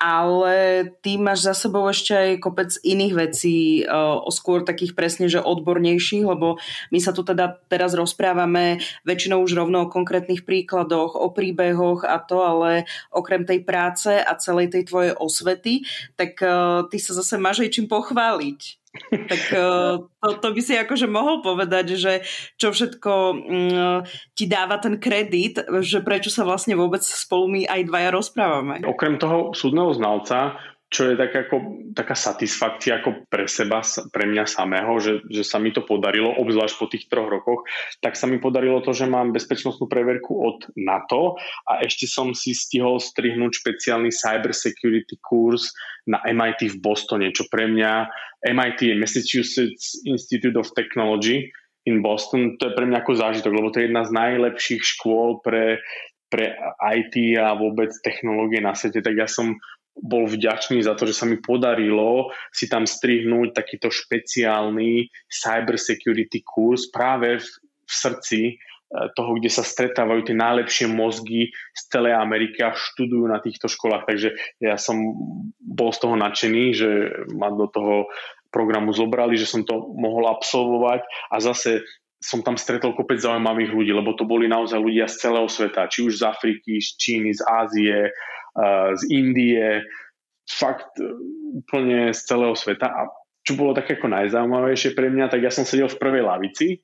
ale 0.00 0.86
ty 1.04 1.20
máš 1.20 1.44
za 1.44 1.54
sebou 1.54 1.84
ešte 1.90 2.16
aj 2.16 2.30
kopec 2.40 2.70
iných 2.80 3.14
vecí, 3.14 3.84
o 3.90 4.30
skôr 4.32 4.64
takých 4.64 4.96
presne, 4.96 5.28
že 5.28 5.42
odbornejších, 5.42 6.24
lebo 6.24 6.56
my 6.88 6.98
sa 7.02 7.12
tu 7.12 7.26
teda 7.26 7.60
teraz 7.68 7.92
rozprávame 7.92 8.80
väčšinou 9.04 9.44
už 9.44 9.52
rovno 9.58 9.84
o 9.86 9.92
konkrétnych 9.92 10.48
príkladoch, 10.48 11.18
o 11.18 11.28
príbehoch 11.34 12.08
a 12.08 12.16
to, 12.22 12.40
ale 12.40 12.88
okrem 13.12 13.44
tej 13.44 13.66
práce 13.66 14.08
a 14.08 14.32
celej 14.40 14.72
tej 14.72 14.88
tvojej 14.88 15.12
osvety, 15.18 15.84
tak 16.16 16.40
ty 16.88 16.96
sa 16.96 17.12
zase 17.12 17.36
máš 17.36 17.66
aj 17.66 17.76
čím 17.76 17.86
pochváliť 17.90 18.79
tak 19.30 19.42
eh, 19.54 19.94
to, 20.02 20.28
to 20.42 20.48
by 20.50 20.60
si 20.60 20.74
akože 20.74 21.06
mohol 21.06 21.42
povedať, 21.46 21.94
že 21.94 22.12
čo 22.58 22.74
všetko 22.74 23.12
mm, 23.38 23.86
ti 24.34 24.44
dáva 24.50 24.82
ten 24.82 24.98
kredit, 24.98 25.62
že 25.82 26.02
prečo 26.02 26.28
sa 26.28 26.42
vlastne 26.42 26.74
vôbec 26.74 27.02
spolu 27.02 27.46
my 27.46 27.60
aj 27.70 27.86
dvaja 27.86 28.10
rozprávame. 28.10 28.82
Okrem 28.82 29.16
toho 29.22 29.54
súdneho 29.54 29.94
znalca 29.94 30.58
čo 30.90 31.06
je 31.06 31.14
tak 31.14 31.30
ako, 31.30 31.86
taká 31.94 32.18
satisfakcia 32.18 32.98
ako 32.98 33.30
pre 33.30 33.46
seba, 33.46 33.78
pre 34.10 34.26
mňa 34.26 34.42
samého, 34.42 34.98
že, 34.98 35.22
že 35.30 35.46
sa 35.46 35.62
mi 35.62 35.70
to 35.70 35.86
podarilo, 35.86 36.34
obzvlášť 36.34 36.74
po 36.74 36.90
tých 36.90 37.06
troch 37.06 37.30
rokoch, 37.30 37.62
tak 38.02 38.18
sa 38.18 38.26
mi 38.26 38.42
podarilo 38.42 38.82
to, 38.82 38.90
že 38.90 39.06
mám 39.06 39.30
bezpečnostnú 39.30 39.86
preverku 39.86 40.34
od 40.34 40.66
NATO 40.74 41.38
a 41.70 41.86
ešte 41.86 42.10
som 42.10 42.34
si 42.34 42.58
stihol 42.58 42.98
strihnúť 42.98 43.62
špeciálny 43.62 44.10
cyber 44.10 44.50
security 44.50 45.14
kurz 45.22 45.70
na 46.10 46.18
MIT 46.26 46.74
v 46.74 46.82
Bostone, 46.82 47.30
čo 47.30 47.46
pre 47.46 47.70
mňa 47.70 48.10
MIT 48.50 48.90
je 48.90 48.94
Massachusetts 48.98 50.02
Institute 50.02 50.58
of 50.58 50.74
Technology 50.74 51.54
in 51.86 52.02
Boston, 52.02 52.58
to 52.58 52.66
je 52.66 52.76
pre 52.76 52.90
mňa 52.90 53.06
ako 53.06 53.12
zážitok, 53.14 53.52
lebo 53.54 53.70
to 53.70 53.78
je 53.78 53.86
jedna 53.86 54.02
z 54.02 54.10
najlepších 54.10 54.82
škôl 54.82 55.38
pre, 55.38 55.78
pre 56.34 56.58
IT 56.82 57.14
a 57.38 57.54
vôbec 57.54 57.94
technológie 58.02 58.58
na 58.58 58.74
svete, 58.74 59.06
tak 59.06 59.14
ja 59.14 59.30
som 59.30 59.54
bol 59.96 60.26
vďačný 60.26 60.80
za 60.80 60.94
to, 60.94 61.04
že 61.04 61.14
sa 61.16 61.24
mi 61.26 61.38
podarilo 61.38 62.30
si 62.54 62.70
tam 62.70 62.86
strihnúť 62.86 63.52
takýto 63.52 63.90
špeciálny 63.90 65.10
cyber 65.28 65.76
security 65.76 66.40
kurz 66.46 66.88
práve 66.88 67.42
v, 67.42 67.46
v 67.84 67.92
srdci 67.92 68.40
e, 68.48 68.54
toho, 69.18 69.36
kde 69.36 69.50
sa 69.50 69.66
stretávajú 69.66 70.30
tie 70.30 70.36
najlepšie 70.38 70.86
mozgy 70.88 71.50
z 71.52 71.82
celej 71.90 72.16
Ameriky 72.16 72.64
a 72.64 72.72
študujú 72.72 73.26
na 73.28 73.42
týchto 73.42 73.66
školách. 73.66 74.08
Takže 74.08 74.28
ja 74.62 74.78
som 74.78 74.96
bol 75.58 75.90
z 75.92 75.98
toho 76.00 76.16
nadšený, 76.16 76.64
že 76.72 76.90
ma 77.34 77.52
do 77.52 77.68
toho 77.68 78.08
programu 78.50 78.90
zobrali, 78.90 79.38
že 79.38 79.46
som 79.46 79.62
to 79.62 79.94
mohol 79.94 80.26
absolvovať 80.26 81.06
a 81.30 81.36
zase 81.38 81.86
som 82.20 82.44
tam 82.44 82.60
stretol 82.60 82.92
kopec 82.92 83.16
zaujímavých 83.16 83.72
ľudí, 83.72 83.92
lebo 83.96 84.12
to 84.12 84.28
boli 84.28 84.44
naozaj 84.44 84.76
ľudia 84.76 85.08
z 85.08 85.24
celého 85.24 85.48
sveta, 85.48 85.88
či 85.88 86.04
už 86.04 86.20
z 86.20 86.28
Afriky, 86.28 86.76
z 86.76 86.88
Číny, 87.00 87.32
z 87.32 87.40
Ázie, 87.48 88.12
z 88.96 89.02
Indie, 89.10 89.84
fakt 90.50 90.98
úplne 91.54 92.10
z 92.10 92.20
celého 92.26 92.54
sveta. 92.58 92.90
A 92.90 93.00
čo 93.46 93.56
bolo 93.56 93.72
také 93.72 93.96
ako 93.96 94.10
najzaujímavejšie 94.10 94.92
pre 94.92 95.08
mňa, 95.08 95.32
tak 95.32 95.40
ja 95.46 95.52
som 95.54 95.64
sedel 95.64 95.88
v 95.88 96.00
prvej 96.00 96.22
lavici 96.26 96.82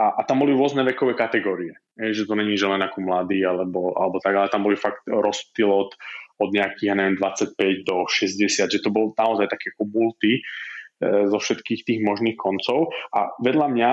a, 0.00 0.18
a 0.18 0.20
tam 0.24 0.42
boli 0.42 0.56
rôzne 0.56 0.82
vekové 0.82 1.12
kategórie. 1.14 1.76
Je, 1.94 2.16
že 2.16 2.26
to 2.26 2.34
není, 2.34 2.56
že 2.56 2.66
len 2.66 2.80
ako 2.80 3.04
mladý 3.04 3.44
alebo, 3.44 3.92
alebo 3.94 4.16
tak, 4.18 4.34
ale 4.34 4.52
tam 4.52 4.64
boli 4.64 4.74
fakt 4.74 5.04
rozptyl 5.06 5.68
od, 5.68 5.92
od 6.40 6.50
nejakých, 6.50 6.88
ja 6.90 6.94
neviem, 6.96 7.20
25 7.20 7.84
do 7.86 8.08
60, 8.08 8.72
že 8.72 8.82
to 8.82 8.90
bol 8.90 9.12
naozaj 9.14 9.46
také 9.52 9.76
ako 9.76 9.92
multi 9.92 10.40
e, 10.40 10.42
zo 11.28 11.38
všetkých 11.38 11.84
tých 11.86 12.00
možných 12.00 12.40
koncov. 12.40 12.90
A 13.12 13.30
vedľa 13.44 13.66
mňa 13.70 13.92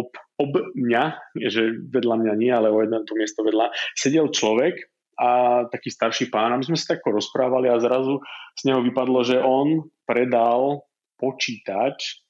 ob, 0.00 0.08
ob 0.40 0.52
mňa, 0.72 1.36
že 1.52 1.76
vedľa 1.92 2.16
mňa 2.24 2.34
nie, 2.40 2.50
ale 2.50 2.72
o 2.72 2.80
jedno 2.80 3.04
to 3.04 3.12
miesto 3.12 3.44
vedľa, 3.44 3.76
sedel 3.92 4.32
človek 4.32 4.91
a 5.22 5.28
taký 5.70 5.94
starší 5.94 6.34
pán 6.34 6.50
a 6.50 6.58
my 6.58 6.66
sme 6.66 6.74
sa 6.74 6.98
tak 6.98 7.06
rozprávali 7.06 7.70
a 7.70 7.78
zrazu 7.78 8.18
z 8.58 8.66
neho 8.66 8.82
vypadlo, 8.82 9.22
že 9.22 9.38
on 9.38 9.86
predal 10.02 10.82
počítač 11.14 12.22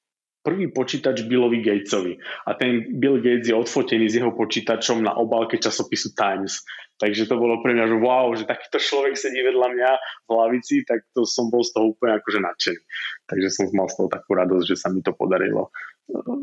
prvý 0.42 0.74
počítač 0.74 1.22
Billovi 1.30 1.62
Gatesovi. 1.62 2.18
A 2.50 2.58
ten 2.58 2.98
Bill 2.98 3.22
Gates 3.22 3.46
je 3.46 3.54
odfotený 3.54 4.10
s 4.10 4.18
jeho 4.18 4.34
počítačom 4.34 4.98
na 4.98 5.14
obálke 5.14 5.56
časopisu 5.56 6.18
Times. 6.18 6.66
Takže 6.98 7.30
to 7.30 7.38
bolo 7.38 7.62
pre 7.62 7.74
mňa, 7.74 7.86
že 7.86 7.96
wow, 7.98 8.26
že 8.34 8.46
takýto 8.46 8.78
človek 8.82 9.14
sedí 9.14 9.38
vedľa 9.38 9.68
mňa 9.74 9.90
v 10.26 10.30
hlavici, 10.34 10.82
tak 10.86 11.06
to 11.14 11.22
som 11.22 11.46
bol 11.46 11.62
z 11.62 11.74
toho 11.74 11.94
úplne 11.94 12.18
akože 12.18 12.42
nadšený. 12.42 12.82
Takže 13.30 13.48
som 13.54 13.64
mal 13.74 13.86
z 13.86 14.02
toho 14.02 14.08
takú 14.10 14.30
radosť, 14.34 14.66
že 14.66 14.76
sa 14.78 14.90
mi 14.90 14.98
to 15.02 15.14
podarilo 15.14 15.70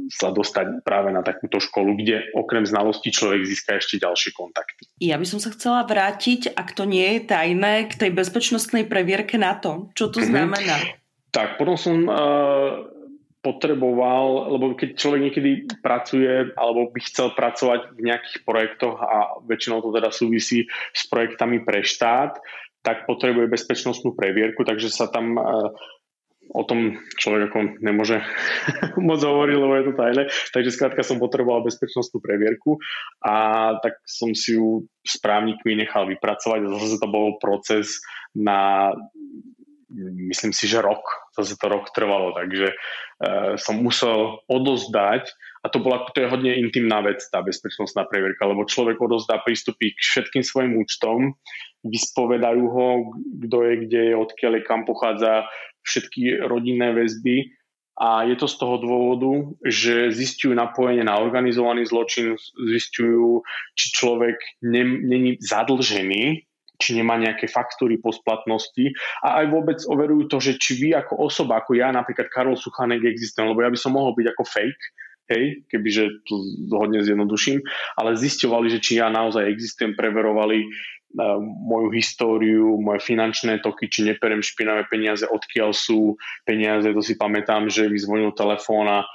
sa 0.09 0.33
dostať 0.33 0.81
práve 0.81 1.13
na 1.13 1.21
takúto 1.21 1.61
školu, 1.61 1.93
kde 2.01 2.33
okrem 2.33 2.65
znalostí 2.65 3.13
človek 3.13 3.45
získa 3.45 3.77
ešte 3.77 4.01
ďalšie 4.01 4.33
kontakty. 4.33 4.89
Ja 4.97 5.21
by 5.21 5.25
som 5.29 5.39
sa 5.39 5.53
chcela 5.53 5.85
vrátiť, 5.85 6.57
ak 6.57 6.73
to 6.73 6.89
nie 6.89 7.17
je 7.17 7.29
tajné, 7.29 7.87
k 7.89 7.93
tej 7.95 8.11
bezpečnostnej 8.13 8.89
previerke 8.89 9.37
na 9.37 9.55
to. 9.57 9.93
Čo 9.93 10.09
to 10.09 10.19
mm-hmm. 10.19 10.31
znamená? 10.33 10.77
Tak, 11.29 11.61
potom 11.61 11.77
som 11.77 12.09
uh, 12.09 12.89
potreboval, 13.45 14.51
lebo 14.51 14.73
keď 14.73 14.97
človek 14.97 15.21
niekedy 15.29 15.51
pracuje 15.79 16.51
alebo 16.57 16.89
by 16.89 16.99
chcel 17.05 17.31
pracovať 17.37 17.95
v 17.95 17.99
nejakých 18.09 18.37
projektoch 18.43 18.97
a 18.99 19.39
väčšinou 19.45 19.79
to 19.85 19.93
teda 19.93 20.09
súvisí 20.09 20.65
s 20.91 21.05
projektami 21.07 21.61
pre 21.61 21.85
štát, 21.85 22.41
tak 22.81 23.05
potrebuje 23.05 23.51
bezpečnostnú 23.51 24.15
previerku, 24.15 24.63
takže 24.65 24.89
sa 24.89 25.07
tam 25.07 25.37
uh, 25.37 25.71
o 26.49 26.63
tom 26.65 26.97
človek 27.17 27.49
ako 27.49 27.59
nemôže 27.81 28.21
moc 29.09 29.21
hovoriť, 29.21 29.55
lebo 29.55 29.73
je 29.77 29.85
to 29.85 29.93
tajné. 29.93 30.23
Takže 30.53 30.73
skrátka 30.73 31.01
som 31.05 31.21
potreboval 31.21 31.65
bezpečnostnú 31.65 32.19
previerku 32.21 32.81
a 33.21 33.35
tak 33.81 34.01
som 34.05 34.33
si 34.33 34.57
ju 34.57 34.85
s 35.05 35.21
právnikmi 35.21 35.77
nechal 35.77 36.09
vypracovať 36.09 36.65
zase 36.69 36.97
to 36.97 37.07
bol 37.09 37.37
proces 37.37 38.01
na 38.33 38.91
myslím 40.29 40.53
si, 40.53 40.69
že 40.69 40.85
rok, 40.85 41.01
zase 41.33 41.57
to 41.57 41.65
rok 41.65 41.89
trvalo, 41.89 42.29
takže 42.37 42.73
uh, 42.73 43.57
som 43.57 43.81
musel 43.81 44.37
odozdať, 44.45 45.33
a 45.65 45.67
to 45.67 45.81
bola, 45.81 46.05
to 46.13 46.21
je 46.21 46.29
hodne 46.29 46.53
intimná 46.53 47.01
vec, 47.01 47.25
tá 47.33 47.41
bezpečnostná 47.41 48.05
previerka, 48.05 48.45
lebo 48.45 48.69
človek 48.69 49.01
odozdá 49.01 49.41
prístupy 49.41 49.91
k 49.91 49.99
všetkým 49.99 50.45
svojim 50.45 50.77
účtom, 50.77 51.33
vyspovedajú 51.81 52.63
ho, 52.69 52.87
kto 53.49 53.57
je, 53.65 53.73
kde 53.87 54.01
je, 54.13 54.15
odkiaľ 54.15 54.51
je, 54.61 54.67
kam 54.67 54.85
pochádza, 54.85 55.49
všetky 55.83 56.45
rodinné 56.45 56.93
väzby 56.93 57.55
a 57.99 58.23
je 58.23 58.35
to 58.39 58.47
z 58.47 58.55
toho 58.55 58.79
dôvodu, 58.79 59.31
že 59.67 60.15
zistujú 60.15 60.55
napojenie 60.55 61.03
na 61.03 61.19
organizovaný 61.19 61.83
zločin, 61.83 62.39
zistujú, 62.55 63.43
či 63.75 63.85
človek 63.91 64.39
není 64.63 65.35
zadlžený 65.43 66.47
či 66.79 66.95
nemá 66.95 67.19
nejaké 67.19 67.51
faktúry 67.51 67.99
po 67.99 68.15
splatnosti 68.15 68.95
a 69.19 69.43
aj 69.43 69.45
vôbec 69.51 69.79
overujú 69.83 70.31
to, 70.31 70.37
že 70.39 70.55
či 70.55 70.79
vy 70.79 70.89
ako 70.95 71.19
osoba, 71.27 71.59
ako 71.59 71.75
ja, 71.75 71.91
napríklad 71.91 72.31
Karol 72.31 72.55
Suchanek 72.55 73.03
existujem, 73.03 73.51
lebo 73.51 73.59
ja 73.59 73.69
by 73.69 73.75
som 73.75 73.99
mohol 73.99 74.15
byť 74.15 74.27
ako 74.31 74.43
fake, 74.47 74.83
hej, 75.29 75.43
kebyže 75.67 76.23
to 76.23 76.39
hodne 76.71 77.03
zjednoduším, 77.03 77.59
ale 77.99 78.15
zistovali, 78.15 78.71
že 78.71 78.79
či 78.79 79.03
ja 79.03 79.11
naozaj 79.11 79.45
existujem, 79.45 79.93
preverovali 79.93 80.71
moju 81.41 81.89
históriu, 81.89 82.77
moje 82.77 83.01
finančné 83.01 83.65
toky, 83.65 83.89
či 83.89 84.05
neperem 84.05 84.45
špinavé 84.45 84.85
peniaze, 84.85 85.25
odkiaľ 85.25 85.73
sú 85.73 86.15
peniaze, 86.45 86.85
to 86.93 87.01
si 87.01 87.17
pamätám, 87.17 87.65
že 87.65 87.89
vyzvonil 87.89 88.33
telefón 88.37 88.85
a 88.85 89.09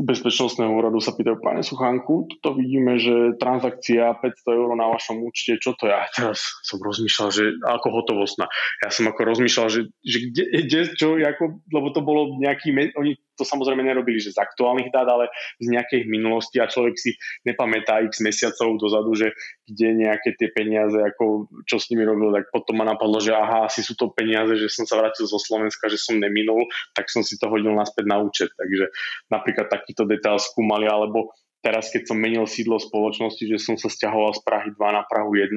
bezpečnostného 0.00 0.72
úradu 0.72 0.96
sa 0.98 1.12
pýtajú, 1.12 1.44
pane 1.44 1.60
Suchánku, 1.60 2.40
to 2.40 2.56
vidíme, 2.56 2.96
že 2.96 3.36
transakcia 3.36 4.16
500 4.16 4.56
eur 4.56 4.72
na 4.72 4.88
vašom 4.88 5.20
účte, 5.20 5.60
čo 5.60 5.76
to 5.76 5.92
je? 5.92 5.94
A 5.94 6.08
teraz 6.08 6.40
som 6.64 6.80
rozmýšľal, 6.80 7.28
že 7.28 7.44
ako 7.60 7.88
hotovostná. 8.00 8.48
Ja 8.80 8.88
som 8.88 9.12
ako 9.12 9.28
rozmýšľal, 9.28 9.68
že, 9.68 9.80
že 10.00 10.18
kde, 10.32 10.44
kde 10.66 10.80
čo, 10.96 11.20
ako, 11.20 11.60
lebo 11.68 11.86
to 11.92 12.00
bolo 12.00 12.40
nejaký, 12.40 12.72
oni 12.96 13.20
to 13.40 13.48
samozrejme 13.48 13.80
nerobili, 13.80 14.20
že 14.20 14.36
z 14.36 14.38
aktuálnych 14.44 14.92
dát, 14.92 15.08
ale 15.08 15.32
z 15.56 15.72
nejakej 15.72 16.04
minulosti 16.04 16.60
a 16.60 16.68
človek 16.68 17.00
si 17.00 17.16
nepamätá 17.48 18.04
x 18.04 18.20
mesiacov 18.20 18.76
dozadu, 18.76 19.16
že 19.16 19.32
kde 19.64 20.04
nejaké 20.04 20.36
tie 20.36 20.52
peniaze, 20.52 21.00
ako 21.00 21.48
čo 21.64 21.80
s 21.80 21.88
nimi 21.88 22.04
robil, 22.04 22.36
tak 22.36 22.52
potom 22.52 22.76
ma 22.76 22.84
napadlo, 22.84 23.16
že 23.16 23.32
aha, 23.32 23.64
asi 23.72 23.80
sú 23.80 23.96
to 23.96 24.12
peniaze, 24.12 24.52
že 24.60 24.68
som 24.68 24.84
sa 24.84 25.00
vrátil 25.00 25.24
zo 25.24 25.40
Slovenska, 25.40 25.88
že 25.88 25.96
som 25.96 26.20
neminul, 26.20 26.68
tak 26.92 27.08
som 27.08 27.24
si 27.24 27.40
to 27.40 27.48
hodil 27.48 27.72
naspäť 27.72 28.04
na 28.04 28.20
účet. 28.20 28.52
Takže 28.52 28.92
napríklad 29.32 29.72
takýto 29.72 30.04
detail 30.04 30.36
skúmali, 30.36 30.84
alebo 30.84 31.32
teraz, 31.64 31.88
keď 31.88 32.12
som 32.12 32.18
menil 32.20 32.44
sídlo 32.44 32.76
spoločnosti, 32.76 33.44
že 33.46 33.56
som 33.56 33.76
sa 33.80 33.88
stiahoval 33.88 34.36
z 34.36 34.40
Prahy 34.44 34.68
2 34.76 34.80
na 34.80 35.02
Prahu 35.08 35.32
1, 35.36 35.52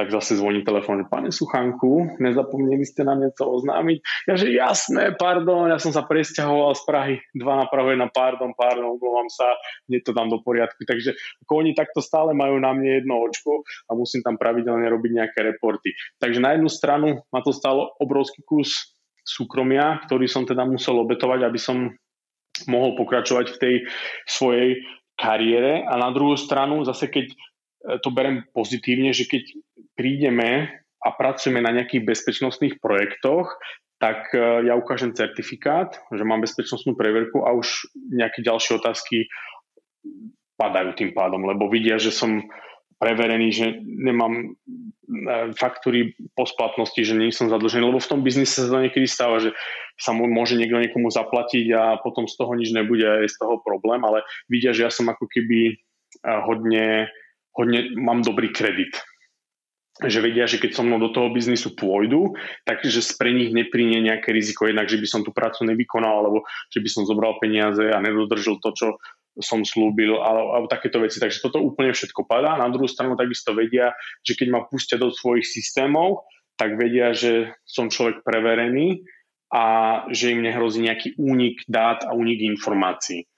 tak 0.00 0.08
zase 0.08 0.40
zvoní 0.40 0.64
telefón, 0.64 1.04
že 1.04 1.12
pane 1.12 1.28
Suchanku, 1.28 2.16
nezapomneli 2.16 2.88
ste 2.88 3.04
nám 3.04 3.20
niečo 3.20 3.44
oznámiť? 3.44 3.98
Ja 4.24 4.34
že 4.40 4.48
jasné, 4.48 5.12
pardon, 5.12 5.68
ja 5.68 5.76
som 5.76 5.92
sa 5.92 6.08
presťahoval 6.08 6.72
z 6.72 6.82
Prahy 6.88 7.14
2 7.36 7.44
na 7.44 7.68
Prahu 7.68 7.92
1, 7.92 8.08
pardon, 8.08 8.56
pardon, 8.56 8.96
oblovam 8.96 9.28
sa, 9.28 9.44
nie 9.92 10.00
to 10.00 10.16
tam 10.16 10.32
do 10.32 10.40
poriadku. 10.40 10.88
Takže 10.88 11.12
ako 11.44 11.52
oni 11.52 11.76
takto 11.76 12.00
stále 12.00 12.32
majú 12.32 12.56
na 12.56 12.72
mne 12.72 13.04
jedno 13.04 13.20
očko 13.20 13.60
a 13.60 13.92
musím 13.92 14.24
tam 14.24 14.40
pravidelne 14.40 14.88
robiť 14.88 15.10
nejaké 15.20 15.44
reporty. 15.44 15.92
Takže 16.16 16.40
na 16.40 16.56
jednu 16.56 16.72
stranu 16.72 17.20
ma 17.28 17.44
to 17.44 17.52
stalo 17.52 17.92
obrovský 18.00 18.40
kus 18.40 18.96
súkromia, 19.20 20.00
ktorý 20.08 20.24
som 20.24 20.48
teda 20.48 20.64
musel 20.64 20.96
obetovať, 20.96 21.44
aby 21.44 21.60
som 21.60 21.92
mohol 22.72 22.96
pokračovať 22.96 23.46
v 23.52 23.60
tej 23.60 23.74
svojej 24.24 24.80
kariére 25.20 25.84
a 25.84 26.00
na 26.00 26.08
druhú 26.08 26.40
stranu 26.40 26.80
zase 26.88 27.12
keď 27.12 27.36
to 27.80 28.08
berem 28.12 28.44
pozitívne, 28.52 29.12
že 29.16 29.24
keď 29.24 29.42
prídeme 30.00 30.80
a 31.04 31.08
pracujeme 31.12 31.60
na 31.60 31.76
nejakých 31.76 32.08
bezpečnostných 32.08 32.80
projektoch, 32.80 33.52
tak 34.00 34.32
e, 34.32 34.64
ja 34.64 34.72
ukážem 34.80 35.12
certifikát, 35.12 36.00
že 36.08 36.24
mám 36.24 36.40
bezpečnostnú 36.40 36.96
preverku 36.96 37.44
a 37.44 37.52
už 37.52 37.84
nejaké 38.08 38.40
ďalšie 38.40 38.80
otázky 38.80 39.28
padajú 40.56 40.96
tým 40.96 41.12
pádom, 41.12 41.44
lebo 41.44 41.68
vidia, 41.68 42.00
že 42.00 42.08
som 42.08 42.40
preverený, 42.96 43.48
že 43.52 43.66
nemám 43.84 44.32
e, 44.40 44.48
faktúry 45.52 46.16
po 46.32 46.48
splatnosti, 46.48 47.00
že 47.04 47.12
nie 47.12 47.28
som 47.28 47.52
zadlžený, 47.52 47.92
lebo 47.92 48.00
v 48.00 48.10
tom 48.16 48.24
biznise 48.24 48.64
sa 48.64 48.72
to 48.72 48.80
niekedy 48.80 49.04
stáva, 49.04 49.36
že 49.36 49.52
sa 50.00 50.16
môže 50.16 50.56
niekto 50.56 50.80
niekomu 50.80 51.12
zaplatiť 51.12 51.76
a 51.76 52.00
potom 52.00 52.24
z 52.24 52.40
toho 52.40 52.56
nič 52.56 52.72
nebude 52.72 53.04
a 53.04 53.20
je 53.20 53.28
z 53.28 53.36
toho 53.36 53.60
problém, 53.60 54.00
ale 54.00 54.24
vidia, 54.48 54.72
že 54.72 54.88
ja 54.88 54.92
som 54.92 55.12
ako 55.12 55.28
keby 55.28 55.60
e, 55.68 55.74
hodne, 56.24 57.12
hodne 57.52 57.92
mám 58.00 58.24
dobrý 58.24 58.48
kredit 58.48 58.96
že 60.06 60.24
vedia, 60.24 60.48
že 60.48 60.56
keď 60.56 60.70
so 60.76 60.82
mnou 60.86 60.96
do 60.96 61.12
toho 61.12 61.28
biznisu 61.28 61.76
pôjdu, 61.76 62.32
takže 62.64 63.04
pre 63.20 63.36
nich 63.36 63.52
nepríne 63.52 64.00
nejaké 64.00 64.32
riziko, 64.32 64.64
jednak, 64.64 64.88
že 64.88 64.96
by 64.96 65.06
som 65.08 65.20
tú 65.20 65.30
prácu 65.30 65.68
nevykonal, 65.68 66.24
alebo 66.24 66.48
že 66.72 66.80
by 66.80 66.88
som 66.88 67.02
zobral 67.04 67.36
peniaze 67.36 67.84
a 67.84 68.00
nedodržal 68.00 68.56
to, 68.64 68.70
čo 68.72 68.88
som 69.38 69.62
slúbil, 69.62 70.18
alebo, 70.18 70.56
alebo 70.56 70.66
takéto 70.66 70.98
veci. 70.98 71.22
Takže 71.22 71.38
toto 71.38 71.62
úplne 71.62 71.94
všetko 71.94 72.26
padá. 72.26 72.58
Na 72.58 72.66
druhú 72.72 72.90
stranu 72.90 73.14
takisto 73.14 73.54
vedia, 73.54 73.94
že 74.26 74.34
keď 74.34 74.48
ma 74.50 74.60
pustia 74.66 74.98
do 74.98 75.14
svojich 75.14 75.46
systémov, 75.46 76.26
tak 76.58 76.76
vedia, 76.76 77.14
že 77.14 77.56
som 77.64 77.88
človek 77.88 78.26
preverený 78.26 79.06
a 79.50 79.64
že 80.12 80.34
im 80.34 80.44
nehrozí 80.44 80.84
nejaký 80.84 81.16
únik 81.16 81.64
dát 81.66 82.04
a 82.04 82.12
únik 82.12 82.42
informácií. 82.44 83.29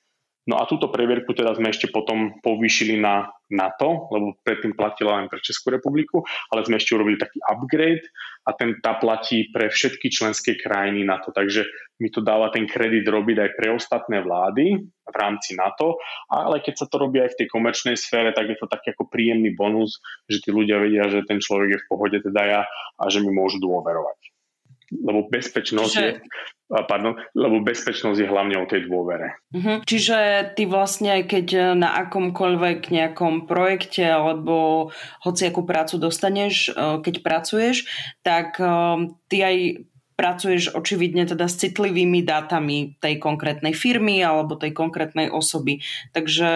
No 0.43 0.59
a 0.59 0.67
túto 0.67 0.91
previerku 0.91 1.39
teda 1.39 1.55
sme 1.55 1.71
ešte 1.71 1.87
potom 1.87 2.43
povýšili 2.43 2.99
na 2.99 3.31
NATO, 3.47 4.11
lebo 4.11 4.35
predtým 4.43 4.75
platila 4.75 5.23
len 5.23 5.31
pre 5.31 5.39
Českú 5.39 5.71
republiku, 5.71 6.27
ale 6.51 6.67
sme 6.67 6.83
ešte 6.83 6.99
urobili 6.99 7.15
taký 7.15 7.39
upgrade 7.47 8.03
a 8.43 8.51
ten 8.51 8.83
tá 8.83 8.99
platí 8.99 9.47
pre 9.55 9.71
všetky 9.71 10.11
členské 10.11 10.59
krajiny 10.59 11.07
NATO. 11.07 11.31
Takže 11.31 11.63
mi 12.03 12.11
to 12.11 12.27
dáva 12.27 12.51
ten 12.51 12.67
kredit 12.67 13.07
robiť 13.07 13.39
aj 13.39 13.51
pre 13.55 13.71
ostatné 13.71 14.19
vlády 14.19 14.83
v 14.83 15.15
rámci 15.15 15.55
NATO, 15.55 16.03
ale 16.27 16.59
keď 16.59 16.75
sa 16.75 16.87
to 16.91 16.99
robí 16.99 17.23
aj 17.23 17.39
v 17.39 17.39
tej 17.45 17.47
komerčnej 17.47 17.95
sfére, 17.95 18.35
tak 18.35 18.51
je 18.51 18.59
to 18.59 18.67
taký 18.67 18.99
ako 18.99 19.07
príjemný 19.07 19.55
bonus, 19.55 20.03
že 20.27 20.43
tí 20.43 20.51
ľudia 20.51 20.83
vedia, 20.83 21.07
že 21.07 21.23
ten 21.23 21.39
človek 21.39 21.79
je 21.79 21.83
v 21.87 21.89
pohode, 21.93 22.19
teda 22.19 22.43
ja, 22.43 22.61
a 22.99 23.03
že 23.07 23.23
mi 23.23 23.31
môžu 23.31 23.63
dôverovať. 23.63 24.32
Lebo 24.93 25.25
bezpečnosť 25.33 25.95
Čiže... 25.97 26.05
je 26.05 26.13
pardon, 26.89 27.21
lebo 27.37 27.61
bezpečnosť 27.61 28.17
je 28.17 28.33
hlavne 28.33 28.57
o 28.57 28.65
tej 28.65 28.89
dôvere. 28.89 29.37
Uh-huh. 29.53 29.85
Čiže 29.85 30.49
ty 30.57 30.65
vlastne, 30.65 31.21
keď 31.29 31.77
na 31.77 32.01
akomkoľvek 32.09 32.89
nejakom 32.89 33.45
projekte 33.45 34.09
alebo 34.09 34.89
hociakú 35.21 35.69
prácu 35.69 36.01
dostaneš, 36.01 36.73
eh, 36.73 36.97
keď 37.05 37.15
pracuješ, 37.21 37.85
tak 38.25 38.57
eh, 38.57 38.73
ty 39.29 39.37
aj 39.45 39.57
pracuješ 40.17 40.73
očividne 40.77 41.27
teda 41.27 41.49
s 41.49 41.59
citlivými 41.61 42.23
dátami 42.23 42.97
tej 43.01 43.19
konkrétnej 43.19 43.75
firmy 43.75 44.23
alebo 44.23 44.57
tej 44.57 44.73
konkrétnej 44.73 45.33
osoby. 45.33 45.83
Takže 46.13 46.51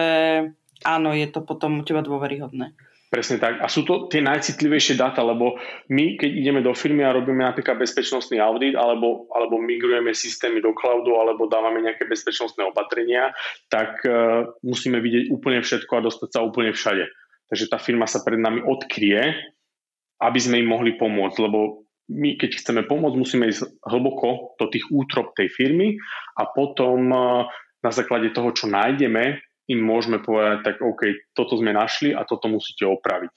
áno, 0.87 1.09
je 1.11 1.27
to 1.27 1.43
potom 1.43 1.81
u 1.81 1.83
teba 1.83 2.05
dôveryhodné. 2.05 2.73
Presne 3.07 3.39
tak. 3.39 3.63
A 3.63 3.71
sú 3.71 3.87
to 3.87 4.11
tie 4.11 4.19
najcitlivejšie 4.19 4.99
dáta, 4.99 5.23
lebo 5.23 5.55
my, 5.87 6.19
keď 6.19 6.27
ideme 6.27 6.59
do 6.59 6.75
firmy 6.75 7.07
a 7.07 7.15
robíme 7.15 7.39
napríklad 7.39 7.79
bezpečnostný 7.79 8.43
audit, 8.43 8.75
alebo, 8.75 9.31
alebo 9.31 9.55
migrujeme 9.63 10.11
systémy 10.11 10.59
do 10.59 10.75
cloudu, 10.75 11.15
alebo 11.15 11.47
dávame 11.47 11.79
nejaké 11.79 12.03
bezpečnostné 12.03 12.67
opatrenia, 12.67 13.31
tak 13.71 14.03
uh, 14.03 14.51
musíme 14.59 14.99
vidieť 14.99 15.31
úplne 15.31 15.63
všetko 15.63 15.91
a 15.95 16.03
dostať 16.03 16.29
sa 16.35 16.43
úplne 16.43 16.75
všade. 16.75 17.07
Takže 17.47 17.71
tá 17.71 17.79
firma 17.79 18.11
sa 18.11 18.27
pred 18.27 18.43
nami 18.43 18.59
odkrie, 18.67 19.39
aby 20.19 20.39
sme 20.43 20.59
im 20.59 20.67
mohli 20.67 20.99
pomôcť, 20.99 21.37
lebo 21.39 21.87
my, 22.11 22.35
keď 22.35 22.59
chceme 22.59 22.83
pomôcť, 22.83 23.15
musíme 23.15 23.47
ísť 23.47 23.87
hlboko 23.87 24.59
do 24.59 24.67
tých 24.67 24.83
útrop 24.91 25.31
tej 25.31 25.47
firmy 25.47 25.95
a 26.35 26.43
potom 26.51 27.07
uh, 27.07 27.47
na 27.79 27.91
základe 27.95 28.35
toho, 28.35 28.51
čo 28.51 28.67
nájdeme, 28.67 29.46
im 29.67 29.79
môžeme 29.83 30.23
povedať, 30.23 30.63
tak 30.63 30.75
OK, 30.79 31.31
toto 31.35 31.59
sme 31.59 31.75
našli 31.75 32.15
a 32.15 32.23
toto 32.23 32.47
musíte 32.47 32.87
opraviť. 32.87 33.31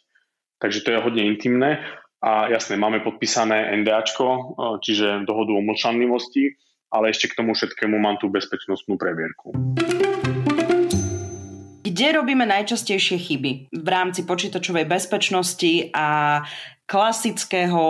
Takže 0.61 0.78
to 0.87 0.89
je 0.95 1.03
hodne 1.03 1.22
intimné 1.26 1.83
a 2.20 2.53
jasné, 2.53 2.76
máme 2.76 3.01
podpísané 3.01 3.72
NDAčko, 3.81 4.26
e, 4.28 4.43
čiže 4.85 5.24
dohodu 5.24 5.57
o 5.57 5.64
mlčanlivosti, 5.64 6.53
ale 6.93 7.11
ešte 7.11 7.33
k 7.33 7.37
tomu 7.41 7.57
všetkému 7.57 7.97
mám 7.97 8.20
tú 8.20 8.28
bezpečnostnú 8.28 9.01
previerku. 9.01 9.57
Kde 11.81 12.07
robíme 12.12 12.45
najčastejšie 12.45 13.16
chyby 13.18 13.53
v 13.72 13.89
rámci 13.89 14.28
počítačovej 14.28 14.85
bezpečnosti 14.85 15.91
a 15.97 16.41
klasického 16.91 17.82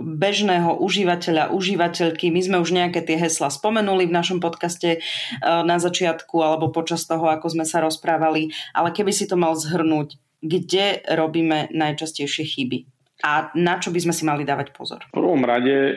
bežného 0.00 0.80
užívateľa, 0.80 1.52
užívateľky. 1.52 2.32
My 2.32 2.40
sme 2.40 2.56
už 2.64 2.72
nejaké 2.72 3.04
tie 3.04 3.20
hesla 3.20 3.52
spomenuli 3.52 4.08
v 4.08 4.16
našom 4.16 4.40
podcaste 4.40 4.96
e, 4.96 4.98
na 5.44 5.76
začiatku 5.76 6.40
alebo 6.40 6.72
počas 6.72 7.04
toho, 7.04 7.28
ako 7.28 7.52
sme 7.52 7.68
sa 7.68 7.84
rozprávali, 7.84 8.48
ale 8.72 8.96
keby 8.96 9.12
si 9.12 9.28
to 9.28 9.36
mal 9.36 9.52
zhrnúť, 9.52 10.16
kde 10.40 11.04
robíme 11.04 11.68
najčastejšie 11.68 12.44
chyby? 12.48 12.78
A 13.24 13.52
na 13.56 13.76
čo 13.76 13.92
by 13.92 14.00
sme 14.08 14.14
si 14.16 14.24
mali 14.24 14.48
dávať 14.48 14.72
pozor? 14.72 15.04
V 15.12 15.20
prvom 15.20 15.44
rade 15.44 15.76
e, 15.76 15.94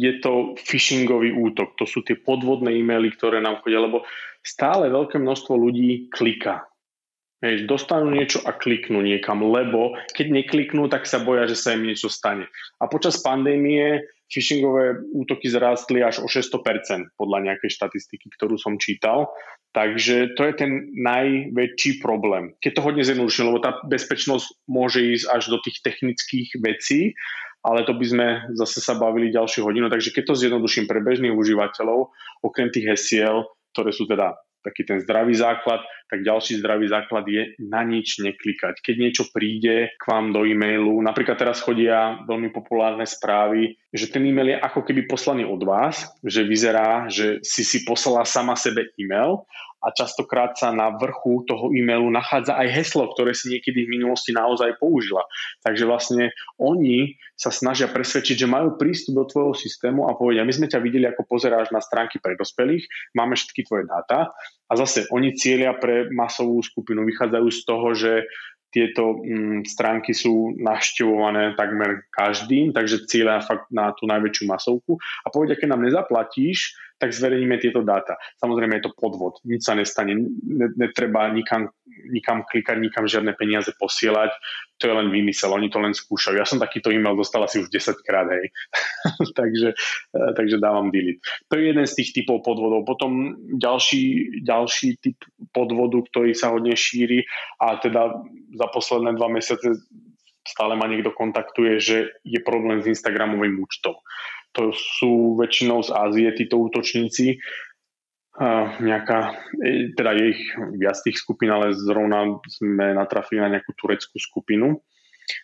je 0.00 0.12
to 0.24 0.56
phishingový 0.56 1.36
útok. 1.36 1.76
To 1.76 1.84
sú 1.84 2.00
tie 2.00 2.16
podvodné 2.16 2.80
e-maily, 2.80 3.12
ktoré 3.12 3.44
nám 3.44 3.60
chodia, 3.60 3.84
lebo 3.84 4.08
stále 4.40 4.88
veľké 4.88 5.20
množstvo 5.20 5.52
ľudí 5.52 6.08
kliká 6.08 6.69
Hej, 7.40 7.64
dostanú 7.64 8.12
niečo 8.12 8.44
a 8.44 8.52
kliknú 8.52 9.00
niekam, 9.00 9.40
lebo 9.40 9.96
keď 10.12 10.28
nekliknú, 10.28 10.92
tak 10.92 11.08
sa 11.08 11.24
boja, 11.24 11.48
že 11.48 11.56
sa 11.56 11.72
im 11.72 11.88
niečo 11.88 12.12
stane. 12.12 12.44
A 12.76 12.84
počas 12.84 13.16
pandémie 13.24 14.04
phishingové 14.28 15.00
útoky 15.16 15.48
zrástli 15.48 16.04
až 16.04 16.20
o 16.20 16.28
600% 16.28 17.16
podľa 17.16 17.38
nejakej 17.48 17.70
štatistiky, 17.72 18.28
ktorú 18.36 18.60
som 18.60 18.76
čítal. 18.76 19.32
Takže 19.72 20.36
to 20.36 20.42
je 20.46 20.54
ten 20.54 20.92
najväčší 20.92 22.04
problém. 22.04 22.52
Keď 22.60 22.72
to 22.76 22.84
hodne 22.84 23.02
zjednoduším, 23.08 23.48
lebo 23.48 23.64
tá 23.64 23.80
bezpečnosť 23.88 24.68
môže 24.68 25.00
ísť 25.00 25.26
až 25.32 25.42
do 25.48 25.58
tých 25.64 25.80
technických 25.80 26.60
vecí, 26.60 27.16
ale 27.64 27.88
to 27.88 27.96
by 27.96 28.04
sme 28.04 28.26
zase 28.56 28.84
sa 28.84 29.00
bavili 29.00 29.32
ďalšiu 29.32 29.64
hodinu. 29.64 29.88
Takže 29.88 30.12
keď 30.12 30.24
to 30.28 30.40
zjednoduším 30.44 30.84
pre 30.84 31.00
bežných 31.00 31.32
užívateľov, 31.32 32.12
okrem 32.44 32.68
tých 32.68 32.96
hesiel, 32.96 33.48
ktoré 33.72 33.96
sú 33.96 34.04
teda 34.04 34.36
taký 34.60 34.84
ten 34.84 34.98
zdravý 35.00 35.34
základ, 35.36 35.80
tak 36.10 36.26
ďalší 36.26 36.60
zdravý 36.60 36.90
základ 36.90 37.24
je 37.28 37.54
na 37.62 37.86
nič 37.86 38.20
neklikať. 38.20 38.82
Keď 38.82 38.94
niečo 38.98 39.24
príde 39.30 39.94
k 39.96 40.04
vám 40.04 40.34
do 40.34 40.44
e-mailu, 40.44 41.00
napríklad 41.00 41.38
teraz 41.38 41.62
chodia 41.62 42.20
veľmi 42.26 42.50
populárne 42.50 43.06
správy, 43.06 43.78
že 43.94 44.10
ten 44.10 44.26
e-mail 44.26 44.54
je 44.54 44.62
ako 44.62 44.80
keby 44.84 45.06
poslaný 45.06 45.46
od 45.46 45.62
vás, 45.64 46.06
že 46.22 46.46
vyzerá, 46.46 47.08
že 47.08 47.40
si 47.46 47.62
si 47.62 47.86
poslala 47.86 48.26
sama 48.26 48.54
sebe 48.58 48.92
e-mail 48.98 49.46
a 49.80 49.92
častokrát 49.96 50.54
sa 50.56 50.70
na 50.70 50.92
vrchu 50.92 51.44
toho 51.48 51.72
e-mailu 51.72 52.12
nachádza 52.12 52.56
aj 52.56 52.68
heslo, 52.68 53.08
ktoré 53.12 53.32
si 53.32 53.48
niekedy 53.52 53.88
v 53.88 54.00
minulosti 54.00 54.36
naozaj 54.36 54.76
použila. 54.76 55.24
Takže 55.64 55.84
vlastne 55.88 56.24
oni 56.60 57.16
sa 57.32 57.48
snažia 57.48 57.88
presvedčiť, 57.88 58.36
že 58.44 58.48
majú 58.48 58.76
prístup 58.76 59.16
do 59.16 59.24
tvojho 59.24 59.56
systému 59.56 60.08
a 60.08 60.16
povedia, 60.16 60.44
my 60.44 60.52
sme 60.52 60.68
ťa 60.68 60.84
videli, 60.84 61.08
ako 61.08 61.24
pozeráš 61.24 61.72
na 61.72 61.80
stránky 61.80 62.20
pre 62.20 62.36
dospelých, 62.36 62.84
máme 63.16 63.32
všetky 63.32 63.64
tvoje 63.64 63.88
dáta 63.88 64.36
a 64.68 64.72
zase 64.76 65.08
oni 65.08 65.32
cieľia 65.34 65.72
pre 65.74 66.12
masovú 66.12 66.60
skupinu, 66.60 67.02
vychádzajú 67.08 67.48
z 67.48 67.60
toho, 67.64 67.88
že 67.96 68.12
tieto 68.70 69.18
mm, 69.18 69.66
stránky 69.66 70.14
sú 70.14 70.54
naštevované 70.54 71.58
takmer 71.58 72.06
každým, 72.14 72.70
takže 72.70 73.10
cieľa 73.10 73.42
fakt 73.42 73.66
na 73.74 73.90
tú 73.98 74.06
najväčšiu 74.06 74.46
masovku 74.46 74.94
a 75.26 75.28
povedia, 75.34 75.58
keď 75.58 75.74
nám 75.74 75.82
nezaplatíš, 75.90 76.78
tak 77.00 77.16
zverejníme 77.16 77.56
tieto 77.56 77.80
dáta. 77.80 78.20
Samozrejme 78.44 78.76
je 78.76 78.84
to 78.84 78.92
podvod, 78.92 79.40
nič 79.48 79.64
sa 79.64 79.72
nestane, 79.72 80.12
netreba 80.76 81.32
nikam, 81.32 81.72
nikam 82.12 82.44
klikať, 82.44 82.76
nikam 82.76 83.08
žiadne 83.08 83.32
peniaze 83.40 83.72
posielať, 83.80 84.36
to 84.76 84.84
je 84.84 84.92
len 84.92 85.08
vymysel, 85.08 85.56
oni 85.56 85.72
to 85.72 85.80
len 85.80 85.96
skúšajú. 85.96 86.36
Ja 86.36 86.44
som 86.44 86.60
takýto 86.60 86.92
e-mail 86.92 87.16
dostal 87.16 87.40
asi 87.40 87.64
už 87.64 87.72
10 87.72 88.04
krát, 88.04 88.28
hej. 88.28 88.52
takže, 89.40 89.72
eh, 90.12 90.32
takže 90.36 90.60
dávam 90.60 90.92
delete. 90.92 91.24
To 91.48 91.56
je 91.56 91.72
jeden 91.72 91.88
z 91.88 91.96
tých 92.04 92.12
typov 92.20 92.44
podvodov. 92.44 92.84
Potom 92.84 93.32
ďalší, 93.56 94.36
ďalší 94.44 95.00
typ 95.00 95.16
podvodu, 95.56 96.04
ktorý 96.12 96.36
sa 96.36 96.52
hodne 96.52 96.76
šíri 96.76 97.24
a 97.64 97.80
teda 97.80 98.12
za 98.60 98.66
posledné 98.68 99.16
dva 99.16 99.32
mesiace 99.32 99.72
stále 100.44 100.76
ma 100.76 100.88
niekto 100.88 101.12
kontaktuje, 101.12 101.80
že 101.80 101.96
je 102.24 102.40
problém 102.40 102.80
s 102.80 102.88
Instagramovým 102.88 103.60
účtom 103.60 103.96
to 104.52 104.74
sú 104.74 105.38
väčšinou 105.38 105.82
z 105.86 105.90
Ázie 105.94 106.28
títo 106.34 106.58
útočníci. 106.58 107.38
Uh, 108.40 108.72
nejaká, 108.80 109.36
e, 109.60 109.92
teda 109.92 110.16
je 110.16 110.24
ich 110.32 110.42
viac 110.78 110.96
tých 111.02 111.18
skupín, 111.18 111.50
ale 111.52 111.76
zrovna 111.76 112.40
sme 112.48 112.96
natrafili 112.96 113.42
na 113.42 113.52
nejakú 113.52 113.74
tureckú 113.76 114.16
skupinu. 114.16 114.80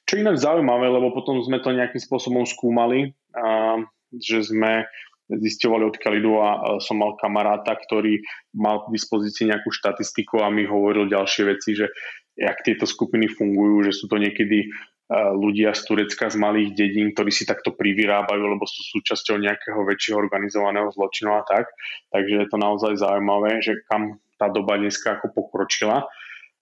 Čo 0.09 0.23
inak 0.23 0.41
zaujímavé, 0.41 0.89
lebo 0.89 1.13
potom 1.13 1.43
sme 1.45 1.61
to 1.61 1.77
nejakým 1.77 2.01
spôsobom 2.01 2.49
skúmali, 2.49 3.13
uh, 3.37 3.83
že 4.17 4.49
sme 4.49 4.87
zistovali 5.27 5.83
odkiaľ 5.91 6.13
idú 6.23 6.33
a 6.39 6.79
som 6.79 7.03
mal 7.03 7.19
kamaráta, 7.19 7.75
ktorý 7.75 8.23
mal 8.55 8.87
k 8.87 8.95
dispozícii 8.95 9.51
nejakú 9.51 9.75
štatistiku 9.75 10.39
a 10.39 10.55
mi 10.55 10.63
hovoril 10.63 11.11
ďalšie 11.11 11.43
veci, 11.51 11.75
že 11.75 11.91
jak 12.39 12.63
tieto 12.63 12.87
skupiny 12.87 13.27
fungujú, 13.27 13.91
že 13.91 13.93
sú 13.97 14.07
to 14.07 14.23
niekedy 14.23 14.71
ľudia 15.13 15.71
z 15.71 15.81
Turecka 15.87 16.27
z 16.27 16.37
malých 16.39 16.75
dedín, 16.75 17.15
ktorí 17.15 17.31
si 17.31 17.47
takto 17.47 17.71
privyrábajú, 17.79 18.43
lebo 18.43 18.67
sú 18.67 18.83
súčasťou 18.99 19.39
nejakého 19.39 19.79
väčšieho 19.87 20.19
organizovaného 20.19 20.91
zločinu 20.91 21.39
a 21.39 21.47
tak. 21.47 21.71
Takže 22.11 22.43
je 22.43 22.49
to 22.51 22.59
naozaj 22.59 22.99
zaujímavé, 22.99 23.63
že 23.63 23.87
kam 23.87 24.19
tá 24.35 24.51
doba 24.51 24.77
dneska 24.77 25.19
ako 25.19 25.31
pokročila. 25.31 26.11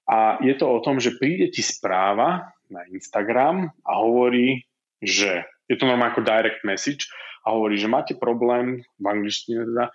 A 0.04 0.36
je 0.44 0.52
to 0.60 0.68
o 0.68 0.78
tom, 0.84 1.00
že 1.00 1.16
príde 1.16 1.48
ti 1.48 1.64
správa 1.64 2.52
na 2.68 2.84
Instagram 2.92 3.72
a 3.80 3.92
hovorí, 4.04 4.68
že 5.00 5.48
je 5.64 5.76
to 5.80 5.88
normálne 5.88 6.12
ako 6.12 6.28
direct 6.28 6.60
message 6.68 7.08
a 7.48 7.56
hovorí, 7.56 7.80
že 7.80 7.88
máte 7.88 8.12
problém, 8.12 8.84
v 9.00 9.06
angličtine 9.08 9.64
teda, 9.64 9.88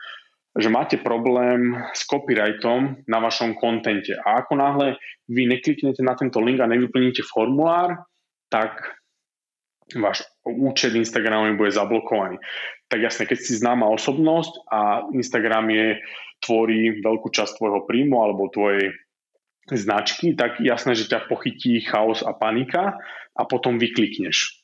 že 0.58 0.70
máte 0.74 0.98
problém 0.98 1.78
s 1.94 2.02
copyrightom 2.10 3.06
na 3.06 3.22
vašom 3.22 3.54
kontente. 3.62 4.18
A 4.26 4.42
ako 4.42 4.58
náhle 4.58 4.98
vy 5.30 5.46
nekliknete 5.46 6.02
na 6.02 6.18
tento 6.18 6.42
link 6.42 6.58
a 6.58 6.66
nevyplníte 6.66 7.22
formulár, 7.22 8.10
tak 8.50 9.00
váš 9.98 10.22
účet 10.46 10.94
Instagramu 10.94 11.58
bude 11.58 11.74
zablokovaný. 11.74 12.38
Tak 12.90 13.00
jasne, 13.02 13.26
keď 13.26 13.38
si 13.42 13.58
známa 13.58 13.90
osobnosť 13.90 14.54
a 14.70 14.80
Instagram 15.14 15.70
je, 15.74 15.88
tvorí 16.40 17.04
veľkú 17.04 17.28
časť 17.30 17.60
tvojho 17.60 17.84
príjmu 17.84 18.16
alebo 18.16 18.52
tvojej 18.52 18.96
značky, 19.70 20.34
tak 20.34 20.58
jasné, 20.64 20.98
že 20.98 21.12
ťa 21.12 21.30
pochytí 21.30 21.84
chaos 21.86 22.26
a 22.26 22.34
panika 22.34 22.98
a 23.36 23.42
potom 23.46 23.78
vyklikneš. 23.78 24.64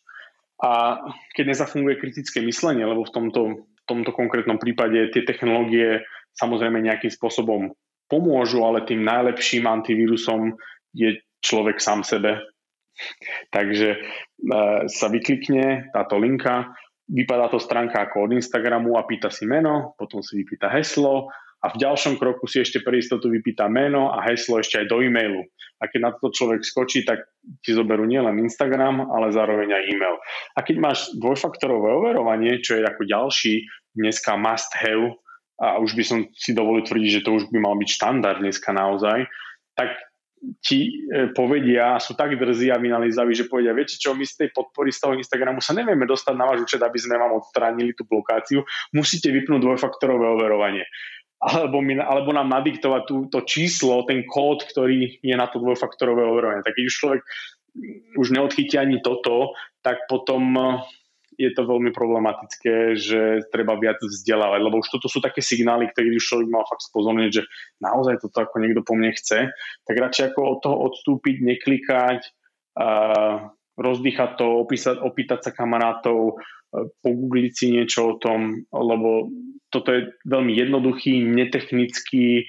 A 0.63 1.03
keď 1.35 1.51
nezafunguje 1.51 1.99
kritické 1.99 2.39
myslenie, 2.41 2.87
lebo 2.87 3.03
v 3.03 3.11
tomto, 3.11 3.41
v 3.67 3.83
tomto 3.85 4.15
konkrétnom 4.15 4.57
prípade 4.57 5.11
tie 5.11 5.27
technológie 5.27 6.01
samozrejme 6.39 6.79
nejakým 6.79 7.11
spôsobom 7.11 7.75
pomôžu, 8.07 8.63
ale 8.63 8.87
tým 8.87 9.03
najlepším 9.03 9.67
antivírusom 9.67 10.55
je 10.95 11.19
človek 11.43 11.77
sám 11.77 12.07
sebe 12.07 12.39
Takže 13.55 13.89
e, 13.95 13.99
sa 14.87 15.07
vyklikne 15.11 15.91
táto 15.91 16.19
linka, 16.19 16.73
vypadá 17.09 17.49
to 17.53 17.61
stránka 17.61 18.01
ako 18.09 18.29
od 18.29 18.31
Instagramu 18.33 18.97
a 18.97 19.05
pýta 19.05 19.29
si 19.29 19.45
meno, 19.45 19.93
potom 19.99 20.25
si 20.25 20.41
vypýta 20.41 20.71
heslo 20.73 21.29
a 21.65 21.73
v 21.73 21.81
ďalšom 21.81 22.21
kroku 22.21 22.45
si 22.45 22.61
ešte 22.61 22.85
pre 22.85 23.01
istotu 23.01 23.29
vypýta 23.29 23.65
meno 23.65 24.13
a 24.13 24.21
heslo 24.25 24.61
ešte 24.61 24.85
aj 24.85 24.87
do 24.89 25.01
e-mailu. 25.01 25.41
A 25.81 25.89
keď 25.89 25.99
na 26.01 26.11
to 26.13 26.29
človek 26.29 26.61
skočí, 26.61 27.01
tak 27.01 27.25
ti 27.65 27.73
zoberú 27.73 28.05
nielen 28.05 28.37
Instagram, 28.37 29.09
ale 29.09 29.33
zároveň 29.33 29.73
aj 29.73 29.83
e-mail. 29.89 30.15
A 30.53 30.61
keď 30.61 30.75
máš 30.77 31.09
dvojfaktorové 31.17 31.89
overovanie, 31.89 32.61
čo 32.61 32.77
je 32.77 32.85
ako 32.85 33.09
ďalší 33.09 33.65
dneska 33.97 34.37
must 34.37 34.71
have, 34.77 35.17
a 35.55 35.79
už 35.79 35.95
by 35.95 36.03
som 36.03 36.19
si 36.35 36.51
dovolil 36.51 36.83
tvrdiť, 36.83 37.09
že 37.21 37.23
to 37.23 37.31
už 37.39 37.47
by 37.47 37.63
mal 37.63 37.79
byť 37.79 37.89
štandard 37.89 38.43
dneska 38.43 38.75
naozaj, 38.75 39.23
tak 39.79 39.95
ti 40.61 41.07
e, 41.09 41.31
povedia, 41.33 41.97
sú 41.97 42.13
tak 42.13 42.37
drzí 42.37 42.69
a 42.69 42.81
vynalizaví, 42.81 43.33
že 43.33 43.49
povedia, 43.49 43.73
viete 43.73 43.97
čo, 43.97 44.13
my 44.13 44.25
z 44.25 44.45
tej 44.45 44.49
podpory 44.53 44.93
z 44.93 44.99
toho 45.01 45.13
Instagramu 45.17 45.61
sa 45.61 45.73
nevieme 45.73 46.05
dostať 46.05 46.33
na 46.37 46.45
váš 46.45 46.65
účet, 46.65 46.81
aby 46.81 46.97
sme 46.97 47.17
vám 47.17 47.37
odstránili 47.37 47.93
tú 47.97 48.05
blokáciu, 48.05 48.61
musíte 48.93 49.33
vypnúť 49.33 49.61
dvojfaktorové 49.61 50.25
overovanie. 50.37 50.85
Alebo, 51.41 51.83
mi, 51.83 51.99
alebo 51.99 52.31
nám 52.31 52.49
nadiktovať 52.49 53.01
tú, 53.05 53.15
to 53.29 53.43
číslo, 53.43 54.07
ten 54.07 54.25
kód, 54.25 54.65
ktorý 54.65 55.19
je 55.19 55.35
na 55.35 55.45
to 55.51 55.61
dvojfaktorové 55.61 56.23
overovanie. 56.25 56.65
Tak 56.65 56.73
keď 56.73 56.83
už 56.89 56.95
človek 56.95 57.21
už 58.15 58.27
neodchytí 58.31 58.79
ani 58.79 59.03
toto, 59.03 59.51
tak 59.83 60.07
potom 60.07 60.55
je 61.35 61.51
to 61.51 61.61
veľmi 61.67 61.91
problematické, 61.91 62.95
že 62.95 63.45
treba 63.51 63.75
viac 63.75 63.99
vzdelávať, 63.99 64.59
lebo 64.63 64.79
už 64.79 64.89
toto 64.91 65.11
sú 65.11 65.19
také 65.19 65.43
signály, 65.43 65.91
ktoré 65.91 66.15
už 66.15 66.23
človek 66.23 66.49
mal 66.49 66.63
fakt 66.67 66.87
spozorniť, 66.87 67.29
že 67.31 67.43
naozaj 67.83 68.23
toto 68.23 68.43
ako 68.43 68.55
niekto 68.63 68.81
po 68.81 68.95
mne 68.95 69.11
chce, 69.13 69.51
tak 69.83 69.95
radšej 69.95 70.33
ako 70.33 70.39
od 70.41 70.59
toho 70.63 70.77
odstúpiť, 70.91 71.35
neklikať, 71.43 72.19
uh, 72.79 73.51
rozdýchať 73.75 74.29
to, 74.39 74.47
opísať, 74.63 74.95
opýtať 75.03 75.39
sa 75.47 75.51
kamarátov, 75.51 76.35
uh, 76.35 76.87
pogoogliť 77.03 77.51
si 77.51 77.65
niečo 77.75 78.15
o 78.15 78.19
tom, 78.19 78.63
lebo 78.71 79.29
toto 79.69 79.91
je 79.91 80.15
veľmi 80.23 80.55
jednoduchý, 80.55 81.19
netechnický, 81.19 82.47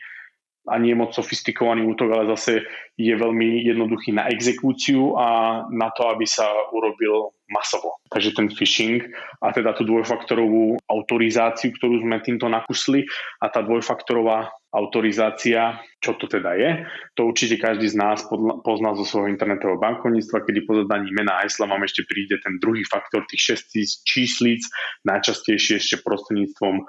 a 0.66 0.74
nie 0.82 0.98
moc 0.98 1.14
sofistikovaný 1.14 1.86
útok, 1.86 2.10
ale 2.10 2.34
zase 2.34 2.66
je 2.98 3.14
veľmi 3.14 3.62
jednoduchý 3.66 4.16
na 4.16 4.26
exekúciu 4.26 5.14
a 5.14 5.62
na 5.70 5.94
to, 5.94 6.10
aby 6.10 6.26
sa 6.26 6.46
urobil 6.74 7.30
masovo. 7.46 8.02
Takže 8.10 8.34
ten 8.34 8.50
phishing 8.50 9.06
a 9.38 9.54
teda 9.54 9.78
tú 9.78 9.86
dvojfaktorovú 9.86 10.82
autorizáciu, 10.90 11.70
ktorú 11.78 12.02
sme 12.02 12.18
týmto 12.18 12.50
nakusli 12.50 13.06
a 13.38 13.46
tá 13.46 13.62
dvojfaktorová 13.62 14.50
autorizácia, 14.74 15.78
čo 16.02 16.18
to 16.18 16.26
teda 16.26 16.52
je, 16.58 16.70
to 17.16 17.30
určite 17.30 17.56
každý 17.62 17.86
z 17.88 17.96
nás 17.96 18.26
pozná 18.66 18.92
zo 18.98 19.06
svojho 19.06 19.32
internetového 19.32 19.80
bankovníctva, 19.80 20.44
kedy 20.44 20.66
po 20.66 20.76
zadaní 20.84 21.14
mena 21.14 21.40
a 21.40 21.48
hesla 21.48 21.70
vám 21.70 21.86
ešte 21.86 22.04
príde 22.04 22.36
ten 22.42 22.58
druhý 22.58 22.82
faktor 22.84 23.24
tých 23.30 23.56
6 23.72 24.04
číslic, 24.04 24.60
najčastejšie 25.06 25.80
ešte 25.80 26.02
prostredníctvom 26.02 26.84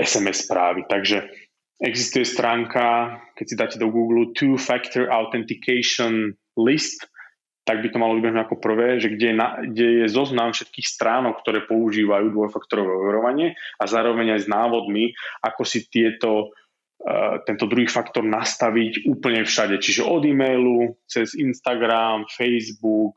SMS 0.00 0.38
eh, 0.40 0.44
správy. 0.46 0.80
Takže 0.88 1.49
existuje 1.80 2.28
stránka, 2.28 3.18
keď 3.34 3.44
si 3.48 3.56
dáte 3.56 3.76
do 3.80 3.88
Google 3.88 4.36
Two-Factor 4.36 5.08
Authentication 5.08 6.36
List, 6.60 7.08
tak 7.64 7.80
by 7.80 7.88
to 7.92 8.02
malo 8.02 8.16
vybehnúť 8.16 8.44
ako 8.44 8.56
prvé, 8.60 9.00
že 9.00 9.12
kde 9.12 9.26
je, 9.32 9.36
na, 9.36 9.48
kde 9.62 9.86
je 10.04 10.06
zoznam 10.12 10.52
všetkých 10.52 10.86
stránok, 10.86 11.40
ktoré 11.40 11.64
používajú 11.64 12.32
dvojfaktorové 12.32 12.88
overovanie 12.88 13.56
a 13.80 13.84
zároveň 13.84 14.36
aj 14.36 14.40
s 14.44 14.48
návodmi, 14.48 15.12
ako 15.44 15.62
si 15.64 15.86
tieto, 15.86 16.50
uh, 17.04 17.40
tento 17.44 17.68
druhý 17.70 17.86
faktor 17.86 18.26
nastaviť 18.26 19.06
úplne 19.06 19.44
všade. 19.44 19.78
Čiže 19.78 20.02
od 20.02 20.24
e-mailu, 20.26 20.98
cez 21.06 21.36
Instagram, 21.36 22.26
Facebook 22.32 23.16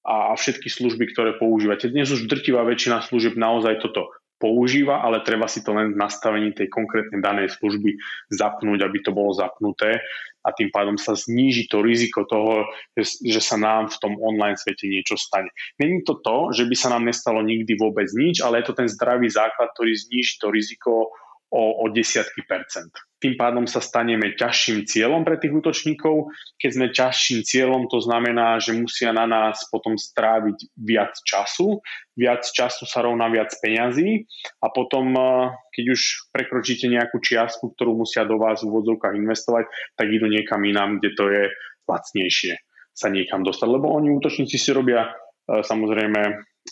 a 0.00 0.32
všetky 0.32 0.72
služby, 0.72 1.12
ktoré 1.12 1.36
používate. 1.36 1.92
Dnes 1.92 2.08
už 2.08 2.24
drtivá 2.24 2.64
väčšina 2.64 3.04
služieb 3.04 3.36
naozaj 3.36 3.84
toto 3.84 4.08
používa, 4.40 5.04
ale 5.04 5.20
treba 5.20 5.44
si 5.44 5.60
to 5.60 5.76
len 5.76 5.92
v 5.92 6.00
nastavení 6.00 6.56
tej 6.56 6.72
konkrétnej 6.72 7.20
danej 7.20 7.52
služby 7.60 8.00
zapnúť, 8.32 8.80
aby 8.80 8.98
to 9.04 9.12
bolo 9.12 9.36
zapnuté 9.36 10.00
a 10.40 10.48
tým 10.56 10.72
pádom 10.72 10.96
sa 10.96 11.12
zníži 11.12 11.68
to 11.68 11.84
riziko 11.84 12.24
toho, 12.24 12.64
že, 12.96 13.40
sa 13.44 13.60
nám 13.60 13.92
v 13.92 14.00
tom 14.00 14.16
online 14.16 14.56
svete 14.56 14.88
niečo 14.88 15.20
stane. 15.20 15.52
Není 15.76 16.00
to 16.08 16.16
to, 16.24 16.56
že 16.56 16.64
by 16.64 16.76
sa 16.76 16.88
nám 16.96 17.04
nestalo 17.04 17.44
nikdy 17.44 17.76
vôbec 17.76 18.08
nič, 18.16 18.40
ale 18.40 18.64
je 18.64 18.72
to 18.72 18.78
ten 18.80 18.88
zdravý 18.88 19.28
základ, 19.28 19.68
ktorý 19.76 19.92
zníži 19.92 20.40
to 20.40 20.48
riziko 20.48 21.12
o, 21.52 21.62
o 21.84 21.92
desiatky 21.92 22.40
percent. 22.48 22.90
Tým 23.20 23.36
pádom 23.36 23.68
sa 23.68 23.84
staneme 23.84 24.32
ťažším 24.32 24.88
cieľom 24.88 25.28
pre 25.28 25.36
tých 25.36 25.52
útočníkov. 25.52 26.32
Keď 26.56 26.70
sme 26.72 26.86
ťažším 26.88 27.44
cieľom, 27.44 27.84
to 27.92 28.00
znamená, 28.00 28.56
že 28.56 28.72
musia 28.72 29.12
na 29.12 29.28
nás 29.28 29.68
potom 29.68 30.00
stráviť 30.00 30.72
viac 30.80 31.12
času. 31.28 31.84
Viac 32.16 32.48
času 32.48 32.88
sa 32.88 33.04
rovná 33.04 33.28
viac 33.28 33.52
peňazí 33.60 34.24
a 34.64 34.72
potom, 34.72 35.12
eh, 35.12 35.52
keď 35.76 35.84
už 35.92 36.00
prekročíte 36.32 36.88
nejakú 36.88 37.20
čiastku, 37.20 37.76
ktorú 37.76 38.00
musia 38.00 38.24
do 38.24 38.40
vás 38.40 38.64
v 38.64 38.72
úvodzovkách 38.72 39.12
investovať, 39.20 39.68
tak 40.00 40.06
idú 40.08 40.24
niekam 40.24 40.64
inám, 40.64 40.96
kde 40.96 41.10
to 41.12 41.24
je 41.28 41.44
lacnejšie 41.84 42.56
sa 42.96 43.08
niekam 43.12 43.44
dostať. 43.44 43.68
Lebo 43.68 43.92
oni 43.92 44.16
útočníci 44.16 44.56
si 44.56 44.72
robia 44.72 45.12
eh, 45.12 45.60
samozrejme 45.60 46.20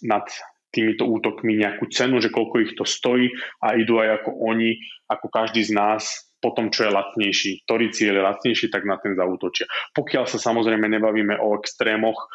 nad 0.09 0.24
týmito 0.68 1.09
útokmi 1.09 1.57
nejakú 1.57 1.88
cenu, 1.88 2.20
že 2.20 2.28
koľko 2.28 2.57
ich 2.61 2.72
to 2.76 2.84
stojí 2.84 3.32
a 3.64 3.76
idú 3.76 4.01
aj 4.05 4.20
ako 4.20 4.30
oni, 4.53 4.76
ako 5.09 5.26
každý 5.32 5.64
z 5.64 5.72
nás 5.72 6.28
po 6.39 6.55
tom, 6.55 6.70
čo 6.70 6.86
je 6.86 6.95
lacnejší. 6.95 7.66
Ktorý 7.66 7.91
cieľ 7.91 8.14
je 8.22 8.26
lacnejší, 8.30 8.66
tak 8.70 8.86
na 8.86 8.97
ten 8.99 9.18
zautočia. 9.18 9.66
Pokiaľ 9.95 10.24
sa 10.30 10.39
samozrejme 10.39 10.86
nebavíme 10.86 11.39
o 11.39 11.59
extrémoch, 11.59 12.30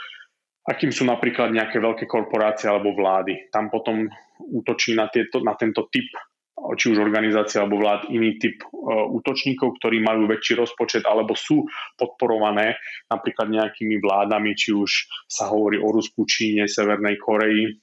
akým 0.64 0.92
sú 0.92 1.04
napríklad 1.04 1.52
nejaké 1.52 1.80
veľké 1.80 2.08
korporácie 2.08 2.72
alebo 2.72 2.96
vlády. 2.96 3.52
Tam 3.52 3.68
potom 3.68 4.08
útočí 4.40 4.96
na, 4.96 5.12
tieto, 5.12 5.44
na 5.44 5.56
tento 5.60 5.88
typ 5.92 6.08
či 6.54 6.96
už 6.96 7.02
organizácia 7.02 7.60
alebo 7.60 7.82
vlád 7.82 8.08
iný 8.14 8.40
typ 8.40 8.62
uh, 8.72 9.10
útočníkov, 9.10 9.82
ktorí 9.82 10.00
majú 10.00 10.30
väčší 10.30 10.56
rozpočet 10.56 11.04
alebo 11.04 11.36
sú 11.36 11.66
podporované 11.98 12.78
napríklad 13.10 13.52
nejakými 13.52 14.00
vládami, 14.00 14.56
či 14.56 14.72
už 14.72 15.10
sa 15.28 15.52
hovorí 15.52 15.82
o 15.82 15.90
Rusku, 15.92 16.24
Číne, 16.24 16.70
Severnej 16.70 17.20
Koreji, 17.20 17.74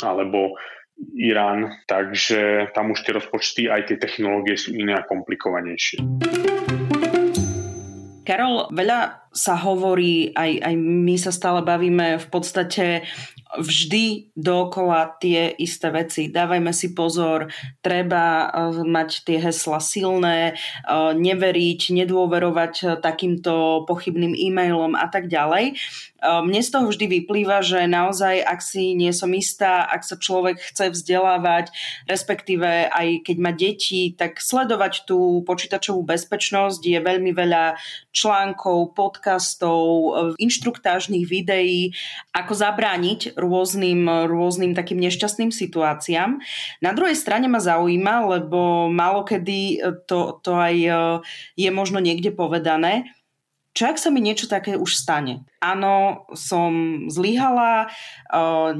alebo 0.00 0.56
Irán, 1.16 1.80
takže 1.84 2.72
tam 2.72 2.92
už 2.92 3.04
tie 3.04 3.12
rozpočty 3.16 3.62
aj 3.68 3.92
tie 3.92 3.96
technológie 4.00 4.56
sú 4.56 4.72
iné 4.72 4.96
a 4.96 5.04
komplikovanejšie. 5.04 6.00
Karol, 8.26 8.66
veľa 8.74 9.30
sa 9.30 9.54
hovorí, 9.54 10.34
aj, 10.34 10.58
aj 10.58 10.74
my 10.74 11.14
sa 11.14 11.30
stále 11.30 11.62
bavíme 11.62 12.18
v 12.18 12.26
podstate 12.26 13.06
vždy 13.54 14.34
dokola 14.34 15.14
tie 15.22 15.54
isté 15.62 15.94
veci. 15.94 16.26
Dávajme 16.26 16.74
si 16.74 16.90
pozor, 16.90 17.46
treba 17.78 18.50
eh, 18.50 18.82
mať 18.82 19.22
tie 19.22 19.38
hesla 19.38 19.78
silné, 19.78 20.58
eh, 20.58 21.10
neveriť, 21.14 21.80
nedôverovať 22.02 22.98
takýmto 22.98 23.86
pochybným 23.86 24.34
e-mailom 24.34 24.98
a 24.98 25.06
tak 25.06 25.30
ďalej. 25.30 25.78
Eh, 26.16 26.40
mne 26.40 26.64
z 26.64 26.72
toho 26.72 26.88
vždy 26.88 27.06
vyplýva, 27.20 27.60
že 27.60 27.84
naozaj, 27.84 28.40
ak 28.40 28.60
si 28.64 28.96
nie 28.96 29.12
som 29.12 29.28
istá, 29.36 29.84
ak 29.84 30.00
sa 30.00 30.16
človek 30.16 30.56
chce 30.56 30.88
vzdelávať, 30.96 31.68
respektíve 32.08 32.88
aj 32.88 33.20
keď 33.20 33.36
má 33.36 33.52
deti, 33.52 34.16
tak 34.16 34.40
sledovať 34.40 35.04
tú 35.04 35.44
počítačovú 35.44 36.00
bezpečnosť 36.08 36.80
je 36.80 36.98
veľmi 37.04 37.36
veľa 37.36 37.76
článkov, 38.16 38.96
podcastov, 38.96 40.16
inštruktážnych 40.40 41.28
videí, 41.28 41.92
ako 42.32 42.52
zabrániť 42.56 43.36
rôznym, 43.36 44.08
rôznym 44.08 44.72
takým 44.72 44.96
nešťastným 45.04 45.52
situáciám. 45.52 46.40
Na 46.80 46.96
druhej 46.96 47.14
strane 47.14 47.44
ma 47.44 47.60
zaujíma, 47.60 48.24
lebo 48.24 48.88
málo 48.88 49.20
kedy 49.28 49.84
to, 50.08 50.40
to 50.40 50.52
aj 50.56 50.76
e, 50.80 50.92
je 51.60 51.68
možno 51.68 52.00
niekde 52.00 52.32
povedané, 52.32 53.12
čo 53.76 53.92
ak 53.92 54.00
sa 54.00 54.08
mi 54.08 54.24
niečo 54.24 54.48
také 54.48 54.80
už 54.80 54.96
stane? 54.96 55.44
Áno, 55.60 56.24
som 56.32 57.04
zlyhala, 57.12 57.92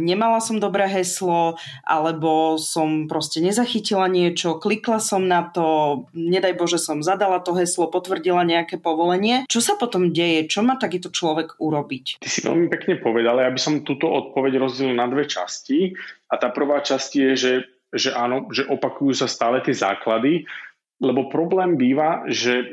nemala 0.01 0.41
som 0.41 0.57
dobré 0.57 0.89
heslo, 0.89 1.61
alebo 1.85 2.57
som 2.57 3.05
proste 3.05 3.45
nezachytila 3.45 4.09
niečo, 4.09 4.57
klikla 4.57 4.97
som 4.97 5.29
na 5.29 5.45
to, 5.45 6.09
nedaj 6.17 6.57
Bože 6.57 6.81
som 6.81 7.05
zadala 7.05 7.45
to 7.45 7.53
heslo, 7.53 7.93
potvrdila 7.93 8.41
nejaké 8.49 8.81
povolenie. 8.81 9.45
Čo 9.53 9.61
sa 9.61 9.77
potom 9.77 10.17
deje? 10.17 10.49
Čo 10.49 10.65
má 10.65 10.81
takýto 10.81 11.13
človek 11.13 11.61
urobiť? 11.61 12.17
Ty 12.17 12.29
si 12.33 12.41
veľmi 12.41 12.73
pekne 12.73 12.97
povedal, 12.97 13.37
ja 13.37 13.53
by 13.53 13.61
som 13.61 13.85
túto 13.85 14.09
odpoveď 14.09 14.57
rozdelil 14.57 14.97
na 14.97 15.05
dve 15.13 15.29
časti. 15.29 15.93
A 16.33 16.41
tá 16.41 16.49
prvá 16.49 16.81
časť 16.81 17.11
je, 17.13 17.31
že, 17.37 17.53
že 17.93 18.11
áno, 18.17 18.49
že 18.49 18.65
opakujú 18.65 19.13
sa 19.13 19.29
stále 19.29 19.61
tie 19.61 19.77
základy, 19.77 20.49
lebo 20.97 21.29
problém 21.29 21.77
býva, 21.77 22.25
že 22.33 22.65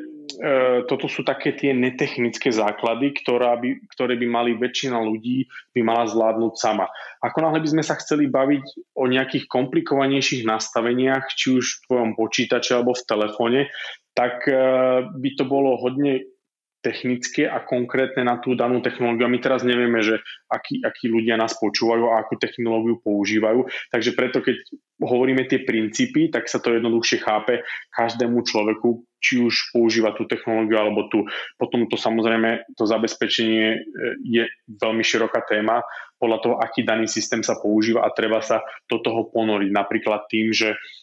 toto 0.89 1.05
sú 1.11 1.21
také 1.21 1.53
tie 1.53 1.75
netechnické 1.75 2.49
základy, 2.49 3.13
ktorá 3.23 3.57
by, 3.59 3.85
ktoré 3.93 4.17
by 4.17 4.27
mali 4.29 4.51
väčšina 4.57 4.97
ľudí 4.97 5.45
by 5.73 5.81
mala 5.85 6.09
zvládnuť 6.09 6.53
sama. 6.57 6.89
Ako 7.21 7.37
náhle 7.43 7.59
by 7.61 7.69
sme 7.69 7.83
sa 7.85 7.95
chceli 7.99 8.27
baviť 8.27 8.95
o 8.97 9.05
nejakých 9.07 9.45
komplikovanejších 9.47 10.43
nastaveniach, 10.43 11.31
či 11.33 11.57
už 11.57 11.65
v 11.65 11.81
tvojom 11.87 12.11
počítači 12.17 12.75
alebo 12.75 12.97
v 12.97 13.05
telefóne, 13.07 13.61
tak 14.13 14.45
e, 14.45 14.53
by 15.09 15.29
to 15.37 15.43
bolo 15.49 15.77
hodne 15.77 16.32
technické 16.83 17.47
a 17.47 17.63
konkrétne 17.63 18.27
na 18.27 18.43
tú 18.43 18.59
danú 18.59 18.83
technológiu. 18.83 19.25
A 19.25 19.31
my 19.31 19.39
teraz 19.39 19.63
nevieme, 19.63 20.03
že 20.03 20.19
akí, 20.51 20.83
akí 20.83 21.07
ľudia 21.07 21.39
nás 21.39 21.55
počúvajú 21.55 22.11
a 22.11 22.19
akú 22.19 22.35
technológiu 22.35 22.99
používajú. 22.99 23.65
Takže 23.87 24.11
preto, 24.11 24.43
keď 24.43 24.59
hovoríme 24.99 25.47
tie 25.47 25.63
princípy, 25.63 26.27
tak 26.27 26.51
sa 26.51 26.59
to 26.59 26.75
jednoduchšie 26.75 27.23
chápe 27.23 27.63
každému 27.95 28.43
človeku, 28.43 29.07
či 29.23 29.39
už 29.39 29.71
používa 29.71 30.11
tú 30.11 30.27
technológiu 30.27 30.75
alebo 30.75 31.07
tu. 31.07 31.23
Potom 31.55 31.87
to 31.87 31.95
samozrejme, 31.95 32.67
to 32.75 32.83
zabezpečenie 32.83 33.67
e, 33.73 33.79
je 34.27 34.43
veľmi 34.67 35.01
široká 35.01 35.47
téma 35.47 35.79
podľa 36.19 36.39
toho, 36.43 36.55
aký 36.59 36.83
daný 36.83 37.07
systém 37.07 37.39
sa 37.39 37.55
používa 37.55 38.03
a 38.03 38.11
treba 38.11 38.43
sa 38.43 38.59
do 38.91 38.99
toho 38.99 39.31
ponoriť. 39.31 39.71
Napríklad 39.71 40.27
tým, 40.27 40.51
že 40.51 40.75
E, 40.75 41.02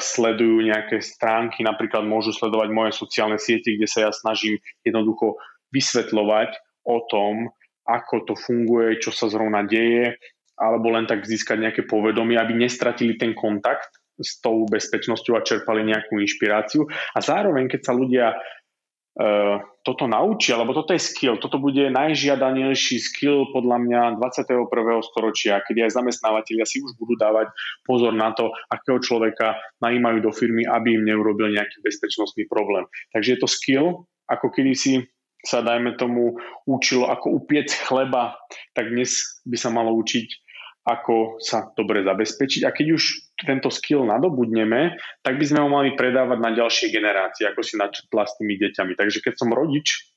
sledujú 0.00 0.64
nejaké 0.64 1.04
stránky, 1.04 1.60
napríklad 1.60 2.08
môžu 2.08 2.32
sledovať 2.32 2.68
moje 2.72 2.92
sociálne 2.96 3.36
siete, 3.36 3.76
kde 3.76 3.84
sa 3.84 4.08
ja 4.08 4.10
snažím 4.10 4.56
jednoducho 4.80 5.36
vysvetľovať 5.68 6.56
o 6.88 7.04
tom, 7.10 7.52
ako 7.84 8.24
to 8.24 8.34
funguje, 8.34 8.98
čo 8.98 9.12
sa 9.12 9.28
zrovna 9.28 9.62
deje, 9.68 10.16
alebo 10.56 10.96
len 10.96 11.04
tak 11.04 11.28
získať 11.28 11.60
nejaké 11.60 11.82
povedomie, 11.84 12.40
aby 12.40 12.56
nestratili 12.56 13.20
ten 13.20 13.36
kontakt 13.36 14.00
s 14.16 14.40
tou 14.40 14.64
bezpečnosťou 14.64 15.36
a 15.36 15.44
čerpali 15.44 15.84
nejakú 15.84 16.16
inšpiráciu. 16.16 16.88
A 16.88 17.20
zároveň, 17.20 17.68
keď 17.68 17.80
sa 17.84 17.92
ľudia 17.92 18.32
toto 19.80 20.04
naučia, 20.04 20.60
lebo 20.60 20.76
toto 20.76 20.92
je 20.92 21.00
skill, 21.00 21.40
toto 21.40 21.56
bude 21.56 21.88
najžiadanejší 21.88 23.00
skill 23.00 23.48
podľa 23.48 23.80
mňa 23.80 24.00
21. 24.20 24.68
storočia, 25.00 25.64
kedy 25.64 25.88
aj 25.88 25.96
zamestnávateľia 25.96 26.68
si 26.68 26.84
už 26.84 27.00
budú 27.00 27.16
dávať 27.16 27.48
pozor 27.88 28.12
na 28.12 28.36
to, 28.36 28.52
akého 28.68 29.00
človeka 29.00 29.56
najímajú 29.80 30.20
do 30.20 30.32
firmy, 30.36 30.68
aby 30.68 31.00
im 31.00 31.08
neurobil 31.08 31.48
nejaký 31.48 31.80
bezpečnostný 31.80 32.44
problém. 32.44 32.84
Takže 33.16 33.32
je 33.32 33.40
to 33.40 33.48
skill, 33.48 33.86
ako 34.28 34.52
kedy 34.52 34.72
si 34.76 34.92
sa, 35.46 35.64
dajme 35.64 35.96
tomu, 35.96 36.36
učilo, 36.68 37.08
ako 37.08 37.40
upiec 37.40 37.72
chleba, 37.72 38.36
tak 38.76 38.92
dnes 38.92 39.40
by 39.46 39.56
sa 39.56 39.70
malo 39.72 39.94
učiť, 39.96 40.28
ako 40.84 41.38
sa 41.40 41.70
dobre 41.72 42.02
zabezpečiť. 42.02 42.66
A 42.66 42.74
keď 42.74 42.98
už 42.98 43.25
tento 43.44 43.68
skill 43.68 44.08
nadobudneme, 44.08 44.96
tak 45.20 45.36
by 45.36 45.44
sme 45.44 45.60
ho 45.60 45.68
mali 45.68 45.92
predávať 45.92 46.38
na 46.40 46.50
ďalšie 46.56 46.88
generácie, 46.88 47.44
ako 47.44 47.60
si 47.60 47.76
načetla 47.76 48.24
s 48.24 48.32
tými 48.40 48.56
deťami. 48.56 48.96
Takže 48.96 49.20
keď 49.20 49.34
som 49.36 49.52
rodič 49.52 50.08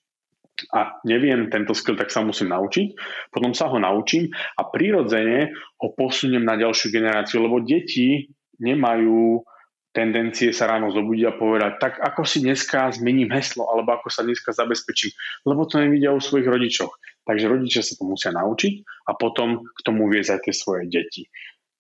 a 0.72 1.00
neviem 1.04 1.52
tento 1.52 1.76
skill, 1.76 2.00
tak 2.00 2.12
sa 2.12 2.24
musím 2.24 2.52
naučiť, 2.52 2.88
potom 3.32 3.52
sa 3.52 3.68
ho 3.68 3.80
naučím 3.80 4.32
a 4.56 4.68
prirodzene 4.68 5.52
ho 5.56 5.88
posuniem 5.96 6.44
na 6.44 6.56
ďalšiu 6.60 6.92
generáciu, 6.92 7.44
lebo 7.44 7.64
deti 7.64 8.28
nemajú 8.60 9.44
tendencie 9.90 10.54
sa 10.54 10.70
ráno 10.70 10.94
zobudiť 10.94 11.26
a 11.26 11.34
povedať, 11.34 11.74
tak 11.82 11.94
ako 11.98 12.22
si 12.22 12.46
dneska 12.46 12.94
zmením 12.94 13.34
heslo, 13.34 13.66
alebo 13.74 13.98
ako 13.98 14.08
sa 14.14 14.22
dneska 14.22 14.54
zabezpečím, 14.54 15.12
lebo 15.50 15.66
to 15.66 15.82
nevidia 15.82 16.14
u 16.14 16.22
svojich 16.22 16.46
rodičoch. 16.46 16.94
Takže 17.26 17.50
rodičia 17.50 17.82
sa 17.82 17.98
to 17.98 18.06
musia 18.06 18.30
naučiť 18.34 18.74
a 19.10 19.18
potom 19.18 19.66
k 19.66 19.80
tomu 19.82 20.10
viesť 20.10 20.38
aj 20.38 20.42
tie 20.46 20.54
svoje 20.54 20.84
deti. 20.90 21.26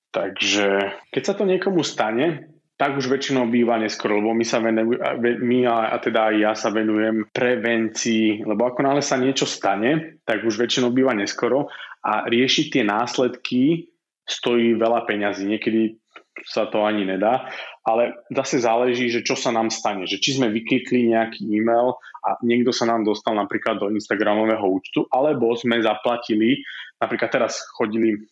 Takže 0.10 0.68
keď 1.14 1.22
sa 1.24 1.34
to 1.38 1.46
niekomu 1.46 1.86
stane, 1.86 2.50
tak 2.80 2.96
už 2.96 3.12
väčšinou 3.12 3.52
býva 3.52 3.76
neskoro, 3.76 4.24
lebo 4.24 4.32
my, 4.32 4.46
sa 4.48 4.64
venuj, 4.64 4.96
my 5.20 5.68
a, 5.68 5.92
a 5.92 5.96
teda 6.00 6.32
aj 6.32 6.36
ja 6.40 6.52
sa 6.56 6.72
venujem 6.72 7.28
prevencii, 7.28 8.48
lebo 8.48 8.72
ako 8.72 8.80
náhle 8.88 9.04
sa 9.04 9.20
niečo 9.20 9.44
stane, 9.44 10.24
tak 10.24 10.48
už 10.48 10.56
väčšinou 10.56 10.96
býva 10.96 11.12
neskoro 11.12 11.68
a 12.00 12.24
riešiť 12.24 12.66
tie 12.72 12.84
následky 12.88 13.92
stojí 14.24 14.80
veľa 14.80 15.04
peňazí. 15.04 15.44
Niekedy 15.44 16.00
sa 16.48 16.72
to 16.72 16.88
ani 16.88 17.04
nedá, 17.04 17.52
ale 17.84 18.16
zase 18.32 18.64
záleží, 18.64 19.12
že 19.12 19.28
čo 19.28 19.36
sa 19.36 19.52
nám 19.52 19.68
stane, 19.68 20.08
že 20.08 20.16
či 20.24 20.40
sme 20.40 20.48
vyklikli 20.48 21.12
nejaký 21.12 21.44
e-mail 21.52 22.00
a 22.24 22.40
niekto 22.48 22.72
sa 22.72 22.88
nám 22.88 23.04
dostal 23.04 23.36
napríklad 23.36 23.76
do 23.76 23.92
Instagramového 23.92 24.64
účtu, 24.64 25.04
alebo 25.12 25.52
sme 25.60 25.84
zaplatili, 25.84 26.64
napríklad 26.96 27.28
teraz 27.28 27.60
chodili 27.76 28.24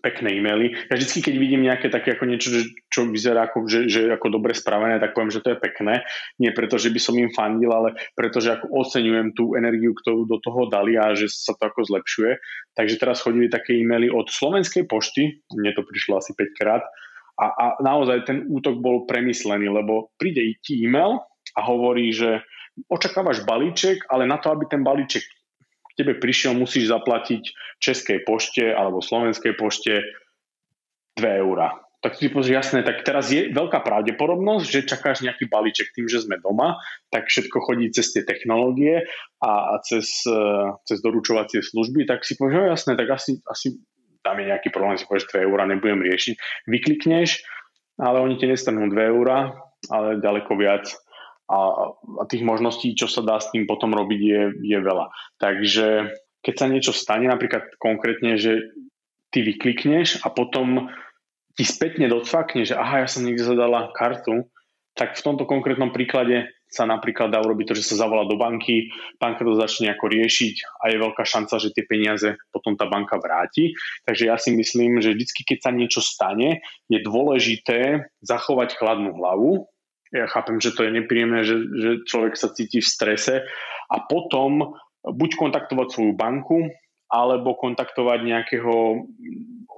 pekné 0.00 0.38
e-maily. 0.38 0.72
Ja 0.88 0.96
vždy, 0.96 1.18
keď 1.20 1.34
vidím 1.36 1.68
nejaké 1.68 1.92
také 1.92 2.16
ako 2.16 2.24
niečo, 2.24 2.48
čo 2.88 3.04
vyzerá 3.10 3.50
ako, 3.50 3.68
že, 3.68 3.90
že 3.90 4.00
ako 4.08 4.38
dobre 4.40 4.56
spravené, 4.56 4.96
tak 5.02 5.12
poviem, 5.12 5.34
že 5.34 5.42
to 5.44 5.52
je 5.52 5.58
pekné. 5.58 6.06
Nie 6.40 6.54
preto, 6.56 6.80
že 6.80 6.88
by 6.88 7.00
som 7.02 7.18
im 7.18 7.28
fandil, 7.34 7.68
ale 7.68 7.98
preto, 8.16 8.40
že 8.40 8.56
ako 8.56 8.72
oceňujem 8.72 9.36
tú 9.36 9.58
energiu, 9.58 9.92
ktorú 9.92 10.24
do 10.24 10.40
toho 10.40 10.70
dali 10.70 10.96
a 10.96 11.12
že 11.12 11.28
sa 11.28 11.52
to 11.58 11.68
ako 11.68 11.84
zlepšuje. 11.84 12.38
Takže 12.78 12.96
teraz 12.96 13.20
chodili 13.20 13.52
také 13.52 13.76
e-maily 13.76 14.08
od 14.08 14.32
Slovenskej 14.32 14.88
pošty, 14.88 15.42
mne 15.52 15.72
to 15.76 15.84
prišlo 15.84 16.22
asi 16.22 16.32
5 16.32 16.60
krát, 16.60 16.84
a, 17.40 17.46
a 17.48 17.64
naozaj 17.80 18.28
ten 18.28 18.44
útok 18.46 18.78
bol 18.78 19.08
premyslený, 19.08 19.72
lebo 19.72 20.12
príde 20.20 20.60
ti 20.60 20.84
e-mail 20.84 21.18
a 21.56 21.60
hovorí, 21.64 22.12
že 22.12 22.44
očakávaš 22.88 23.44
balíček, 23.44 24.08
ale 24.08 24.28
na 24.28 24.40
to, 24.40 24.52
aby 24.52 24.68
ten 24.68 24.84
balíček 24.84 25.24
tebe 25.98 26.18
prišiel, 26.18 26.56
musíš 26.56 26.90
zaplatiť 26.90 27.42
Českej 27.78 28.24
pošte 28.24 28.64
alebo 28.70 29.04
Slovenskej 29.04 29.54
pošte 29.58 30.02
2 31.18 31.42
eurá. 31.44 31.76
Tak 32.02 32.18
si 32.18 32.34
pozri, 32.34 32.58
jasné, 32.58 32.82
tak 32.82 33.06
teraz 33.06 33.30
je 33.30 33.54
veľká 33.54 33.78
pravdepodobnosť, 33.86 34.66
že 34.66 34.90
čakáš 34.90 35.22
nejaký 35.22 35.46
balíček 35.46 35.94
tým, 35.94 36.10
že 36.10 36.26
sme 36.26 36.42
doma, 36.42 36.82
tak 37.14 37.30
všetko 37.30 37.62
chodí 37.62 37.94
cez 37.94 38.10
tie 38.10 38.26
technológie 38.26 39.06
a, 39.38 39.52
a 39.70 39.74
cez, 39.86 40.26
e, 40.26 40.42
cez 40.82 40.98
doručovacie 40.98 41.62
služby, 41.62 42.02
tak 42.10 42.26
si 42.26 42.34
povieš, 42.34 42.54
no 42.58 42.62
jasné, 42.74 42.92
tak 42.98 43.06
asi, 43.06 43.38
asi 43.46 43.78
tam 44.26 44.34
je 44.42 44.50
nejaký 44.50 44.74
problém, 44.74 44.98
si 44.98 45.06
povieš 45.06 45.30
2 45.30 45.46
eurá, 45.46 45.62
nebudem 45.62 46.02
riešiť. 46.02 46.66
Vyklikneš, 46.66 47.46
ale 48.02 48.18
oni 48.18 48.34
ti 48.34 48.50
nestanú 48.50 48.90
2 48.90 48.98
eurá, 49.14 49.54
ale 49.86 50.18
ďaleko 50.18 50.58
viac 50.58 50.90
a, 51.52 51.92
a 51.92 52.24
tých 52.24 52.40
možností, 52.40 52.96
čo 52.96 53.04
sa 53.04 53.20
dá 53.20 53.36
s 53.36 53.52
tým 53.52 53.68
potom 53.68 53.92
robiť, 53.92 54.20
je, 54.20 54.42
je 54.64 54.78
veľa. 54.80 55.12
Takže 55.36 56.16
keď 56.40 56.54
sa 56.56 56.66
niečo 56.66 56.92
stane, 56.96 57.28
napríklad 57.28 57.76
konkrétne, 57.76 58.40
že 58.40 58.72
ty 59.28 59.44
vyklikneš 59.44 60.24
a 60.24 60.32
potom 60.32 60.88
ti 61.52 61.68
spätne 61.68 62.08
docvakne, 62.08 62.64
že 62.64 62.72
aha, 62.72 63.04
ja 63.04 63.08
som 63.08 63.28
niekde 63.28 63.44
zadala 63.44 63.92
kartu, 63.92 64.48
tak 64.96 65.16
v 65.16 65.24
tomto 65.24 65.44
konkrétnom 65.48 65.92
príklade 65.92 66.48
sa 66.72 66.88
napríklad 66.88 67.28
dá 67.28 67.44
urobiť 67.44 67.72
to, 67.72 67.74
že 67.76 67.92
sa 67.92 68.00
zavolá 68.08 68.24
do 68.24 68.40
banky, 68.40 68.88
banka 69.20 69.44
to 69.44 69.52
začne 69.60 69.92
ako 69.92 70.08
riešiť 70.08 70.80
a 70.80 70.88
je 70.88 70.96
veľká 71.04 71.20
šanca, 71.20 71.60
že 71.60 71.72
tie 71.76 71.84
peniaze 71.84 72.32
potom 72.48 72.80
tá 72.80 72.88
banka 72.88 73.20
vráti. 73.20 73.76
Takže 74.08 74.24
ja 74.32 74.40
si 74.40 74.56
myslím, 74.56 75.04
že 75.04 75.12
vždy, 75.12 75.44
keď 75.44 75.58
sa 75.60 75.70
niečo 75.72 76.00
stane, 76.00 76.64
je 76.88 76.98
dôležité 77.04 78.08
zachovať 78.24 78.80
chladnú 78.80 79.12
hlavu, 79.20 79.68
ja 80.12 80.28
chápem, 80.28 80.60
že 80.60 80.76
to 80.76 80.84
je 80.84 80.92
nepríjemné, 80.92 81.40
že, 81.42 81.56
že 81.72 81.90
človek 82.04 82.36
sa 82.36 82.52
cíti 82.52 82.84
v 82.84 82.88
strese 82.88 83.34
a 83.88 83.96
potom 84.04 84.76
buď 85.02 85.30
kontaktovať 85.40 85.88
svoju 85.88 86.12
banku, 86.14 86.68
alebo 87.12 87.60
kontaktovať 87.60 88.24
nejakého 88.24 89.04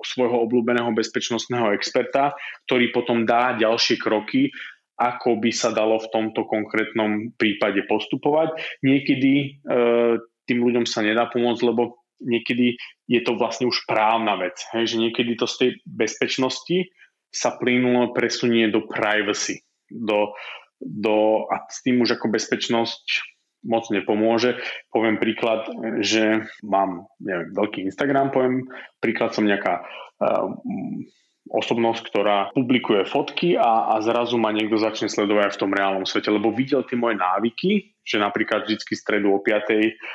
svojho 0.06 0.36
obľúbeného 0.46 0.94
bezpečnostného 0.94 1.74
experta, 1.74 2.30
ktorý 2.70 2.94
potom 2.94 3.26
dá 3.26 3.58
ďalšie 3.58 3.98
kroky, 3.98 4.54
ako 4.94 5.42
by 5.42 5.50
sa 5.50 5.74
dalo 5.74 5.98
v 5.98 6.10
tomto 6.14 6.46
konkrétnom 6.46 7.34
prípade 7.34 7.82
postupovať. 7.90 8.54
Niekedy 8.86 9.32
e, 9.34 9.46
tým 10.46 10.58
ľuďom 10.62 10.86
sa 10.86 11.02
nedá 11.02 11.26
pomôcť, 11.26 11.62
lebo 11.66 12.06
niekedy 12.22 12.78
je 13.10 13.20
to 13.26 13.34
vlastne 13.34 13.66
už 13.66 13.82
právna 13.90 14.38
vec. 14.38 14.54
Hej? 14.70 14.94
Že 14.94 15.10
niekedy 15.10 15.34
to 15.34 15.50
z 15.50 15.56
tej 15.58 15.70
bezpečnosti 15.82 16.94
sa 17.34 17.58
plynulo 17.58 18.14
presunie 18.14 18.70
do 18.70 18.86
privacy 18.86 19.63
do, 19.90 20.32
do, 20.80 21.48
a 21.48 21.64
s 21.68 21.80
tým 21.84 22.00
už 22.04 22.16
ako 22.20 22.32
bezpečnosť 22.32 23.04
moc 23.64 23.88
nepomôže. 23.88 24.60
Poviem 24.92 25.16
príklad, 25.16 25.64
že 26.04 26.44
mám 26.60 27.08
neviem, 27.16 27.48
veľký 27.56 27.88
Instagram, 27.88 28.28
poviem 28.28 28.68
príklad 29.00 29.32
som 29.32 29.48
nejaká 29.48 29.80
uh, 29.80 30.52
osobnosť, 31.52 32.02
ktorá 32.08 32.38
publikuje 32.56 33.04
fotky 33.04 33.60
a, 33.60 33.92
a 33.92 34.00
zrazu 34.00 34.40
ma 34.40 34.48
niekto 34.48 34.80
začne 34.80 35.12
sledovať 35.12 35.56
v 35.56 35.60
tom 35.60 35.72
reálnom 35.76 36.08
svete, 36.08 36.32
lebo 36.32 36.48
videl 36.48 36.88
tie 36.88 36.96
moje 36.96 37.20
návyky, 37.20 38.00
že 38.00 38.16
napríklad 38.16 38.64
vždy 38.64 38.80
stredu 38.96 39.28
o 39.28 39.40
5. 39.44 39.68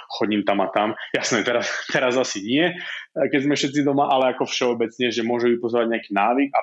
chodím 0.09 0.41
tam 0.41 0.65
a 0.65 0.73
tam. 0.73 0.97
Jasné, 1.13 1.45
teraz, 1.45 1.69
teraz 1.93 2.17
asi 2.17 2.41
nie, 2.41 2.65
keď 3.13 3.39
sme 3.45 3.53
všetci 3.53 3.85
doma, 3.85 4.09
ale 4.09 4.33
ako 4.33 4.49
všeobecne, 4.49 5.13
že 5.13 5.21
môže 5.21 5.49
vypozovať 5.53 5.85
nejaký 5.93 6.11
návyk 6.17 6.49
a 6.49 6.59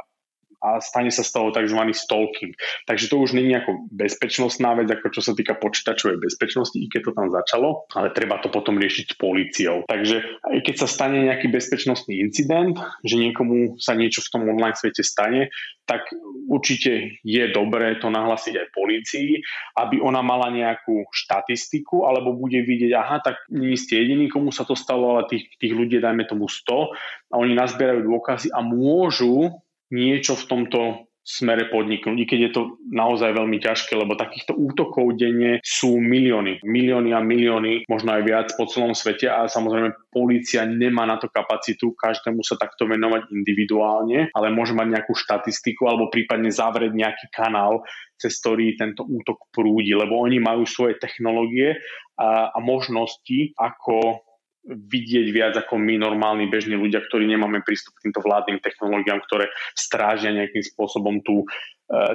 a 0.67 0.83
stane 0.83 1.15
sa 1.15 1.23
z 1.23 1.31
toho 1.31 1.55
tzv. 1.55 1.79
stalking. 1.95 2.53
Takže 2.91 3.07
to 3.07 3.23
už 3.23 3.39
je 3.39 3.55
ako 3.55 3.87
bezpečnostná 3.95 4.75
vec, 4.75 4.91
ako 4.91 5.15
čo 5.15 5.23
sa 5.23 5.33
týka 5.39 5.55
počítačovej 5.55 6.19
bezpečnosti, 6.19 6.75
i 6.75 6.91
keď 6.91 7.01
to 7.07 7.13
tam 7.15 7.29
začalo, 7.31 7.87
ale 7.95 8.11
treba 8.11 8.43
to 8.43 8.51
potom 8.51 8.75
riešiť 8.83 9.15
s 9.15 9.17
políciou. 9.17 9.87
Takže 9.87 10.43
aj 10.43 10.59
keď 10.67 10.75
sa 10.83 10.89
stane 10.91 11.23
nejaký 11.23 11.47
bezpečnostný 11.47 12.19
incident, 12.19 12.75
že 13.07 13.15
niekomu 13.23 13.79
sa 13.79 13.95
niečo 13.95 14.27
v 14.27 14.33
tom 14.35 14.43
online 14.51 14.75
svete 14.75 15.07
stane, 15.07 15.55
tak 15.87 16.11
určite 16.51 17.23
je 17.23 17.45
dobré 17.55 17.95
to 18.03 18.11
nahlasiť 18.11 18.55
aj 18.59 18.75
polícii, 18.75 19.39
aby 19.79 20.03
ona 20.03 20.19
mala 20.19 20.51
nejakú 20.51 21.07
štatistiku, 21.15 22.11
alebo 22.11 22.35
bude 22.35 22.67
vidieť, 22.67 22.93
aha, 22.99 23.23
tak 23.23 23.39
nie 23.55 23.79
ste 23.79 24.03
jediní, 24.03 24.27
komu 24.27 24.51
sa 24.51 24.67
to 24.67 24.75
stalo, 24.75 25.15
ale 25.15 25.31
tých, 25.31 25.47
tých 25.63 25.73
ľudí 25.73 26.03
dajme 26.03 26.27
tomu 26.27 26.51
100 26.51 27.31
a 27.31 27.35
oni 27.39 27.55
nazbierajú 27.55 28.03
dôkazy 28.03 28.51
a 28.51 28.67
môžu 28.67 29.55
niečo 29.93 30.35
v 30.35 30.49
tomto 30.49 30.81
smere 31.27 31.67
podniknúť, 31.67 32.17
i 32.23 32.25
keď 32.31 32.39
je 32.39 32.51
to 32.55 32.63
naozaj 32.87 33.35
veľmi 33.35 33.59
ťažké, 33.59 33.99
lebo 33.99 34.15
takýchto 34.15 34.55
útokov 34.55 35.19
denne 35.19 35.59
sú 35.67 35.99
milióny, 35.99 36.63
milióny 36.63 37.11
a 37.11 37.19
milióny, 37.19 37.83
možno 37.91 38.15
aj 38.15 38.23
viac 38.23 38.49
po 38.55 38.71
celom 38.71 38.95
svete 38.95 39.27
a 39.27 39.51
samozrejme 39.51 39.91
polícia 40.15 40.63
nemá 40.63 41.03
na 41.03 41.19
to 41.19 41.27
kapacitu 41.27 41.99
každému 41.99 42.47
sa 42.47 42.55
takto 42.55 42.87
venovať 42.87 43.35
individuálne, 43.35 44.31
ale 44.31 44.55
môže 44.55 44.79
mať 44.79 44.87
nejakú 44.87 45.19
štatistiku 45.19 45.91
alebo 45.91 46.15
prípadne 46.15 46.55
zavrieť 46.55 46.95
nejaký 46.95 47.27
kanál, 47.35 47.83
cez 48.15 48.39
ktorý 48.39 48.79
tento 48.79 49.03
útok 49.03 49.51
prúdi, 49.51 49.99
lebo 49.99 50.23
oni 50.23 50.39
majú 50.39 50.63
svoje 50.63 50.95
technológie 51.03 51.75
a, 52.15 52.55
a 52.55 52.59
možnosti, 52.63 53.51
ako 53.59 54.23
vidieť 54.67 55.27
viac 55.31 55.55
ako 55.55 55.79
my 55.79 55.95
normálni 55.97 56.51
bežní 56.51 56.75
ľudia, 56.75 57.03
ktorí 57.07 57.27
nemáme 57.31 57.63
prístup 57.63 57.95
k 57.99 58.11
týmto 58.11 58.21
vládnym 58.23 58.59
technológiám, 58.59 59.23
ktoré 59.23 59.47
strážia 59.79 60.35
nejakým 60.35 60.63
spôsobom 60.63 61.23
tú 61.23 61.47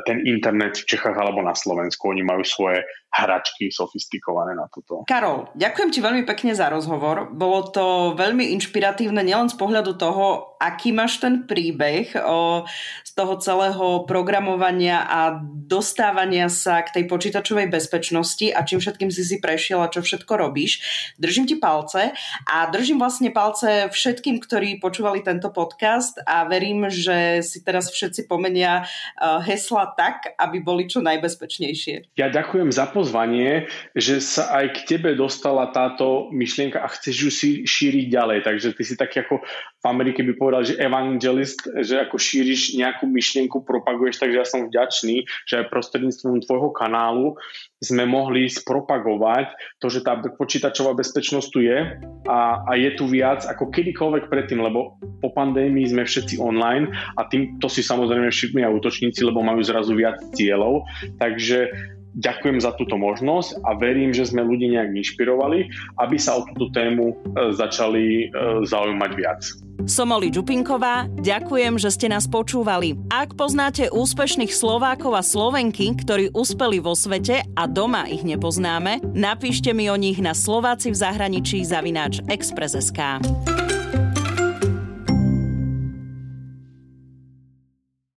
ten 0.03 0.27
internet 0.27 0.83
v 0.83 0.87
Čechách 0.95 1.15
alebo 1.15 1.39
na 1.39 1.55
Slovensku. 1.55 2.11
Oni 2.11 2.27
majú 2.27 2.43
svoje 2.43 2.83
hračky 3.11 3.67
sofistikované 3.67 4.55
na 4.55 4.71
toto. 4.71 5.03
Karol, 5.03 5.51
ďakujem 5.51 5.89
ti 5.91 5.99
veľmi 5.99 6.23
pekne 6.23 6.55
za 6.55 6.71
rozhovor. 6.71 7.27
Bolo 7.35 7.67
to 7.67 7.85
veľmi 8.15 8.55
inšpiratívne 8.55 9.19
nielen 9.19 9.51
z 9.51 9.59
pohľadu 9.59 9.99
toho, 9.99 10.55
aký 10.63 10.95
máš 10.95 11.19
ten 11.19 11.43
príbeh 11.43 12.15
o, 12.23 12.63
z 13.03 13.11
toho 13.11 13.35
celého 13.43 14.07
programovania 14.07 15.03
a 15.03 15.43
dostávania 15.43 16.47
sa 16.47 16.79
k 16.87 17.01
tej 17.01 17.11
počítačovej 17.11 17.67
bezpečnosti 17.67 18.47
a 18.47 18.63
čím 18.63 18.79
všetkým 18.79 19.11
si 19.11 19.27
si 19.27 19.43
prešiel 19.43 19.83
a 19.83 19.91
čo 19.91 19.99
všetko 19.99 20.31
robíš. 20.31 20.79
Držím 21.19 21.51
ti 21.51 21.59
palce 21.59 22.15
a 22.47 22.63
držím 22.71 23.03
vlastne 23.03 23.27
palce 23.35 23.91
všetkým, 23.91 24.39
ktorí 24.39 24.79
počúvali 24.79 25.19
tento 25.19 25.51
podcast 25.51 26.15
a 26.23 26.47
verím, 26.47 26.87
že 26.87 27.43
si 27.43 27.59
teraz 27.59 27.91
všetci 27.91 28.31
pomenia 28.31 28.87
uh, 29.19 29.43
hesla 29.61 29.93
tak, 29.93 30.33
aby 30.41 30.57
boli 30.57 30.89
čo 30.89 31.05
najbezpečnejšie. 31.05 32.17
Ja 32.17 32.33
ďakujem 32.33 32.73
za 32.73 32.89
pozvanie, 32.89 33.69
že 33.93 34.17
sa 34.17 34.49
aj 34.57 34.81
k 34.81 34.97
tebe 34.97 35.13
dostala 35.13 35.69
táto 35.69 36.33
myšlienka 36.33 36.81
a 36.81 36.89
chceš 36.89 37.15
ju 37.21 37.29
si 37.29 37.49
šíriť 37.69 38.09
ďalej. 38.09 38.39
Takže 38.41 38.73
ty 38.73 38.81
si 38.81 38.97
tak 38.97 39.13
ako 39.13 39.45
v 39.81 39.85
Amerike 39.89 40.21
by 40.21 40.33
povedal, 40.37 40.61
že 40.61 40.77
evangelist, 40.77 41.65
že 41.81 42.05
ako 42.05 42.21
šíriš 42.21 42.77
nejakú 42.77 43.09
myšlienku, 43.09 43.65
propaguješ, 43.65 44.21
takže 44.21 44.37
ja 44.37 44.45
som 44.45 44.69
vďačný, 44.69 45.25
že 45.49 45.65
aj 45.65 45.73
prostredníctvom 45.73 46.45
tvojho 46.45 46.69
kanálu 46.69 47.33
sme 47.81 48.05
mohli 48.05 48.45
spropagovať 48.45 49.57
to, 49.81 49.89
že 49.89 50.05
tá 50.05 50.21
počítačová 50.21 50.93
bezpečnosť 50.93 51.47
tu 51.49 51.65
je 51.65 51.97
a, 52.29 52.61
a 52.61 52.71
je 52.77 52.93
tu 52.93 53.09
viac 53.09 53.41
ako 53.49 53.73
kedykoľvek 53.73 54.29
predtým, 54.29 54.61
lebo 54.61 55.01
po 55.17 55.29
pandémii 55.33 55.89
sme 55.89 56.05
všetci 56.05 56.37
online 56.37 56.93
a 57.17 57.25
tým 57.25 57.57
to 57.57 57.65
si 57.65 57.81
samozrejme 57.81 58.29
všimli 58.29 58.61
aj 58.61 58.77
útočníci, 58.77 59.25
lebo 59.25 59.41
majú 59.41 59.65
zrazu 59.65 59.97
viac 59.97 60.21
cieľov. 60.37 60.85
Takže 61.17 61.73
ďakujem 62.17 62.59
za 62.59 62.75
túto 62.75 62.99
možnosť 62.99 63.63
a 63.63 63.75
verím, 63.77 64.11
že 64.11 64.27
sme 64.27 64.43
ľudí 64.43 64.71
nejak 64.71 64.91
inšpirovali, 64.91 65.67
aby 65.99 66.15
sa 66.19 66.39
o 66.39 66.45
túto 66.51 66.71
tému 66.75 67.11
e, 67.11 67.15
začali 67.55 68.27
e, 68.31 68.65
zaujímať 68.67 69.11
viac. 69.15 69.41
Som 69.89 70.13
Oli 70.13 70.29
Čupinková, 70.29 71.09
ďakujem, 71.09 71.81
že 71.81 71.89
ste 71.89 72.07
nás 72.11 72.29
počúvali. 72.29 72.93
Ak 73.09 73.33
poznáte 73.33 73.89
úspešných 73.89 74.53
Slovákov 74.53 75.17
a 75.17 75.23
Slovenky, 75.25 75.97
ktorí 75.97 76.29
uspeli 76.37 76.77
vo 76.77 76.93
svete 76.93 77.41
a 77.57 77.63
doma 77.65 78.05
ich 78.05 78.21
nepoznáme, 78.21 79.01
napíšte 79.17 79.73
mi 79.73 79.89
o 79.89 79.97
nich 79.97 80.21
na 80.21 80.37
Slováci 80.37 80.93
v 80.93 80.99
zahraničí 81.01 81.65
zavináč 81.65 82.21
Express.sk. 82.29 83.50